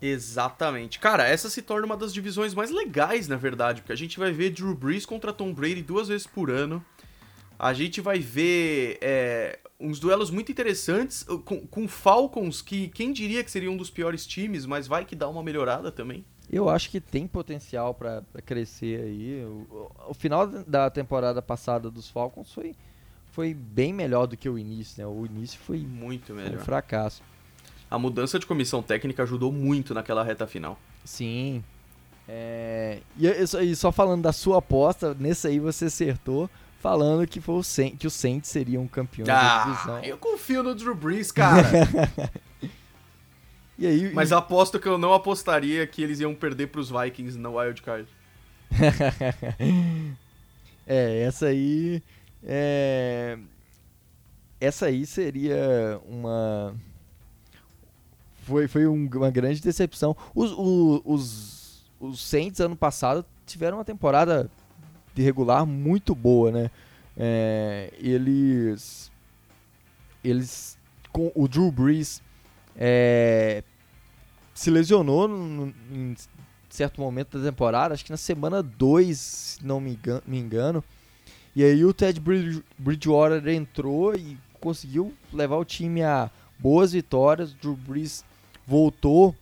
Exatamente. 0.00 0.98
Cara, 0.98 1.26
essa 1.26 1.50
se 1.50 1.60
torna 1.60 1.86
uma 1.86 1.96
das 1.96 2.14
divisões 2.14 2.54
mais 2.54 2.70
legais, 2.70 3.28
na 3.28 3.36
verdade, 3.36 3.82
porque 3.82 3.92
a 3.92 3.96
gente 3.96 4.18
vai 4.18 4.32
ver 4.32 4.50
Drew 4.50 4.74
Brees 4.74 5.04
contra 5.04 5.32
Tom 5.32 5.52
Brady 5.52 5.82
duas 5.82 6.08
vezes 6.08 6.26
por 6.26 6.50
ano. 6.50 6.84
A 7.58 7.72
gente 7.72 8.00
vai 8.00 8.20
ver 8.20 8.98
é, 9.00 9.58
uns 9.80 9.98
duelos 9.98 10.30
muito 10.30 10.52
interessantes 10.52 11.22
uh, 11.22 11.38
com, 11.38 11.66
com 11.66 11.88
Falcons, 11.88 12.62
que 12.62 12.88
quem 12.88 13.12
diria 13.12 13.42
que 13.42 13.50
seria 13.50 13.70
um 13.70 13.76
dos 13.76 13.90
piores 13.90 14.26
times, 14.26 14.66
mas 14.66 14.86
vai 14.86 15.04
que 15.04 15.16
dá 15.16 15.28
uma 15.28 15.42
melhorada 15.42 15.90
também. 15.90 16.24
Eu 16.50 16.68
acho 16.68 16.88
que 16.90 17.00
tem 17.00 17.26
potencial 17.26 17.92
para 17.92 18.22
crescer 18.44 19.00
aí. 19.00 19.44
O, 19.44 19.90
o, 20.08 20.14
final 20.14 20.46
da 20.46 20.88
temporada 20.88 21.42
passada 21.42 21.90
dos 21.90 22.08
Falcons 22.08 22.52
foi, 22.52 22.74
foi 23.32 23.52
bem 23.52 23.92
melhor 23.92 24.26
do 24.26 24.36
que 24.36 24.48
o 24.48 24.58
início, 24.58 25.02
né? 25.02 25.06
O 25.06 25.26
início 25.26 25.58
foi 25.58 25.78
muito 25.78 26.32
melhor. 26.32 26.54
um 26.54 26.64
fracasso. 26.64 27.22
A 27.90 27.98
mudança 27.98 28.38
de 28.38 28.46
comissão 28.46 28.82
técnica 28.82 29.22
ajudou 29.24 29.52
muito 29.52 29.92
naquela 29.92 30.24
reta 30.24 30.46
final. 30.46 30.78
Sim. 31.04 31.62
É, 32.26 33.00
e, 33.16 33.26
e, 33.26 33.76
só 33.76 33.92
falando 33.92 34.22
da 34.22 34.32
sua 34.32 34.58
aposta, 34.58 35.14
nesse 35.18 35.48
aí 35.48 35.58
você 35.58 35.86
acertou 35.86 36.48
falando 36.78 37.26
que, 37.26 37.40
foi 37.40 37.56
o 37.56 37.62
Saint, 37.62 37.96
que 37.96 38.06
o 38.06 38.10
Saints 38.10 38.50
seria 38.50 38.80
um 38.80 38.86
campeão 38.86 39.26
ah, 39.28 39.34
da 39.34 39.64
divisão. 39.64 40.04
Eu 40.04 40.16
confio 40.16 40.62
no 40.62 40.74
Drew 40.74 40.94
Brees, 40.94 41.32
cara. 41.32 41.62
e 43.78 43.86
aí, 43.86 44.12
Mas 44.14 44.30
e... 44.30 44.34
aposto 44.34 44.78
que 44.78 44.88
eu 44.88 44.96
não 44.96 45.12
apostaria 45.12 45.86
que 45.86 46.02
eles 46.02 46.20
iam 46.20 46.34
perder 46.34 46.68
para 46.68 46.80
os 46.80 46.90
Vikings 46.90 47.38
na 47.38 47.50
Wild 47.50 47.82
Card. 47.82 48.08
é, 50.86 51.22
essa 51.22 51.46
aí 51.46 52.02
é... 52.42 53.38
essa 54.60 54.86
aí 54.86 55.06
seria 55.06 56.00
uma. 56.06 56.74
Foi, 58.42 58.68
foi 58.68 58.86
um, 58.86 59.08
uma 59.14 59.30
grande 59.30 59.60
decepção. 59.60 60.16
Os, 60.34 60.52
os, 60.52 61.02
os, 61.04 61.84
os 62.00 62.20
Saints 62.22 62.60
ano 62.60 62.76
passado 62.76 63.24
tiveram 63.44 63.78
uma 63.78 63.84
temporada 63.84 64.50
regular 65.22 65.66
muito 65.66 66.14
boa, 66.14 66.50
né? 66.50 66.70
É, 67.16 67.92
eles. 67.98 69.10
Eles. 70.22 70.76
Com 71.12 71.32
o 71.34 71.48
Drew 71.48 71.72
Brees 71.72 72.22
é, 72.78 73.64
se 74.54 74.70
lesionou 74.70 75.26
no, 75.26 75.74
em 75.90 76.14
certo 76.70 77.00
momento 77.00 77.38
da 77.38 77.50
temporada, 77.50 77.92
acho 77.92 78.04
que 78.04 78.10
na 78.10 78.16
semana 78.16 78.62
2, 78.62 79.18
se 79.18 79.66
não 79.66 79.80
me 79.80 79.92
engano, 79.92 80.22
me 80.26 80.38
engano. 80.38 80.84
E 81.56 81.64
aí 81.64 81.84
o 81.84 81.92
Ted 81.92 82.20
Bridgewater 82.78 83.48
entrou 83.48 84.14
e 84.14 84.38
conseguiu 84.60 85.12
levar 85.32 85.56
o 85.56 85.64
time 85.64 86.02
a 86.02 86.30
boas 86.58 86.92
vitórias. 86.92 87.52
Drew 87.52 87.74
Brees 87.74 88.24
voltou, 88.64 89.34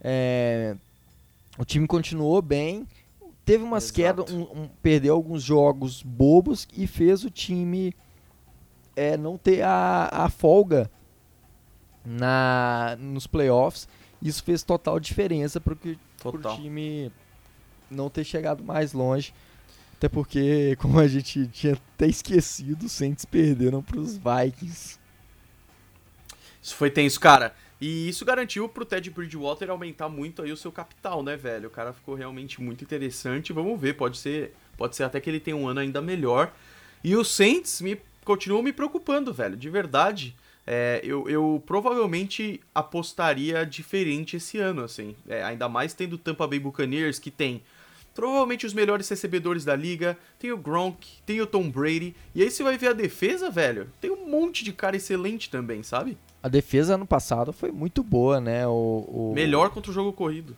é, 0.00 0.74
o 1.56 1.64
time 1.64 1.86
continuou 1.86 2.42
bem. 2.42 2.88
Teve 3.44 3.62
umas 3.62 3.84
Exato. 3.84 4.24
quedas, 4.24 4.32
um, 4.32 4.42
um, 4.42 4.68
perdeu 4.82 5.14
alguns 5.14 5.42
jogos 5.42 6.02
bobos 6.02 6.66
e 6.74 6.86
fez 6.86 7.24
o 7.24 7.30
time 7.30 7.94
é, 8.96 9.16
não 9.16 9.36
ter 9.36 9.62
a, 9.62 10.08
a 10.10 10.30
folga 10.30 10.90
na, 12.04 12.96
nos 12.98 13.26
playoffs. 13.26 13.86
Isso 14.22 14.42
fez 14.42 14.62
total 14.62 14.98
diferença 14.98 15.60
para 15.60 15.74
o 15.74 16.56
time 16.56 17.12
não 17.90 18.08
ter 18.08 18.24
chegado 18.24 18.64
mais 18.64 18.92
longe. 18.94 19.34
Até 19.96 20.08
porque, 20.08 20.76
como 20.80 20.98
a 20.98 21.06
gente 21.06 21.46
tinha 21.48 21.74
até 21.74 22.06
esquecido, 22.06 22.86
os 22.86 22.92
Saints 22.92 23.24
perderam 23.24 23.82
para 23.82 24.00
os 24.00 24.16
Vikings. 24.16 24.98
Isso 26.62 26.74
foi 26.76 26.90
tenso, 26.90 27.20
cara. 27.20 27.54
E 27.80 28.08
isso 28.08 28.24
garantiu 28.24 28.68
pro 28.68 28.84
Ted 28.84 29.10
Bridgewater 29.10 29.70
aumentar 29.70 30.08
muito 30.08 30.42
aí 30.42 30.52
o 30.52 30.56
seu 30.56 30.70
capital, 30.70 31.22
né, 31.22 31.36
velho? 31.36 31.68
O 31.68 31.70
cara 31.70 31.92
ficou 31.92 32.14
realmente 32.14 32.60
muito 32.60 32.84
interessante. 32.84 33.52
Vamos 33.52 33.80
ver, 33.80 33.94
pode 33.94 34.18
ser, 34.18 34.54
pode 34.76 34.96
ser 34.96 35.04
até 35.04 35.20
que 35.20 35.28
ele 35.28 35.40
tenha 35.40 35.56
um 35.56 35.68
ano 35.68 35.80
ainda 35.80 36.00
melhor. 36.00 36.52
E 37.02 37.14
os 37.16 37.28
Saints 37.28 37.80
me 37.80 38.00
continuam 38.24 38.62
me 38.62 38.72
preocupando, 38.72 39.32
velho, 39.32 39.56
de 39.56 39.68
verdade. 39.68 40.34
É, 40.66 41.00
eu, 41.04 41.28
eu, 41.28 41.62
provavelmente 41.66 42.60
apostaria 42.74 43.66
diferente 43.66 44.36
esse 44.36 44.58
ano, 44.58 44.82
assim. 44.82 45.14
É, 45.28 45.42
ainda 45.44 45.68
mais 45.68 45.92
tendo 45.92 46.16
Tampa 46.16 46.46
Bay 46.46 46.58
Buccaneers, 46.58 47.18
que 47.18 47.30
tem 47.30 47.62
provavelmente 48.14 48.64
os 48.64 48.72
melhores 48.72 49.08
recebedores 49.08 49.64
da 49.64 49.74
liga, 49.74 50.16
tem 50.38 50.52
o 50.52 50.56
Gronk, 50.56 51.06
tem 51.26 51.40
o 51.40 51.46
Tom 51.46 51.68
Brady. 51.68 52.14
E 52.34 52.42
aí 52.42 52.50
você 52.50 52.62
vai 52.62 52.78
ver 52.78 52.88
a 52.88 52.92
defesa, 52.92 53.50
velho, 53.50 53.88
tem 54.00 54.10
um 54.10 54.28
monte 54.28 54.64
de 54.64 54.72
cara 54.72 54.96
excelente 54.96 55.50
também, 55.50 55.82
sabe? 55.82 56.16
A 56.42 56.48
defesa 56.48 56.94
ano 56.94 57.06
passado 57.06 57.52
foi 57.52 57.70
muito 57.70 58.02
boa, 58.02 58.40
né? 58.40 58.66
O, 58.66 59.30
o... 59.30 59.32
Melhor 59.34 59.70
contra 59.70 59.90
o 59.90 59.94
jogo 59.94 60.12
corrido. 60.12 60.56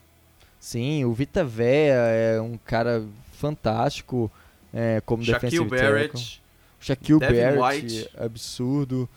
Sim, 0.59 1.04
o 1.04 1.12
Vita 1.12 1.44
Vea 1.44 1.94
é 1.94 2.40
um 2.40 2.59
cara 2.64 3.04
fantástico 3.34 4.30
é, 4.72 5.00
como 5.07 5.22
Shaquille 5.22 5.64
defensive 5.64 5.70
Barrett, 5.70 6.12
tackle. 6.12 6.40
Shaquille 6.80 7.20
Devin 7.20 7.59
Barrett, 7.59 7.86
White. 7.86 8.11
absurdo. 8.18 9.09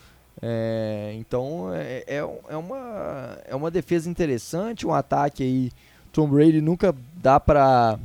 É, 0.41 1.13
então 1.17 1.73
é, 1.73 2.03
é, 2.07 2.17
é, 2.47 2.55
uma, 2.55 3.37
é 3.45 3.55
uma 3.55 3.69
defesa 3.69 4.09
interessante, 4.09 4.87
um 4.87 4.93
ataque 4.93 5.43
aí. 5.43 5.71
Tom 6.13 6.27
Brady 6.29 6.61
nunca 6.61 6.95
dá 7.15 7.39
pra. 7.39 7.99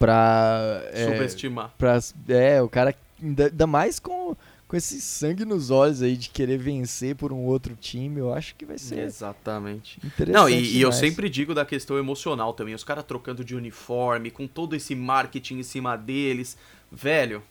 Pra 0.00 0.82
é, 0.92 1.04
subestimar. 1.04 1.74
Pra, 1.78 2.00
é, 2.28 2.60
o 2.60 2.68
cara. 2.68 2.94
Ainda 3.22 3.66
mais 3.66 4.00
com, 4.00 4.34
com 4.66 4.74
esse 4.74 4.98
sangue 4.98 5.44
nos 5.44 5.70
olhos 5.70 6.00
aí 6.00 6.16
de 6.16 6.30
querer 6.30 6.56
vencer 6.56 7.14
por 7.14 7.34
um 7.34 7.44
outro 7.44 7.76
time, 7.78 8.18
eu 8.18 8.32
acho 8.32 8.54
que 8.54 8.64
vai 8.64 8.78
ser. 8.78 9.00
Exatamente. 9.00 9.98
Interessante. 10.02 10.32
Não, 10.32 10.48
e, 10.48 10.78
e 10.78 10.80
eu 10.80 10.90
sempre 10.90 11.28
digo 11.28 11.54
da 11.54 11.66
questão 11.66 11.98
emocional 11.98 12.54
também. 12.54 12.74
Os 12.74 12.82
caras 12.82 13.04
trocando 13.04 13.44
de 13.44 13.54
uniforme, 13.54 14.30
com 14.30 14.46
todo 14.46 14.74
esse 14.74 14.94
marketing 14.94 15.58
em 15.58 15.62
cima 15.62 15.96
deles. 15.96 16.56
Velho. 16.90 17.42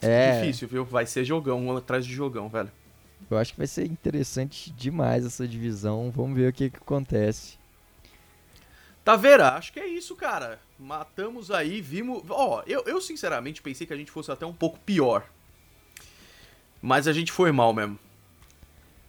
É. 0.00 0.40
Difícil, 0.40 0.66
viu? 0.66 0.84
Vai 0.84 1.04
ser 1.04 1.24
jogão, 1.24 1.60
um 1.60 1.76
atrás 1.76 2.06
de 2.06 2.14
jogão, 2.14 2.48
velho. 2.48 2.70
Eu 3.30 3.36
acho 3.36 3.52
que 3.52 3.58
vai 3.58 3.66
ser 3.66 3.84
interessante 3.84 4.72
demais 4.72 5.26
essa 5.26 5.46
divisão. 5.46 6.10
Vamos 6.10 6.36
ver 6.36 6.48
o 6.48 6.52
que, 6.54 6.70
que 6.70 6.78
acontece. 6.78 7.58
Taveira, 9.04 9.50
acho 9.54 9.72
que 9.72 9.80
é 9.80 9.86
isso, 9.86 10.14
cara. 10.14 10.60
Matamos 10.78 11.50
aí, 11.50 11.80
vimos. 11.80 12.22
Ó, 12.28 12.58
oh, 12.58 12.62
eu, 12.66 12.82
eu 12.86 13.00
sinceramente 13.00 13.60
pensei 13.60 13.86
que 13.86 13.92
a 13.92 13.96
gente 13.96 14.10
fosse 14.10 14.30
até 14.30 14.46
um 14.46 14.52
pouco 14.52 14.78
pior. 14.80 15.24
Mas 16.80 17.08
a 17.08 17.12
gente 17.12 17.32
foi 17.32 17.50
mal 17.52 17.72
mesmo. 17.72 17.98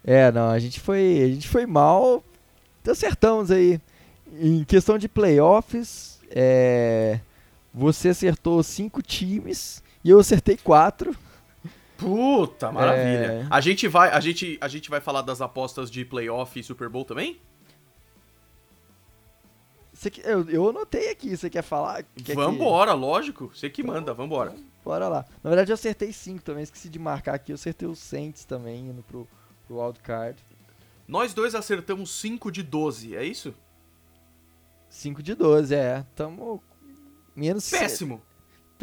É, 0.03 0.31
não, 0.31 0.49
a 0.49 0.59
gente 0.59 0.79
foi, 0.79 1.21
a 1.23 1.27
gente 1.27 1.47
foi 1.47 1.65
mal. 1.65 2.23
Acertamos 2.87 3.51
aí. 3.51 3.79
Em 4.35 4.63
questão 4.63 4.97
de 4.97 5.07
playoffs, 5.07 6.19
é, 6.29 7.19
você 7.73 8.09
acertou 8.09 8.61
cinco 8.63 9.01
times 9.01 9.83
e 10.03 10.09
eu 10.09 10.19
acertei 10.19 10.57
quatro. 10.57 11.15
Puta, 11.97 12.71
maravilha. 12.71 13.45
É... 13.45 13.47
A 13.49 13.61
gente 13.61 13.87
vai, 13.87 14.09
a 14.09 14.19
gente, 14.19 14.57
a 14.59 14.67
gente 14.67 14.89
vai 14.89 14.99
falar 14.99 15.21
das 15.21 15.39
apostas 15.39 15.89
de 15.89 16.03
playoff 16.03 16.59
e 16.59 16.63
Super 16.63 16.89
Bowl 16.89 17.05
também? 17.05 17.39
Você, 20.03 20.21
eu, 20.25 20.49
eu 20.49 20.69
anotei 20.69 21.09
aqui, 21.09 21.35
você 21.35 21.49
quer 21.49 21.61
falar? 21.61 22.03
Quer 22.23 22.35
vambora, 22.35 22.91
que... 22.91 22.97
lógico. 22.97 23.51
Você 23.53 23.69
que 23.69 23.81
então, 23.81 23.93
manda, 23.93 24.13
vambora. 24.13 24.53
Bora 24.83 25.07
lá. 25.07 25.25
Na 25.41 25.49
verdade 25.49 25.71
eu 25.71 25.75
acertei 25.75 26.11
5 26.11 26.43
também, 26.43 26.63
esqueci 26.63 26.89
de 26.89 26.99
marcar 26.99 27.35
aqui. 27.35 27.53
Eu 27.53 27.55
acertei 27.55 27.87
os 27.87 27.99
Saints 27.99 28.43
também, 28.43 28.89
indo 28.89 29.01
pro, 29.03 29.25
pro 29.65 29.81
wildcard. 29.81 30.37
Nós 31.07 31.33
dois 31.33 31.55
acertamos 31.55 32.11
5 32.19 32.51
de 32.51 32.63
12, 32.63 33.15
é 33.15 33.23
isso? 33.23 33.53
5 34.89 35.23
de 35.23 35.35
12, 35.35 35.73
é. 35.73 36.05
Tamo 36.15 36.61
menos... 37.33 37.69
Péssimo 37.69 38.21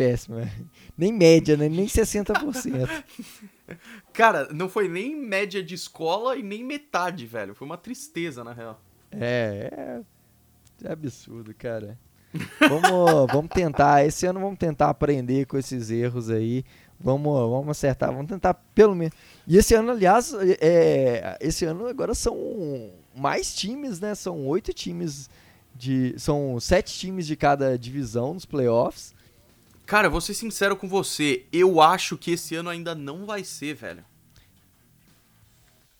péssima. 0.01 0.51
Nem 0.97 1.13
média, 1.13 1.59
né? 1.59 1.69
Nem 1.69 1.85
60%. 1.85 3.05
Cara, 4.15 4.49
não 4.51 4.67
foi 4.67 4.89
nem 4.89 5.15
média 5.15 5.63
de 5.63 5.75
escola 5.75 6.39
e 6.39 6.43
nem 6.43 6.65
metade, 6.65 7.27
velho. 7.27 7.55
Foi 7.55 7.67
uma 7.67 7.77
tristeza, 7.77 8.43
na 8.43 8.55
real. 8.55 8.83
É, 9.13 9.69
é, 9.71 10.01
é 10.85 10.93
absurdo, 10.93 11.55
cara. 11.55 11.99
vamos, 12.61 13.27
vamos 13.33 13.51
tentar, 13.51 14.05
esse 14.07 14.27
ano 14.27 14.41
vamos 14.41 14.59
tentar 14.59 14.89
aprender 14.89 15.47
com 15.47 15.59
esses 15.59 15.91
erros 15.91 16.31
aí. 16.31 16.65
Vamos, 16.99 17.33
vamos 17.51 17.69
acertar, 17.71 18.13
vamos 18.13 18.29
tentar 18.29 18.55
pelo 18.75 18.95
menos. 18.95 19.15
E 19.47 19.57
esse 19.57 19.75
ano, 19.75 19.91
aliás, 19.91 20.35
é, 20.61 21.39
esse 21.41 21.65
ano 21.65 21.87
agora 21.87 22.15
são 22.15 22.93
mais 23.17 23.55
times, 23.55 24.01
né? 24.01 24.15
São 24.15 24.47
oito 24.47 24.73
times 24.73 25.31
de. 25.75 26.15
São 26.19 26.61
sete 26.61 26.99
times 26.99 27.27
de 27.27 27.37
cada 27.37 27.79
divisão 27.79 28.35
nos 28.35 28.45
playoffs. 28.45 29.15
Cara, 29.87 30.09
vou 30.09 30.21
ser 30.21 30.35
sincero 30.35 30.77
com 30.77 30.87
você, 30.87 31.47
eu 31.53 31.81
acho 31.81 32.17
que 32.17 32.31
esse 32.33 32.55
ano 32.55 32.69
ainda 32.69 32.95
não 32.95 33.27
vai 33.27 33.43
ser, 33.43 33.75
velho. 33.75 34.05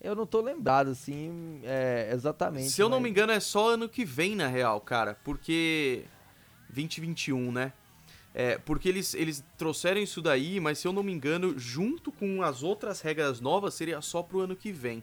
Eu 0.01 0.15
não 0.15 0.25
tô 0.25 0.41
lembrado, 0.41 0.89
assim, 0.89 1.61
é, 1.63 2.11
exatamente. 2.13 2.71
Se 2.71 2.81
eu 2.81 2.89
mas... 2.89 2.97
não 2.97 3.01
me 3.01 3.11
engano, 3.11 3.33
é 3.33 3.41
só 3.41 3.71
ano 3.71 3.89
que 3.89 4.05
vem, 4.05 4.35
na 4.35 4.47
real, 4.47 4.81
cara. 4.81 5.19
Porque. 5.23 6.05
2021, 6.71 7.53
né? 7.53 7.73
É, 8.33 8.59
porque 8.59 8.89
eles, 8.89 9.13
eles 9.15 9.45
trouxeram 9.59 10.01
isso 10.01 10.23
daí, 10.23 10.61
mas 10.61 10.79
se 10.79 10.87
eu 10.87 10.93
não 10.93 11.03
me 11.03 11.13
engano, 11.13 11.59
junto 11.59 12.13
com 12.13 12.43
as 12.43 12.63
outras 12.63 13.01
regras 13.01 13.41
novas, 13.41 13.75
seria 13.75 14.01
só 14.01 14.23
pro 14.23 14.41
ano 14.41 14.55
que 14.55 14.71
vem. 14.71 15.03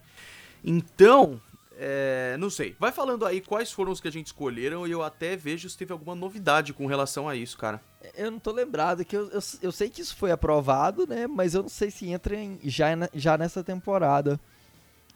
Então, 0.64 1.41
é, 1.78 2.38
não 2.39 2.50
sei. 2.50 2.76
Vai 2.80 2.91
falando 2.91 3.26
aí 3.26 3.41
quais 3.41 3.72
foram 3.72 3.91
os 3.91 4.00
que 4.00 4.08
a 4.08 4.12
gente 4.12 4.28
escolheram 4.28 4.88
e 4.88 4.91
eu 4.91 5.04
até 5.04 5.36
vejo 5.36 5.70
se 5.70 5.78
teve 5.78 5.91
alguma 5.91 6.16
novidade 6.16 6.74
com 6.74 6.88
relação 6.88 7.28
a 7.28 7.36
isso, 7.36 7.58
cara. 7.58 7.82
Eu 8.16 8.32
não 8.32 8.39
tô 8.39 8.52
lembrado, 8.52 9.04
que 9.04 9.16
eu, 9.16 9.30
eu, 9.30 9.39
eu 9.62 9.72
sei 9.72 9.89
que 9.89 10.02
isso 10.02 10.16
foi 10.16 10.32
aprovado, 10.32 11.06
né? 11.06 11.28
Mas 11.28 11.54
eu 11.54 11.62
não 11.62 11.70
sei 11.70 11.91
se 11.91 12.10
entra 12.10 12.36
em, 12.36 12.60
já, 12.64 12.88
já 13.14 13.38
nessa 13.38 13.64
temporada. 13.64 14.39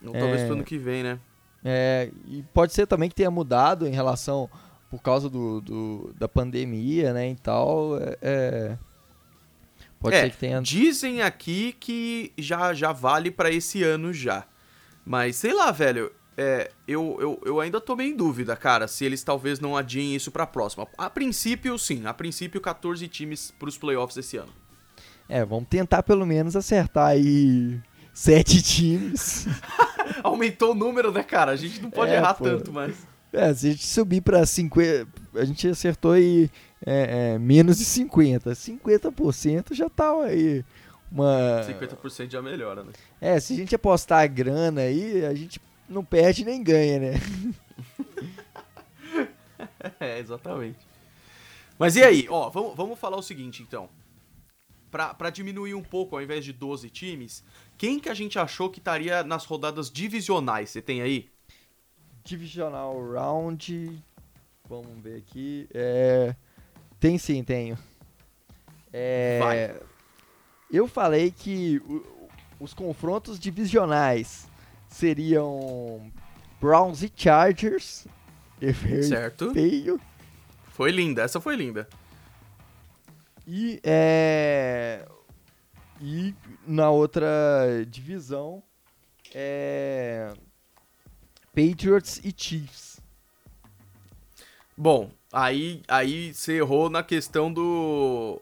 Não, 0.02 0.14
talvez 0.14 0.42
é, 0.42 0.46
pro 0.46 0.56
ano 0.56 0.64
que 0.64 0.78
vem, 0.78 1.04
né? 1.04 1.20
É, 1.64 2.10
e 2.28 2.44
pode 2.54 2.74
ser 2.74 2.88
também 2.88 3.10
que 3.10 3.16
tenha 3.16 3.30
mudado 3.30 3.88
em 3.88 3.92
relação 3.92 4.50
por 4.90 5.02
causa 5.02 5.30
do, 5.30 5.62
do 5.62 6.14
da 6.18 6.28
pandemia, 6.28 7.14
né, 7.14 7.30
e 7.30 7.36
tal. 7.36 7.98
É, 7.98 8.18
é 8.22 8.78
pode 10.00 10.16
é, 10.16 10.22
ser 10.24 10.32
que 10.32 10.38
tenha. 10.38 10.62
Dizem 10.62 11.22
aqui 11.22 11.76
que 11.80 12.34
já 12.38 12.74
já 12.74 12.92
vale 12.92 13.30
para 13.30 13.52
esse 13.52 13.84
ano 13.84 14.12
já. 14.12 14.46
Mas 15.06 15.36
sei 15.36 15.54
lá, 15.54 15.72
velho 15.72 16.12
é, 16.38 16.72
eu, 16.88 17.18
eu, 17.20 17.42
eu 17.46 17.60
ainda 17.60 17.80
tô 17.82 17.96
meio 17.96 18.14
em 18.14 18.16
dúvida, 18.16 18.56
cara, 18.56 18.88
se 18.88 19.06
eles 19.06 19.24
talvez 19.24 19.60
não 19.60 19.76
adiem 19.76 20.16
isso 20.16 20.32
pra 20.32 20.48
próxima. 20.48 20.88
A 20.98 21.10
princípio, 21.10 21.78
sim. 21.78 22.06
A 22.06 22.14
princípio, 22.14 22.60
14 22.60 23.08
times 23.08 23.54
pros 23.60 23.78
playoffs 23.78 24.18
esse 24.18 24.38
ano. 24.38 24.52
É, 25.28 25.46
vamos 25.46 25.70
tentar 25.70 26.04
pelo 26.04 26.26
menos 26.26 26.56
acertar 26.56 27.10
aí 27.10 27.80
sete 28.14 28.62
times. 28.62 29.46
Aumentou 30.24 30.72
o 30.72 30.76
número, 30.76 31.12
né, 31.12 31.24
cara? 31.24 31.52
A 31.52 31.56
gente 31.56 31.82
não 31.82 31.90
pode 31.90 32.12
é, 32.12 32.16
errar 32.16 32.34
pô. 32.34 32.44
tanto, 32.44 32.72
mas... 32.72 32.96
É, 33.34 33.54
se 33.54 33.68
a 33.68 33.72
gente 33.72 33.86
subir 33.86 34.22
pra 34.22 34.46
50... 34.46 35.08
A 35.36 35.46
gente 35.46 35.68
acertou 35.68 36.12
aí 36.12 36.50
é, 36.86 37.34
é, 37.34 37.40
menos 37.40 37.78
de 37.78 37.86
50. 37.86 38.52
50% 38.52 39.74
já 39.74 39.90
tá 39.90 40.12
aí 40.24 40.64
uma 41.12 41.62
50% 41.68 42.32
já 42.32 42.42
melhora, 42.42 42.84
né? 42.84 42.94
É, 43.20 43.40
se 43.40 43.54
a 43.54 43.56
gente 43.58 43.76
apostar 43.76 44.24
a 44.24 44.28
grana 44.28 44.82
aí, 44.82 45.26
a 45.26 45.34
gente 45.34 45.60
não 45.90 46.06
perde 46.06 46.46
nem 46.46 46.64
ganha, 46.64 47.00
né? 47.00 47.14
é, 50.00 50.20
exatamente. 50.20 50.80
Mas 51.78 51.98
e 51.98 52.04
aí, 52.04 52.28
ó, 52.30 52.50
vamos, 52.50 52.76
vamos 52.76 52.98
falar 52.98 53.18
o 53.18 53.22
seguinte 53.22 53.62
então. 53.62 53.90
Pra, 54.92 55.14
pra 55.14 55.30
diminuir 55.30 55.74
um 55.74 55.82
pouco, 55.82 56.16
ao 56.18 56.22
invés 56.22 56.44
de 56.44 56.52
12 56.52 56.90
times, 56.90 57.44
quem 57.78 57.98
que 57.98 58.10
a 58.10 58.14
gente 58.14 58.38
achou 58.38 58.70
que 58.70 58.80
estaria 58.80 59.24
nas 59.24 59.46
rodadas 59.46 59.90
divisionais? 59.90 60.70
Você 60.70 60.82
tem 60.82 61.02
aí? 61.02 61.32
Divisional 62.26 62.94
Round. 63.02 64.04
Vamos 64.68 65.02
ver 65.02 65.18
aqui. 65.18 65.68
É... 65.74 66.36
Tem 67.00 67.18
sim, 67.18 67.42
tenho. 67.44 67.78
É... 68.92 69.40
Vai. 69.40 69.82
Eu 70.70 70.88
falei 70.88 71.32
que 71.32 71.82
os 72.60 72.74
confrontos 72.74 73.40
divisionais 73.40 74.48
seriam 74.88 76.12
Browns 76.60 77.02
e 77.02 77.12
Chargers. 77.16 78.06
Errei 78.62 79.04
Certo. 79.04 79.54
feio. 79.54 80.00
Foi 80.70 80.92
linda, 80.92 81.24
essa 81.24 81.42
foi 81.42 81.56
linda. 81.56 81.88
E, 83.48 83.80
é... 83.84 85.06
e 86.00 86.34
na 86.66 86.90
outra 86.90 87.28
divisão 87.88 88.64
é 89.34 90.32
Patriots 91.54 92.22
e 92.24 92.34
Chiefs. 92.36 93.00
Bom, 94.78 95.12
aí, 95.32 95.82
aí 95.88 96.34
você 96.34 96.54
errou 96.54 96.90
na 96.90 97.04
questão 97.04 97.52
do. 97.52 98.42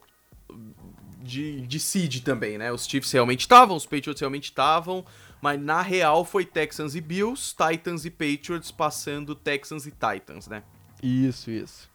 De, 1.21 1.61
de 1.61 1.79
seed 1.79 2.21
também, 2.23 2.57
né? 2.57 2.71
Os 2.71 2.87
Chiefs 2.87 3.11
realmente 3.11 3.41
estavam, 3.41 3.75
os 3.75 3.85
Patriots 3.85 4.19
realmente 4.21 4.45
estavam, 4.45 5.05
mas 5.41 5.59
na 5.59 5.81
real 5.81 6.23
foi 6.23 6.45
Texans 6.45 6.95
e 6.95 7.01
Bills, 7.01 7.53
Titans 7.53 8.05
e 8.05 8.09
Patriots 8.09 8.71
passando 8.71 9.35
Texans 9.35 9.85
e 9.85 9.91
Titans, 9.91 10.47
né? 10.47 10.63
Isso, 11.03 11.51
isso. 11.51 11.89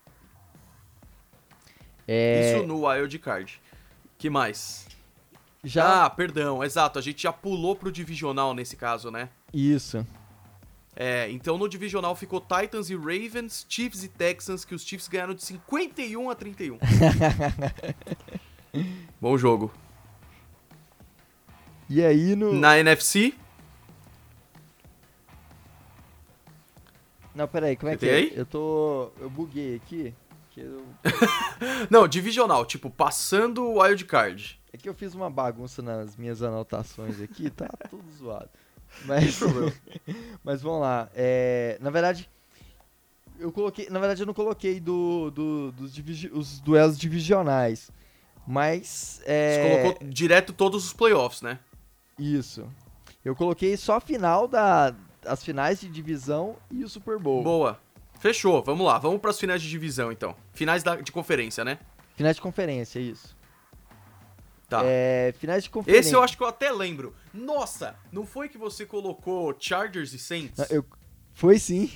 É, 2.06 2.56
Isso 2.56 2.66
no 2.66 2.86
Wild 2.86 3.18
Card. 3.18 3.60
Que 4.18 4.30
mais? 4.30 4.86
já 5.62 6.04
Ah, 6.04 6.10
perdão, 6.10 6.62
exato, 6.62 6.98
a 6.98 7.02
gente 7.02 7.22
já 7.22 7.32
pulou 7.32 7.74
pro 7.74 7.90
divisional 7.90 8.54
nesse 8.54 8.76
caso, 8.76 9.10
né? 9.10 9.28
isso. 9.52 10.06
É, 10.96 11.28
então 11.30 11.58
no 11.58 11.68
divisional 11.68 12.14
ficou 12.14 12.40
Titans 12.40 12.88
e 12.88 12.94
Ravens, 12.94 13.66
Chiefs 13.68 14.04
e 14.04 14.08
Texans, 14.08 14.64
que 14.64 14.76
os 14.76 14.84
Chiefs 14.84 15.08
ganharam 15.08 15.34
de 15.34 15.42
51 15.42 16.30
a 16.30 16.34
31. 16.36 16.78
Bom 19.20 19.36
jogo. 19.36 19.72
E 21.90 22.02
aí 22.02 22.36
no 22.36 22.52
Na 22.52 22.78
NFC, 22.78 23.34
Não, 27.34 27.48
peraí, 27.48 27.74
como 27.74 27.90
é 27.90 27.98
Você 27.98 28.06
que 28.06 28.36
é? 28.36 28.40
Eu 28.40 28.46
tô 28.46 29.10
eu 29.20 29.28
buguei 29.28 29.74
aqui. 29.74 30.14
Que 30.54 30.60
eu... 30.60 30.86
não, 31.90 32.06
divisional, 32.06 32.64
tipo, 32.64 32.88
passando 32.88 33.64
o 33.64 33.82
Wild 33.82 34.04
Card. 34.04 34.60
É 34.72 34.76
que 34.76 34.88
eu 34.88 34.94
fiz 34.94 35.12
uma 35.12 35.28
bagunça 35.28 35.82
nas 35.82 36.16
minhas 36.16 36.42
anotações 36.42 37.20
aqui, 37.20 37.50
tá 37.50 37.68
tudo 37.90 38.08
zoado. 38.16 38.48
Mas, 39.04 39.40
mas 40.44 40.62
vamos 40.62 40.80
lá. 40.82 41.08
É, 41.12 41.76
na 41.80 41.90
verdade, 41.90 42.30
eu 43.40 43.50
coloquei. 43.50 43.88
Na 43.90 43.98
verdade, 43.98 44.22
eu 44.22 44.26
não 44.26 44.34
coloquei 44.34 44.78
do, 44.78 45.32
do- 45.32 45.72
dos 45.72 45.92
os 46.32 46.60
duelos 46.60 46.96
divisionais. 46.96 47.90
Mas. 48.46 49.20
Você 49.24 49.24
É, 49.26 49.82
colocou 49.82 50.08
direto 50.08 50.52
todos 50.52 50.86
os 50.86 50.92
playoffs, 50.92 51.42
né? 51.42 51.58
Isso. 52.16 52.64
Eu 53.24 53.34
coloquei 53.34 53.76
só 53.76 53.96
a 53.96 54.00
final 54.00 54.46
da. 54.46 54.94
As 55.26 55.42
finais 55.42 55.80
de 55.80 55.88
divisão 55.88 56.54
e 56.70 56.84
o 56.84 56.88
Super 56.88 57.18
Bowl. 57.18 57.42
Boa. 57.42 57.80
Fechou, 58.24 58.62
vamos 58.62 58.86
lá, 58.86 58.96
vamos 58.96 59.20
pras 59.20 59.38
finais 59.38 59.60
de 59.60 59.68
divisão 59.68 60.10
então. 60.10 60.34
Finais 60.54 60.82
da- 60.82 60.96
de 60.96 61.12
conferência, 61.12 61.62
né? 61.62 61.78
Finais 62.16 62.36
de 62.36 62.40
conferência, 62.40 62.98
isso. 62.98 63.36
Tá. 64.66 64.80
É, 64.82 65.34
finais 65.38 65.62
de 65.62 65.68
conferência. 65.68 66.00
Esse 66.00 66.14
eu 66.14 66.22
acho 66.22 66.34
que 66.34 66.42
eu 66.42 66.46
até 66.46 66.72
lembro. 66.72 67.14
Nossa, 67.34 67.94
não 68.10 68.24
foi 68.24 68.48
que 68.48 68.56
você 68.56 68.86
colocou 68.86 69.54
Chargers 69.60 70.14
e 70.14 70.18
Saints? 70.18 70.70
Eu- 70.70 70.86
Foi 71.34 71.58
sim. 71.58 71.92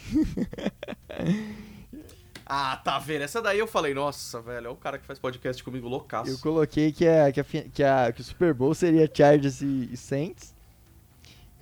Ah, 2.45 2.76
tá 2.76 2.99
vendo? 2.99 3.22
Essa 3.22 3.41
daí 3.43 3.59
eu 3.59 3.66
falei, 3.66 3.93
nossa, 3.95 4.41
velho, 4.41 4.66
é 4.66 4.70
o 4.70 4.76
cara 4.76 4.99
que 4.99 5.07
faz 5.07 5.18
podcast 5.18 5.62
comigo 5.64 5.87
loucaço. 5.89 6.31
Eu 6.31 6.39
coloquei 6.39 6.93
que, 6.93 7.07
a, 7.07 7.31
que, 7.33 7.41
a, 7.41 7.45
que, 7.45 7.83
a, 7.83 8.12
que 8.12 8.20
o 8.20 8.24
Super 8.24 8.53
Bowl 8.55 8.74
seria 8.74 9.11
Chargers 9.12 9.61
e, 9.62 9.91
e 9.93 9.97
Saints. 9.97 10.55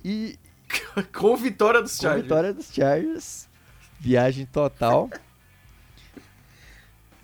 E 0.03 0.37
Com 1.17 1.35
vitória 1.37 1.81
dos 1.81 1.95
com 1.97 2.03
Chargers. 2.03 2.23
vitória 2.23 2.53
dos 2.53 2.73
Chargers. 2.73 3.47
Viagem 3.99 4.45
total. 4.45 5.09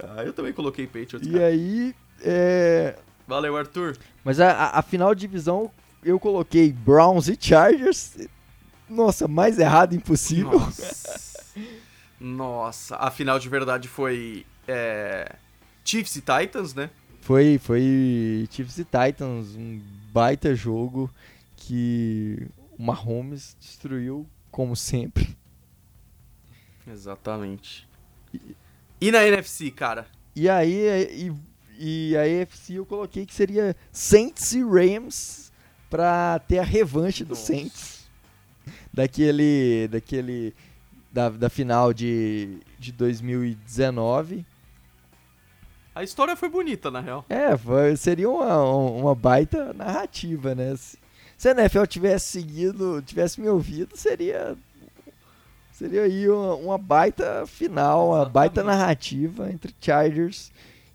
Ah, 0.05 0.23
eu 0.23 0.33
também 0.33 0.51
coloquei 0.51 0.85
Patriots, 0.85 1.25
e 1.25 1.31
cara. 1.31 1.45
aí. 1.45 1.95
é, 2.21 2.97
Valeu, 3.25 3.55
Arthur. 3.55 3.97
Mas 4.23 4.37
a, 4.39 4.51
a, 4.51 4.79
a 4.79 4.81
final 4.81 5.15
de 5.15 5.21
divisão 5.21 5.71
eu 6.03 6.19
coloquei 6.19 6.73
Browns 6.73 7.29
e 7.29 7.37
Chargers. 7.39 8.17
Nossa, 8.89 9.27
mais 9.29 9.57
errado 9.59 9.95
impossível. 9.95 10.59
Nossa. 10.59 11.43
Nossa, 12.19 12.95
a 12.97 13.09
final 13.11 13.39
de 13.39 13.47
verdade 13.47 13.87
foi 13.87 14.45
é, 14.67 15.35
Chiefs 15.85 16.15
e 16.17 16.21
Titans, 16.21 16.73
né? 16.73 16.89
Foi, 17.21 17.57
foi 17.57 18.47
Chiefs 18.51 18.77
e 18.79 18.83
Titans, 18.85 19.55
um 19.55 19.81
baita 20.11 20.53
jogo 20.53 21.09
que 21.55 22.45
o 22.77 22.83
Mahomes 22.83 23.55
destruiu, 23.59 24.27
como 24.51 24.75
sempre. 24.75 25.35
Exatamente. 26.87 27.87
E 28.99 29.11
na 29.11 29.25
NFC, 29.25 29.71
cara? 29.71 30.07
E 30.35 30.49
aí, 30.49 30.73
e, 31.11 31.33
e 31.77 32.17
a 32.17 32.21
AFC 32.43 32.73
eu 32.75 32.85
coloquei 32.85 33.25
que 33.25 33.33
seria 33.33 33.75
Saints 33.91 34.51
e 34.53 34.63
Rams 34.63 35.51
pra 35.89 36.39
ter 36.47 36.59
a 36.59 36.63
revanche 36.63 37.23
Nossa. 37.23 37.45
Saints. 37.45 38.03
Daquele, 38.93 39.87
daquele, 39.89 40.55
da, 41.11 41.29
da 41.29 41.49
final 41.49 41.93
de, 41.93 42.59
de 42.79 42.91
2019. 42.91 44.45
A 45.95 46.03
história 46.03 46.35
foi 46.35 46.49
bonita, 46.49 46.89
na 46.89 46.99
real. 47.01 47.25
É, 47.29 47.55
foi- 47.57 47.95
seria 47.97 48.29
uma, 48.29 48.63
uma 48.63 49.13
baita 49.13 49.73
narrativa, 49.73 50.55
né? 50.55 50.75
Se, 50.75 50.97
se 51.37 51.49
a 51.49 51.51
NFL 51.51 51.85
tivesse 51.85 52.27
seguido, 52.31 53.01
tivesse 53.03 53.39
me 53.39 53.47
ouvido, 53.49 53.95
seria 53.95 54.57
seria 55.73 56.03
aí 56.03 56.29
uma, 56.29 56.55
uma 56.55 56.77
baita 56.77 57.45
final, 57.45 58.09
uma 58.09 58.25
baita 58.25 58.63
narrativa 58.63 59.51
entre 59.51 59.75
Chargers 59.81 60.51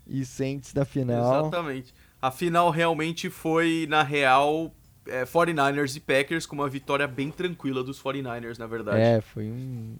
e 0.07 0.25
Saints 0.25 0.73
da 0.73 0.85
final. 0.85 1.47
Exatamente. 1.47 1.93
A 2.21 2.31
final 2.31 2.69
realmente 2.69 3.29
foi, 3.29 3.85
na 3.87 4.03
real, 4.03 4.73
é, 5.05 5.25
49ers 5.25 5.95
e 5.95 5.99
Packers, 5.99 6.45
com 6.45 6.55
uma 6.55 6.67
vitória 6.67 7.07
bem 7.07 7.29
tranquila 7.29 7.83
dos 7.83 8.01
49ers, 8.01 8.57
na 8.57 8.67
verdade. 8.67 8.99
É, 8.99 9.21
foi 9.21 9.45
um. 9.45 9.95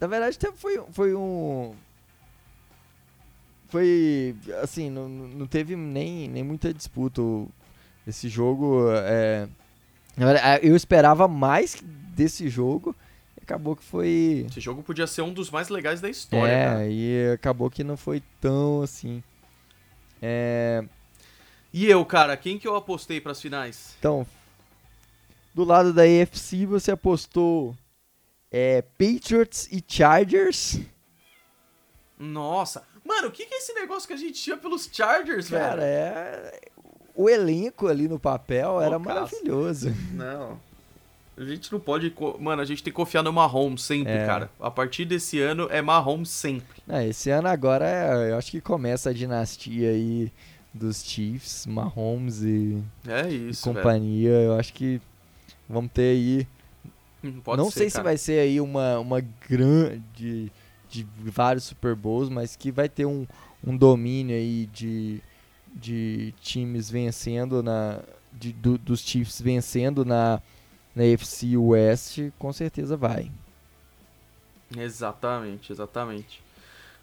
Na 0.00 0.06
verdade, 0.06 0.36
até 0.36 0.52
foi, 0.52 0.82
foi 0.90 1.14
um. 1.14 1.74
Foi. 3.68 4.36
Assim, 4.62 4.90
não, 4.90 5.08
não 5.08 5.46
teve 5.46 5.76
nem, 5.76 6.28
nem 6.28 6.42
muita 6.42 6.74
disputa. 6.74 7.22
Esse 8.06 8.28
jogo. 8.28 8.86
É... 8.92 9.48
Eu 10.60 10.76
esperava 10.76 11.26
mais 11.26 11.82
desse 12.14 12.48
jogo. 12.48 12.94
Acabou 13.40 13.74
que 13.74 13.82
foi. 13.82 14.46
Esse 14.48 14.60
jogo 14.60 14.82
podia 14.82 15.06
ser 15.06 15.22
um 15.22 15.32
dos 15.32 15.50
mais 15.50 15.68
legais 15.68 16.00
da 16.00 16.08
história, 16.08 16.52
cara. 16.52 16.84
É, 16.86 16.90
e 16.90 17.30
acabou 17.34 17.68
que 17.70 17.82
não 17.82 17.96
foi 17.96 18.22
tão 18.40 18.82
assim. 18.82 19.22
É, 20.20 20.84
E 21.72 21.86
eu, 21.88 22.04
cara, 22.04 22.36
quem 22.36 22.58
que 22.58 22.68
eu 22.68 22.76
apostei 22.76 23.20
pras 23.20 23.40
finais? 23.40 23.96
Então, 23.98 24.24
do 25.52 25.64
lado 25.64 25.92
da 25.92 26.02
AFC 26.02 26.64
você 26.66 26.92
apostou 26.92 27.76
é, 28.50 28.82
Patriots 28.82 29.68
e 29.72 29.82
Chargers. 29.86 30.78
Nossa. 32.18 32.84
Mano, 33.04 33.28
o 33.28 33.30
que, 33.32 33.44
que 33.46 33.54
é 33.54 33.58
esse 33.58 33.72
negócio 33.72 34.06
que 34.06 34.14
a 34.14 34.18
gente 34.18 34.40
tinha 34.40 34.56
pelos 34.56 34.88
Chargers, 34.92 35.48
Cara, 35.50 35.80
velho? 35.80 35.82
é... 35.82 36.60
o 37.16 37.28
elenco 37.28 37.88
ali 37.88 38.06
no 38.06 38.20
papel 38.20 38.80
era 38.80 38.98
maravilhoso. 38.98 39.92
Não. 40.12 40.60
A 41.36 41.44
gente 41.44 41.72
não 41.72 41.80
pode. 41.80 42.12
Mano, 42.38 42.60
a 42.60 42.64
gente 42.64 42.82
tem 42.82 42.92
que 42.92 42.96
confiar 42.96 43.22
no 43.22 43.32
Mahomes 43.32 43.82
sempre, 43.82 44.12
É. 44.12 44.26
cara. 44.26 44.50
A 44.60 44.70
partir 44.70 45.04
desse 45.06 45.40
ano 45.40 45.66
é 45.70 45.80
Mahomes 45.80 46.28
sempre. 46.28 46.82
Ah, 46.88 47.04
esse 47.04 47.30
ano 47.30 47.48
agora 47.48 47.86
é- 47.88 48.30
eu 48.32 48.36
acho 48.36 48.50
que 48.50 48.60
começa 48.60 49.10
a 49.10 49.12
dinastia 49.12 49.90
aí 49.90 50.30
dos 50.74 51.02
Chiefs, 51.02 51.66
Mahomes 51.66 52.42
e, 52.42 52.82
É 53.06 53.30
e 53.30 53.50
isso, 53.50 53.64
velho. 53.64 53.76
companhia. 53.82 54.30
Eu 54.30 54.54
acho 54.58 54.72
que 54.74 55.00
vamos 55.68 55.90
ter 55.92 56.02
aí 56.12 56.46
Hum, 57.24 57.40
Pode 57.40 57.56
não 57.62 57.70
ser, 57.70 57.78
sei 57.78 57.90
se 57.90 57.96
cara. 57.96 58.04
vai 58.04 58.18
ser 58.18 58.40
aí 58.40 58.60
uma, 58.60 58.98
uma 58.98 59.20
grande 59.48 60.50
de 60.90 61.06
vários 61.18 61.64
Super 61.64 61.94
Bowls, 61.94 62.28
mas 62.28 62.56
que 62.56 62.70
vai 62.72 62.88
ter 62.88 63.06
um, 63.06 63.24
um 63.64 63.76
domínio 63.76 64.34
aí 64.36 64.68
de, 64.72 65.20
de 65.72 66.34
times 66.40 66.90
vencendo 66.90 67.62
na. 67.62 68.00
De, 68.32 68.52
do, 68.52 68.76
dos 68.76 69.00
Chiefs 69.00 69.40
vencendo 69.40 70.04
na, 70.04 70.42
na 70.94 71.04
FC 71.04 71.56
West, 71.56 72.18
com 72.38 72.52
certeza 72.52 72.96
vai. 72.96 73.30
Exatamente, 74.76 75.72
exatamente. 75.72 76.42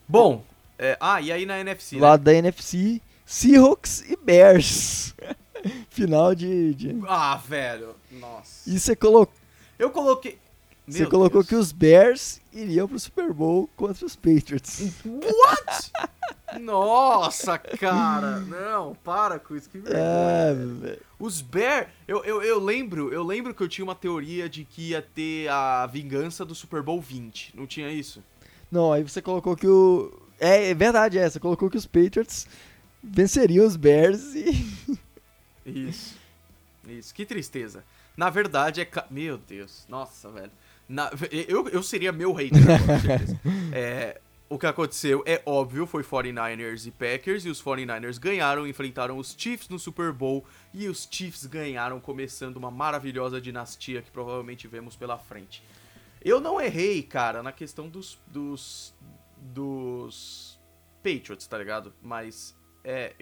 Bom, 0.08 0.44
é, 0.78 0.98
ah, 1.00 1.22
e 1.22 1.32
aí 1.32 1.46
na 1.46 1.60
NFC? 1.60 1.96
Né? 1.96 2.02
Lado 2.02 2.24
da 2.24 2.34
NFC, 2.34 3.02
Seahawks 3.26 4.02
e 4.10 4.16
Bears. 4.16 5.14
Final 5.90 6.34
de, 6.34 6.74
de, 6.74 7.00
Ah, 7.08 7.36
velho. 7.36 7.96
Nossa. 8.12 8.70
E 8.70 8.80
você 8.80 8.96
colocou. 8.96 9.34
Eu 9.78 9.90
coloquei. 9.92 10.38
Você 10.90 11.06
colocou 11.06 11.42
Deus. 11.42 11.48
que 11.48 11.56
os 11.56 11.72
Bears 11.72 12.42
iriam 12.52 12.88
pro 12.88 13.00
Super 13.00 13.32
Bowl 13.32 13.70
contra 13.76 14.06
os 14.06 14.16
Patriots. 14.16 14.82
What? 15.06 15.92
Nossa, 16.60 17.58
cara. 17.58 18.40
Não, 18.40 18.96
para 19.04 19.38
com 19.40 19.56
isso. 19.56 19.70
Que 19.70 19.78
vergonha. 19.78 20.04
É, 20.04 20.98
os 21.20 21.42
Bears. 21.42 21.88
Eu, 22.08 22.24
eu, 22.26 22.42
eu 22.42 22.60
lembro, 22.60 23.14
eu 23.14 23.24
lembro 23.24 23.54
que 23.54 23.62
eu 23.62 23.68
tinha 23.70 23.86
uma 23.86 23.94
teoria 23.94 24.50
de 24.50 24.66
que 24.66 24.90
ia 24.90 25.02
ter 25.02 25.48
a 25.50 25.86
vingança 25.86 26.44
do 26.44 26.56
Super 26.56 26.82
Bowl 26.82 27.00
20. 27.00 27.56
Não 27.56 27.68
tinha 27.68 27.92
isso? 27.92 28.24
Não, 28.72 28.92
aí 28.92 29.04
você 29.04 29.22
colocou 29.22 29.56
que 29.56 29.68
o. 29.68 30.12
É, 30.40 30.72
é 30.72 30.74
verdade, 30.74 31.20
é. 31.20 31.30
Você 31.30 31.40
colocou 31.40 31.70
que 31.70 31.78
os 31.78 31.86
Patriots 31.86 32.48
venceriam 33.04 33.66
os 33.66 33.76
Bears 33.76 34.34
e. 34.34 35.00
Isso. 35.66 36.18
Isso. 36.88 37.14
Que 37.14 37.26
tristeza. 37.26 37.84
Na 38.18 38.30
verdade, 38.30 38.82
é. 38.82 38.90
Meu 39.10 39.38
Deus. 39.38 39.86
Nossa, 39.88 40.30
velho. 40.30 40.52
Na... 40.90 41.12
Eu, 41.48 41.70
eu 41.70 41.84
seria 41.84 42.12
meu 42.12 42.34
hater 42.34 42.60
é, 43.72 44.20
o 44.50 44.58
que 44.58 44.66
aconteceu 44.66 45.22
é 45.28 45.40
óbvio, 45.46 45.86
foi 45.86 46.02
49ers 46.02 46.88
e 46.88 46.92
Packers, 46.92 47.46
e 47.46 47.50
os 47.50 47.62
49ers 47.62 48.20
ganharam, 48.20 48.66
enfrentaram 48.66 49.20
os 49.20 49.36
Chiefs 49.38 49.70
no 49.70 49.78
Super 49.78 50.12
Bowl, 50.12 50.44
e 50.74 50.88
os 50.88 51.08
Chiefs 51.10 51.46
ganharam, 51.46 52.00
começando 52.00 52.58
uma 52.58 52.72
maravilhosa 52.72 53.40
dinastia 53.40 54.02
que 54.02 54.10
provavelmente 54.10 54.68
vemos 54.68 54.96
pela 54.96 55.20
frente. 55.20 55.64
Eu 56.20 56.42
não 56.42 56.60
errei, 56.60 57.04
cara, 57.04 57.44
na 57.44 57.52
questão 57.52 57.88
dos, 57.88 58.20
dos, 58.26 58.96
dos 59.38 60.60
Patriots, 61.04 61.46
tá 61.46 61.58
ligado? 61.58 61.94
Mas 62.02 62.58
é, 62.84 63.14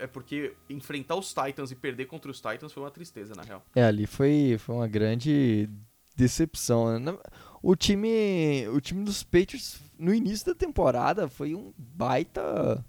é 0.00 0.06
porque 0.08 0.54
enfrentar 0.68 1.14
os 1.14 1.32
Titans 1.32 1.70
e 1.70 1.76
perder 1.76 2.06
contra 2.06 2.30
os 2.30 2.40
Titans 2.40 2.72
foi 2.72 2.82
uma 2.82 2.90
tristeza, 2.90 3.34
na 3.36 3.42
real. 3.42 3.64
É, 3.74 3.84
ali 3.84 4.06
foi, 4.06 4.56
foi 4.58 4.74
uma 4.74 4.88
grande 4.88 5.70
decepção. 6.16 6.98
Né? 6.98 7.16
O 7.62 7.76
time, 7.76 8.66
o 8.68 8.80
time 8.80 9.04
dos 9.04 9.22
Patriots 9.22 9.80
no 9.98 10.12
início 10.12 10.46
da 10.46 10.54
temporada 10.54 11.28
foi 11.28 11.54
um 11.54 11.72
baita 11.76 12.84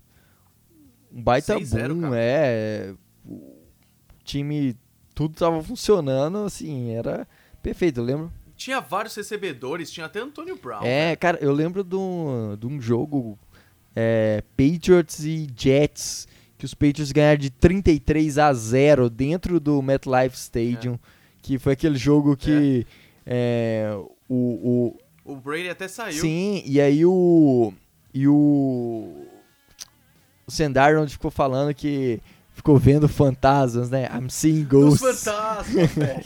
um 1.14 1.22
baita 1.22 1.60
boom, 1.60 2.02
cara. 2.02 2.16
é. 2.18 2.94
O 3.26 3.56
time 4.24 4.76
tudo 5.14 5.36
tava 5.36 5.62
funcionando, 5.62 6.40
assim, 6.40 6.92
era 6.92 7.28
perfeito, 7.62 8.00
eu 8.00 8.04
lembro. 8.04 8.34
Tinha 8.56 8.80
vários 8.80 9.16
recebedores, 9.16 9.92
tinha 9.92 10.08
até 10.08 10.20
Antônio 10.20 10.56
Brown. 10.56 10.82
É, 10.84 11.10
né? 11.10 11.16
cara, 11.16 11.38
eu 11.40 11.52
lembro 11.52 11.84
de 11.84 11.96
um, 11.96 12.58
de 12.60 12.66
um 12.66 12.82
jogo 12.82 13.38
é, 13.96 14.44
Patriots 14.58 15.24
e 15.24 15.48
Jets, 15.56 16.28
que 16.58 16.66
os 16.66 16.74
Patriots 16.74 17.12
ganharam 17.12 17.40
de 17.40 17.50
33 17.50 18.38
a 18.38 18.52
0 18.54 19.10
dentro 19.10 19.60
do 19.60 19.82
MetLife 19.82 20.36
Stadium, 20.36 20.94
é. 20.94 21.00
que 21.42 21.60
foi 21.60 21.74
aquele 21.74 21.98
jogo 21.98 22.36
que 22.36 22.86
é. 22.90 23.03
O, 24.30 24.96
o, 25.26 25.34
o 25.34 25.36
Brady 25.36 25.70
até 25.70 25.88
saiu. 25.88 26.22
Sim, 26.22 26.64
e 26.66 26.82
aí 26.82 27.06
o 27.06 27.74
e 28.14 28.28
o 28.28 29.26
o 30.46 30.52
Sendarnold 30.52 31.12
ficou 31.12 31.32
falando 31.32 31.74
que 31.74 32.22
ficou 32.52 32.78
vendo 32.78 33.08
fantasmas, 33.08 33.90
né? 33.90 34.10
I'm 34.14 34.30
seeing 34.30 34.66
ghosts. 34.66 35.02
Os 35.02 35.24
fantasmas, 35.24 35.92
velho. 35.96 36.26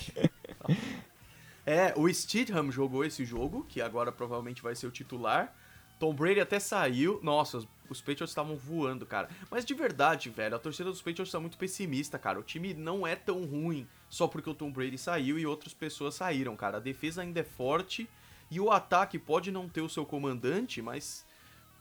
é, 1.65 1.93
o 1.95 2.11
Steedham 2.11 2.71
jogou 2.71 3.05
esse 3.05 3.23
jogo, 3.23 3.65
que 3.69 3.81
agora 3.81 4.11
provavelmente 4.11 4.61
vai 4.61 4.75
ser 4.75 4.87
o 4.87 4.91
titular. 4.91 5.53
Tom 5.99 6.13
Brady 6.13 6.39
até 6.39 6.59
saiu. 6.59 7.19
Nossa, 7.23 7.59
os 7.89 8.01
Patriots 8.01 8.31
estavam 8.31 8.55
voando, 8.55 9.05
cara. 9.05 9.29
Mas 9.49 9.65
de 9.65 9.73
verdade, 9.73 10.29
velho, 10.29 10.55
a 10.55 10.59
torcida 10.59 10.89
dos 10.89 11.01
Patriots 11.01 11.31
tá 11.31 11.39
muito 11.39 11.57
pessimista, 11.57 12.17
cara. 12.19 12.39
O 12.39 12.43
time 12.43 12.73
não 12.73 13.05
é 13.05 13.15
tão 13.15 13.45
ruim 13.45 13.87
só 14.09 14.27
porque 14.27 14.49
o 14.49 14.53
Tom 14.53 14.71
Brady 14.71 14.97
saiu 14.97 15.37
e 15.37 15.45
outras 15.45 15.73
pessoas 15.73 16.15
saíram, 16.15 16.55
cara. 16.55 16.77
A 16.77 16.79
defesa 16.79 17.21
ainda 17.21 17.39
é 17.39 17.43
forte 17.43 18.07
e 18.49 18.59
o 18.59 18.71
ataque 18.71 19.19
pode 19.19 19.51
não 19.51 19.67
ter 19.67 19.81
o 19.81 19.89
seu 19.89 20.05
comandante, 20.05 20.81
mas 20.81 21.25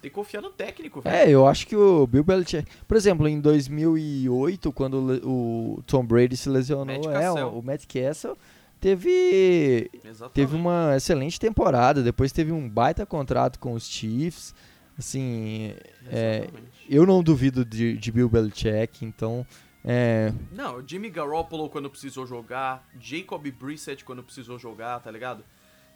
tem 0.01 0.11
que 0.11 0.15
confiar 0.15 0.43
no 0.43 0.51
técnico, 0.51 1.01
velho. 1.01 1.17
É, 1.17 1.31
eu 1.31 1.47
acho 1.47 1.67
que 1.67 1.77
o 1.77 2.07
Bill 2.07 2.25
Belichick... 2.25 2.69
Por 2.87 2.97
exemplo, 2.97 3.29
em 3.29 3.41
2008, 3.41 4.73
quando 4.73 5.21
o 5.25 5.83
Tom 5.87 6.05
Brady 6.05 6.37
se 6.37 6.49
lesionou, 6.49 7.05
Matt 7.05 7.23
é, 7.23 7.45
o 7.45 7.63
Matt 7.63 7.87
Castle 7.87 8.37
teve 8.81 9.91
teve 10.35 10.55
uma 10.55 10.95
excelente 10.97 11.41
temporada, 11.41 12.03
depois 12.03 12.31
teve 12.31 12.53
um 12.53 12.69
baita 12.69 13.07
contrato 13.07 13.59
com 13.59 13.73
os 13.73 13.89
Chiefs. 13.89 14.55
Assim, 14.99 15.75
é, 16.11 16.49
eu 16.89 17.05
não 17.05 17.23
duvido 17.23 17.65
de, 17.65 17.97
de 17.99 18.13
Bill 18.13 18.29
Belichick, 18.29 19.05
então 19.05 19.47
é... 19.87 20.33
Não, 20.51 20.87
Jimmy 20.87 21.09
Garoppolo 21.09 21.71
quando 21.71 21.89
precisou 21.89 22.27
jogar, 22.27 22.85
Jacob 22.99 23.47
Brissett 23.53 24.05
quando 24.05 24.23
precisou 24.23 24.59
jogar, 24.59 24.99
tá 24.99 25.11
ligado? 25.11 25.45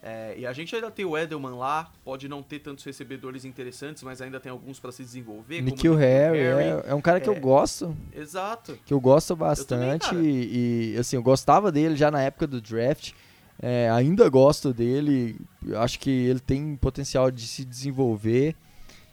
É, 0.02 0.34
e 0.38 0.46
a 0.46 0.52
gente 0.52 0.74
ainda 0.74 0.90
tem 0.90 1.04
o 1.04 1.18
Edelman 1.18 1.56
lá, 1.56 1.92
pode 2.02 2.26
não 2.26 2.42
ter 2.42 2.60
tantos 2.60 2.84
recebedores 2.84 3.44
interessantes, 3.44 4.02
mas 4.02 4.22
ainda 4.22 4.40
tem 4.40 4.50
alguns 4.50 4.80
para 4.80 4.90
se 4.92 5.02
desenvolver. 5.02 5.60
Nikhil 5.60 5.94
Harry, 5.94 6.38
Harry 6.38 6.64
é, 6.64 6.84
é, 6.86 6.94
um 6.94 7.02
cara 7.02 7.20
que 7.20 7.28
é, 7.28 7.32
eu 7.32 7.38
gosto. 7.38 7.94
Exato. 8.14 8.78
Que 8.86 8.94
eu 8.94 9.00
gosto 9.00 9.36
bastante 9.36 10.06
eu 10.06 10.10
também, 10.12 10.30
e, 10.32 10.96
assim, 10.98 11.16
eu 11.16 11.22
gostava 11.22 11.70
dele 11.70 11.96
já 11.96 12.10
na 12.10 12.22
época 12.22 12.46
do 12.46 12.62
draft. 12.62 13.12
É, 13.60 13.90
ainda 13.90 14.26
gosto 14.30 14.72
dele, 14.72 15.38
acho 15.76 15.98
que 15.98 16.10
ele 16.10 16.40
tem 16.40 16.76
potencial 16.76 17.30
de 17.30 17.46
se 17.46 17.62
desenvolver. 17.62 18.56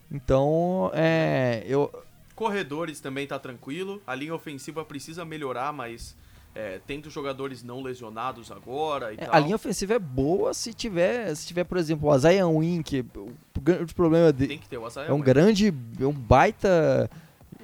Então, 0.10 0.90
é, 0.94 1.64
eu... 1.66 1.92
Corredores 2.38 3.00
também 3.00 3.26
tá 3.26 3.40
tranquilo. 3.40 4.00
A 4.06 4.14
linha 4.14 4.36
ofensiva 4.36 4.86
precisa 4.86 5.26
melhorar, 5.26 5.74
mas 5.74 6.16
é, 6.54 6.80
tendo 6.86 7.10
jogadores 7.10 7.64
não 7.64 7.82
lesionados 7.82 8.52
agora 8.52 9.12
é. 9.12 9.28
A 9.32 9.40
linha 9.40 9.56
ofensiva 9.56 9.96
é 9.96 10.00
boa 10.00 10.54
se 10.54 10.72
tiver, 10.72 11.34
se 11.34 11.48
tiver 11.48 11.64
por 11.64 11.80
exemplo, 11.80 12.08
o 12.08 12.16
Isaiah 12.16 12.48
Wink. 12.48 13.04
O 13.16 13.60
grande 13.60 13.92
problema 13.96 14.32
dele 14.32 14.50
Tem 14.50 14.60
que 14.60 14.70
ter 14.70 14.78
o 14.78 14.88
é 14.88 15.12
um 15.12 15.20
grande, 15.20 15.74
é 16.00 16.06
um 16.06 16.14
baita 16.14 17.10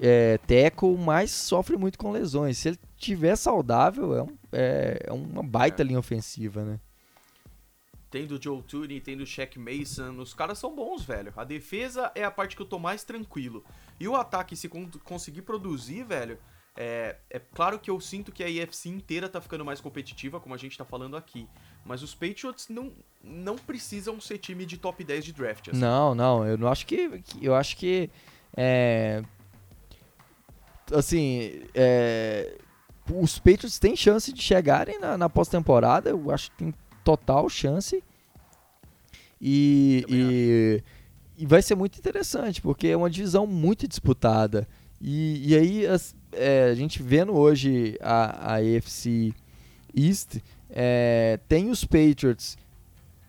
é, 0.01 0.39
teco, 0.47 0.97
mas 0.97 1.29
sofre 1.29 1.77
muito 1.77 1.99
com 1.99 2.11
lesões. 2.11 2.57
Se 2.57 2.69
ele 2.69 2.79
tiver 2.97 3.35
saudável, 3.35 4.17
é, 4.17 4.23
um, 4.23 4.37
é, 4.51 5.05
é 5.05 5.13
uma 5.13 5.43
baita 5.43 5.83
é. 5.83 5.85
linha 5.85 5.99
ofensiva, 5.99 6.63
né? 6.63 6.79
Tem 8.13 8.27
do 8.27 8.39
Joe 8.39 8.61
Tooney, 8.61 9.01
tem 9.01 9.17
do 9.17 9.25
Shaq 9.25 9.57
Mason, 9.57 10.19
os 10.19 10.35
caras 10.35 10.59
são 10.59 10.75
bons, 10.75 11.03
velho. 11.03 11.33
A 11.35 11.43
defesa 11.43 12.11
é 12.13 12.23
a 12.23 12.29
parte 12.29 12.55
que 12.55 12.61
eu 12.61 12.65
tô 12.67 12.77
mais 12.77 13.03
tranquilo. 13.03 13.63
E 14.03 14.07
o 14.07 14.17
ataque, 14.17 14.53
se 14.53 14.67
conseguir 14.67 15.43
produzir, 15.43 16.03
velho, 16.03 16.37
é, 16.75 17.15
é, 17.29 17.39
claro 17.39 17.79
que 17.79 17.89
eu 17.89 17.97
sinto 18.01 18.33
que 18.33 18.43
a 18.43 18.49
IFC 18.49 18.89
inteira 18.89 19.29
tá 19.29 19.39
ficando 19.39 19.63
mais 19.63 19.79
competitiva, 19.79 20.41
como 20.41 20.53
a 20.53 20.57
gente 20.57 20.77
tá 20.77 20.83
falando 20.83 21.15
aqui. 21.15 21.47
Mas 21.85 22.03
os 22.03 22.13
Patriots 22.13 22.67
não, 22.67 22.91
não 23.23 23.55
precisam 23.55 24.19
ser 24.19 24.39
time 24.39 24.65
de 24.65 24.77
top 24.77 25.05
10 25.05 25.23
de 25.23 25.31
draft. 25.31 25.69
Assim. 25.69 25.79
Não, 25.79 26.13
não, 26.13 26.45
eu 26.45 26.57
não 26.57 26.67
acho 26.67 26.85
que. 26.85 27.23
Eu 27.41 27.55
acho 27.55 27.77
que. 27.77 28.09
É, 28.57 29.23
assim. 30.93 31.63
É, 31.73 32.57
os 33.09 33.39
Patriots 33.39 33.79
têm 33.79 33.95
chance 33.95 34.33
de 34.33 34.41
chegarem 34.41 34.99
na, 34.99 35.17
na 35.17 35.29
pós-temporada. 35.29 36.09
Eu 36.09 36.29
acho 36.29 36.51
que 36.51 36.57
tem 36.57 36.73
total 37.05 37.47
chance. 37.47 38.03
E, 39.39 40.83
e, 41.37 41.45
vai 41.45 41.61
ser 41.61 41.75
muito 41.75 41.97
interessante, 41.97 42.61
porque 42.61 42.87
é 42.87 42.97
uma 42.97 43.09
divisão 43.09 43.45
muito 43.47 43.87
disputada. 43.87 44.67
E, 45.01 45.49
e 45.49 45.55
aí, 45.55 45.87
as, 45.87 46.15
é, 46.31 46.65
a 46.65 46.75
gente 46.75 47.01
vendo 47.01 47.33
hoje 47.33 47.97
a, 48.01 48.53
a 48.53 48.57
AFC 48.57 49.33
East, 49.95 50.37
é, 50.69 51.39
tem 51.47 51.69
os 51.69 51.83
Patriots 51.85 52.57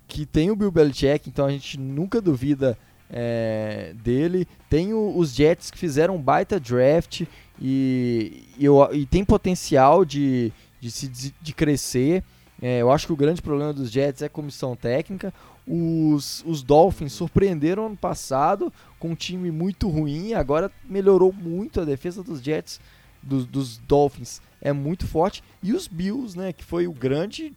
que 0.07 0.27
tem 0.27 0.51
o 0.51 0.57
Bill 0.57 0.71
Belichick, 0.71 1.29
então 1.29 1.47
a 1.47 1.51
gente 1.51 1.79
nunca 1.79 2.21
duvida 2.21 2.79
é, 3.11 3.95
dele. 4.03 4.47
Tem 4.69 4.93
o, 4.93 5.17
os 5.17 5.35
Jets 5.35 5.71
que 5.71 5.79
fizeram 5.79 6.17
um 6.17 6.23
baita 6.23 6.59
draft 6.61 7.23
e, 7.61 8.45
e, 8.59 8.67
e 8.93 9.07
tem 9.07 9.25
potencial 9.25 10.05
de, 10.05 10.53
de, 10.81 10.91
se, 10.91 11.09
de 11.09 11.53
crescer. 11.53 12.23
É, 12.65 12.81
eu 12.81 12.91
acho 12.91 13.07
que 13.07 13.13
o 13.13 13.17
grande 13.17 13.43
problema 13.43 13.73
dos 13.73 13.91
Jets 13.91 14.23
é 14.23 14.27
a 14.27 14.31
comissão 14.31 14.75
técnica. 14.75 15.35
Os, 15.67 16.43
os 16.47 16.63
Dolphins 16.63 17.13
surpreenderam 17.13 17.87
ano 17.87 17.97
passado 17.97 18.73
com 18.99 19.11
um 19.11 19.15
time 19.15 19.51
muito 19.51 19.89
ruim, 19.89 20.33
agora 20.33 20.71
melhorou 20.89 21.33
muito 21.33 21.81
a 21.81 21.85
defesa 21.85 22.23
dos 22.23 22.41
Jets, 22.41 22.81
dos, 23.23 23.45
dos 23.45 23.77
Dolphins 23.77 24.41
é 24.63 24.73
muito 24.73 25.07
forte. 25.07 25.43
E 25.63 25.75
os 25.75 25.87
Bills, 25.87 26.39
né, 26.39 26.53
que 26.53 26.65
foi 26.65 26.87
o 26.87 26.93
grande, 26.93 27.53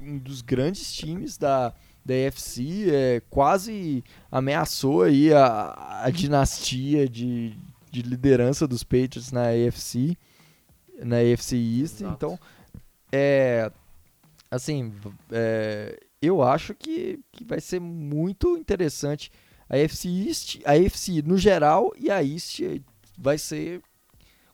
um 0.00 0.18
dos 0.18 0.42
grandes 0.42 0.92
times 0.92 1.36
da, 1.36 1.72
da 2.04 2.14
é, 2.14 3.22
quase 3.30 4.02
ameaçou 4.30 5.02
aí 5.02 5.32
a, 5.32 6.02
a 6.02 6.10
dinastia 6.10 7.08
de 7.08 7.56
de 7.90 8.02
liderança 8.02 8.66
dos 8.66 8.82
Patriots 8.82 9.32
na 9.32 9.48
AFC, 9.48 10.16
na 11.02 11.16
AFC 11.16 11.56
East. 11.56 12.00
Exato. 12.00 12.14
Então, 12.14 12.38
é, 13.10 13.70
assim, 14.50 14.94
é, 15.30 15.98
eu 16.20 16.42
acho 16.42 16.74
que, 16.74 17.20
que 17.32 17.44
vai 17.44 17.60
ser 17.60 17.80
muito 17.80 18.56
interessante 18.56 19.30
a 19.68 19.76
AFC 19.76 20.08
East, 20.08 20.60
a 20.64 20.72
AFC 20.72 21.22
no 21.22 21.36
geral 21.36 21.92
e 21.96 22.10
a 22.10 22.22
East 22.24 22.60
vai 23.16 23.36
ser 23.36 23.82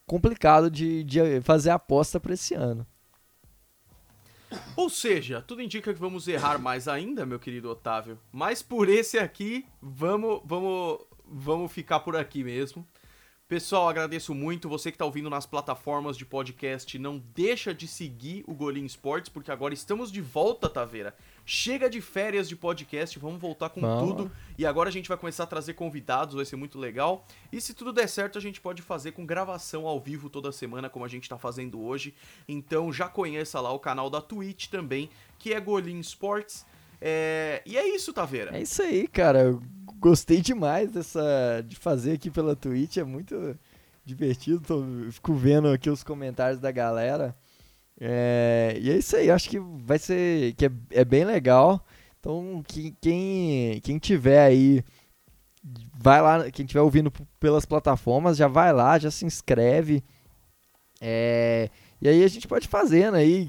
complicado 0.07 0.71
de, 0.71 1.05
de 1.05 1.41
fazer 1.41 1.71
aposta 1.71 2.19
para 2.19 2.35
esse 2.35 2.55
ano. 2.55 2.87
Ou 4.77 4.89
seja, 4.89 5.41
tudo 5.41 5.63
indica 5.63 5.93
que 5.93 6.01
vamos 6.01 6.29
errar 6.29 6.59
mais 6.59 6.87
ainda, 6.87 7.27
meu 7.27 7.39
querido 7.39 7.71
Otávio. 7.71 8.19
Mas 8.31 8.63
por 8.63 8.89
esse 8.89 9.19
aqui, 9.19 9.67
vamos, 9.81 10.41
vamos, 10.45 10.99
vamos 11.25 11.73
ficar 11.73 12.01
por 12.01 12.17
aqui 12.17 12.45
mesmo. 12.45 12.87
Pessoal, 13.47 13.91
agradeço 13.91 14.35
muito. 14.35 14.71
Você 14.71 14.91
que 14.91 14.95
está 14.95 15.05
ouvindo 15.05 15.29
nas 15.29 15.45
plataformas 15.45 16.17
de 16.17 16.25
podcast, 16.25 16.99
não 16.99 17.23
deixa 17.35 17.75
de 17.75 17.87
seguir 17.87 18.43
o 18.47 18.55
Golim 18.55 18.87
Esportes, 18.87 19.29
porque 19.29 19.51
agora 19.51 19.75
estamos 19.75 20.11
de 20.11 20.23
volta, 20.23 20.67
Taveira. 20.67 21.15
Chega 21.45 21.91
de 21.91 22.01
férias 22.01 22.49
de 22.49 22.57
podcast, 22.57 23.19
vamos 23.19 23.39
voltar 23.39 23.69
com 23.69 23.83
tudo. 23.99 24.33
E 24.57 24.65
agora 24.65 24.89
a 24.89 24.93
gente 24.93 25.11
vai 25.11 25.19
começar 25.19 25.45
a 25.45 25.47
trazer 25.47 25.75
convidados, 25.75 26.37
vai 26.37 26.47
ser 26.47 26.57
muito 26.57 26.79
legal. 26.79 27.27
E 27.53 27.61
se 27.61 27.75
tudo 27.75 27.93
der 27.93 28.09
certo, 28.09 28.39
a 28.39 28.41
gente 28.41 28.63
pode 28.63 28.81
fazer 28.81 29.13
com 29.13 29.27
gravação 29.27 29.87
ao 29.87 30.01
vivo 30.01 30.31
toda 30.31 30.51
semana, 30.51 30.89
como 30.89 31.05
a 31.05 31.09
gente 31.09 31.29
tá 31.29 31.37
fazendo 31.37 31.83
hoje. 31.85 32.15
Então 32.49 32.91
já 32.91 33.11
conheça 33.11 33.61
lá 33.61 33.71
o 33.71 33.79
canal 33.79 34.09
da 34.09 34.23
Twitch 34.23 34.69
também, 34.69 35.11
que 35.39 35.53
é 35.53 35.61
Golim 35.61 36.01
Sports. 36.01 36.65
É, 36.99 37.61
E 37.67 37.77
é 37.77 37.95
isso, 37.95 38.11
Taveira. 38.15 38.57
É 38.57 38.63
isso 38.63 38.81
aí, 38.81 39.07
cara. 39.07 39.61
Gostei 40.05 40.43
demais 40.43 40.91
dessa 40.93 41.65
de 41.67 41.77
fazer 41.77 42.13
aqui 42.13 42.31
pela 42.31 42.55
Twitch, 42.55 42.99
é 42.99 43.05
muito 43.05 43.59
divertido. 44.05 44.61
Tô, 44.61 44.85
fico 45.11 45.33
vendo 45.33 45.69
aqui 45.69 45.89
os 45.89 46.05
comentários 46.05 46.61
da 46.61 46.71
galera. 46.71 47.35
É, 47.99 48.77
e 48.83 48.91
é 48.91 48.99
isso 48.99 49.17
aí, 49.17 49.31
acho 49.31 49.49
que 49.49 49.59
vai 49.59 49.99
ser 49.99 50.53
que 50.57 50.67
é, 50.67 50.71
é 50.91 51.05
bem 51.07 51.25
legal. 51.25 51.83
Então, 52.21 52.63
que- 52.69 52.95
quem 53.01 53.81
quem 53.83 53.97
tiver 53.99 54.45
aí 54.45 54.85
vai 55.99 56.21
lá, 56.21 56.51
quem 56.51 56.67
tiver 56.67 56.83
ouvindo 56.83 57.11
pelas 57.41 57.65
plataformas, 57.65 58.37
já 58.37 58.47
vai 58.47 58.75
lá, 58.75 58.99
já 58.99 59.11
se 59.11 59.25
inscreve. 59.25 60.05
É, 61.01 61.71
e 61.99 62.09
aí 62.11 62.23
a 62.23 62.29
gente 62.29 62.47
pode 62.47 62.69
fazendo 62.69 63.15
aí 63.15 63.49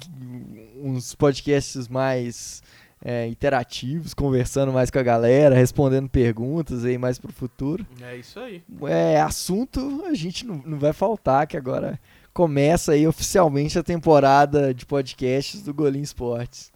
uns 0.78 1.14
podcasts 1.16 1.90
mais 1.90 2.64
é, 3.08 3.28
interativos, 3.28 4.16
conversando 4.16 4.74
mais 4.74 4.90
com 4.90 4.98
a 4.98 5.04
galera, 5.04 5.54
respondendo 5.54 6.10
perguntas 6.10 6.84
aí 6.84 6.98
mais 6.98 7.20
pro 7.20 7.32
futuro. 7.32 7.86
É 8.02 8.18
isso 8.18 8.40
aí. 8.40 8.64
É, 8.88 9.22
assunto 9.22 10.04
a 10.08 10.14
gente 10.16 10.44
não, 10.44 10.56
não 10.66 10.80
vai 10.80 10.92
faltar, 10.92 11.46
que 11.46 11.56
agora 11.56 12.00
começa 12.34 12.94
aí 12.94 13.08
oficialmente 13.08 13.78
a 13.78 13.84
temporada 13.84 14.74
de 14.74 14.88
podcasts 14.88 15.62
do 15.62 15.72
Golim 15.72 16.02
Esportes. 16.02 16.74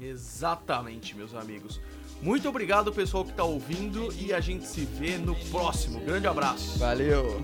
Exatamente, 0.00 1.14
meus 1.14 1.34
amigos. 1.34 1.78
Muito 2.22 2.48
obrigado, 2.48 2.90
pessoal, 2.90 3.22
que 3.22 3.32
está 3.32 3.44
ouvindo 3.44 4.10
e 4.18 4.32
a 4.32 4.40
gente 4.40 4.66
se 4.66 4.86
vê 4.86 5.18
no 5.18 5.36
próximo. 5.50 6.00
Grande 6.00 6.26
abraço. 6.26 6.78
Valeu. 6.78 7.38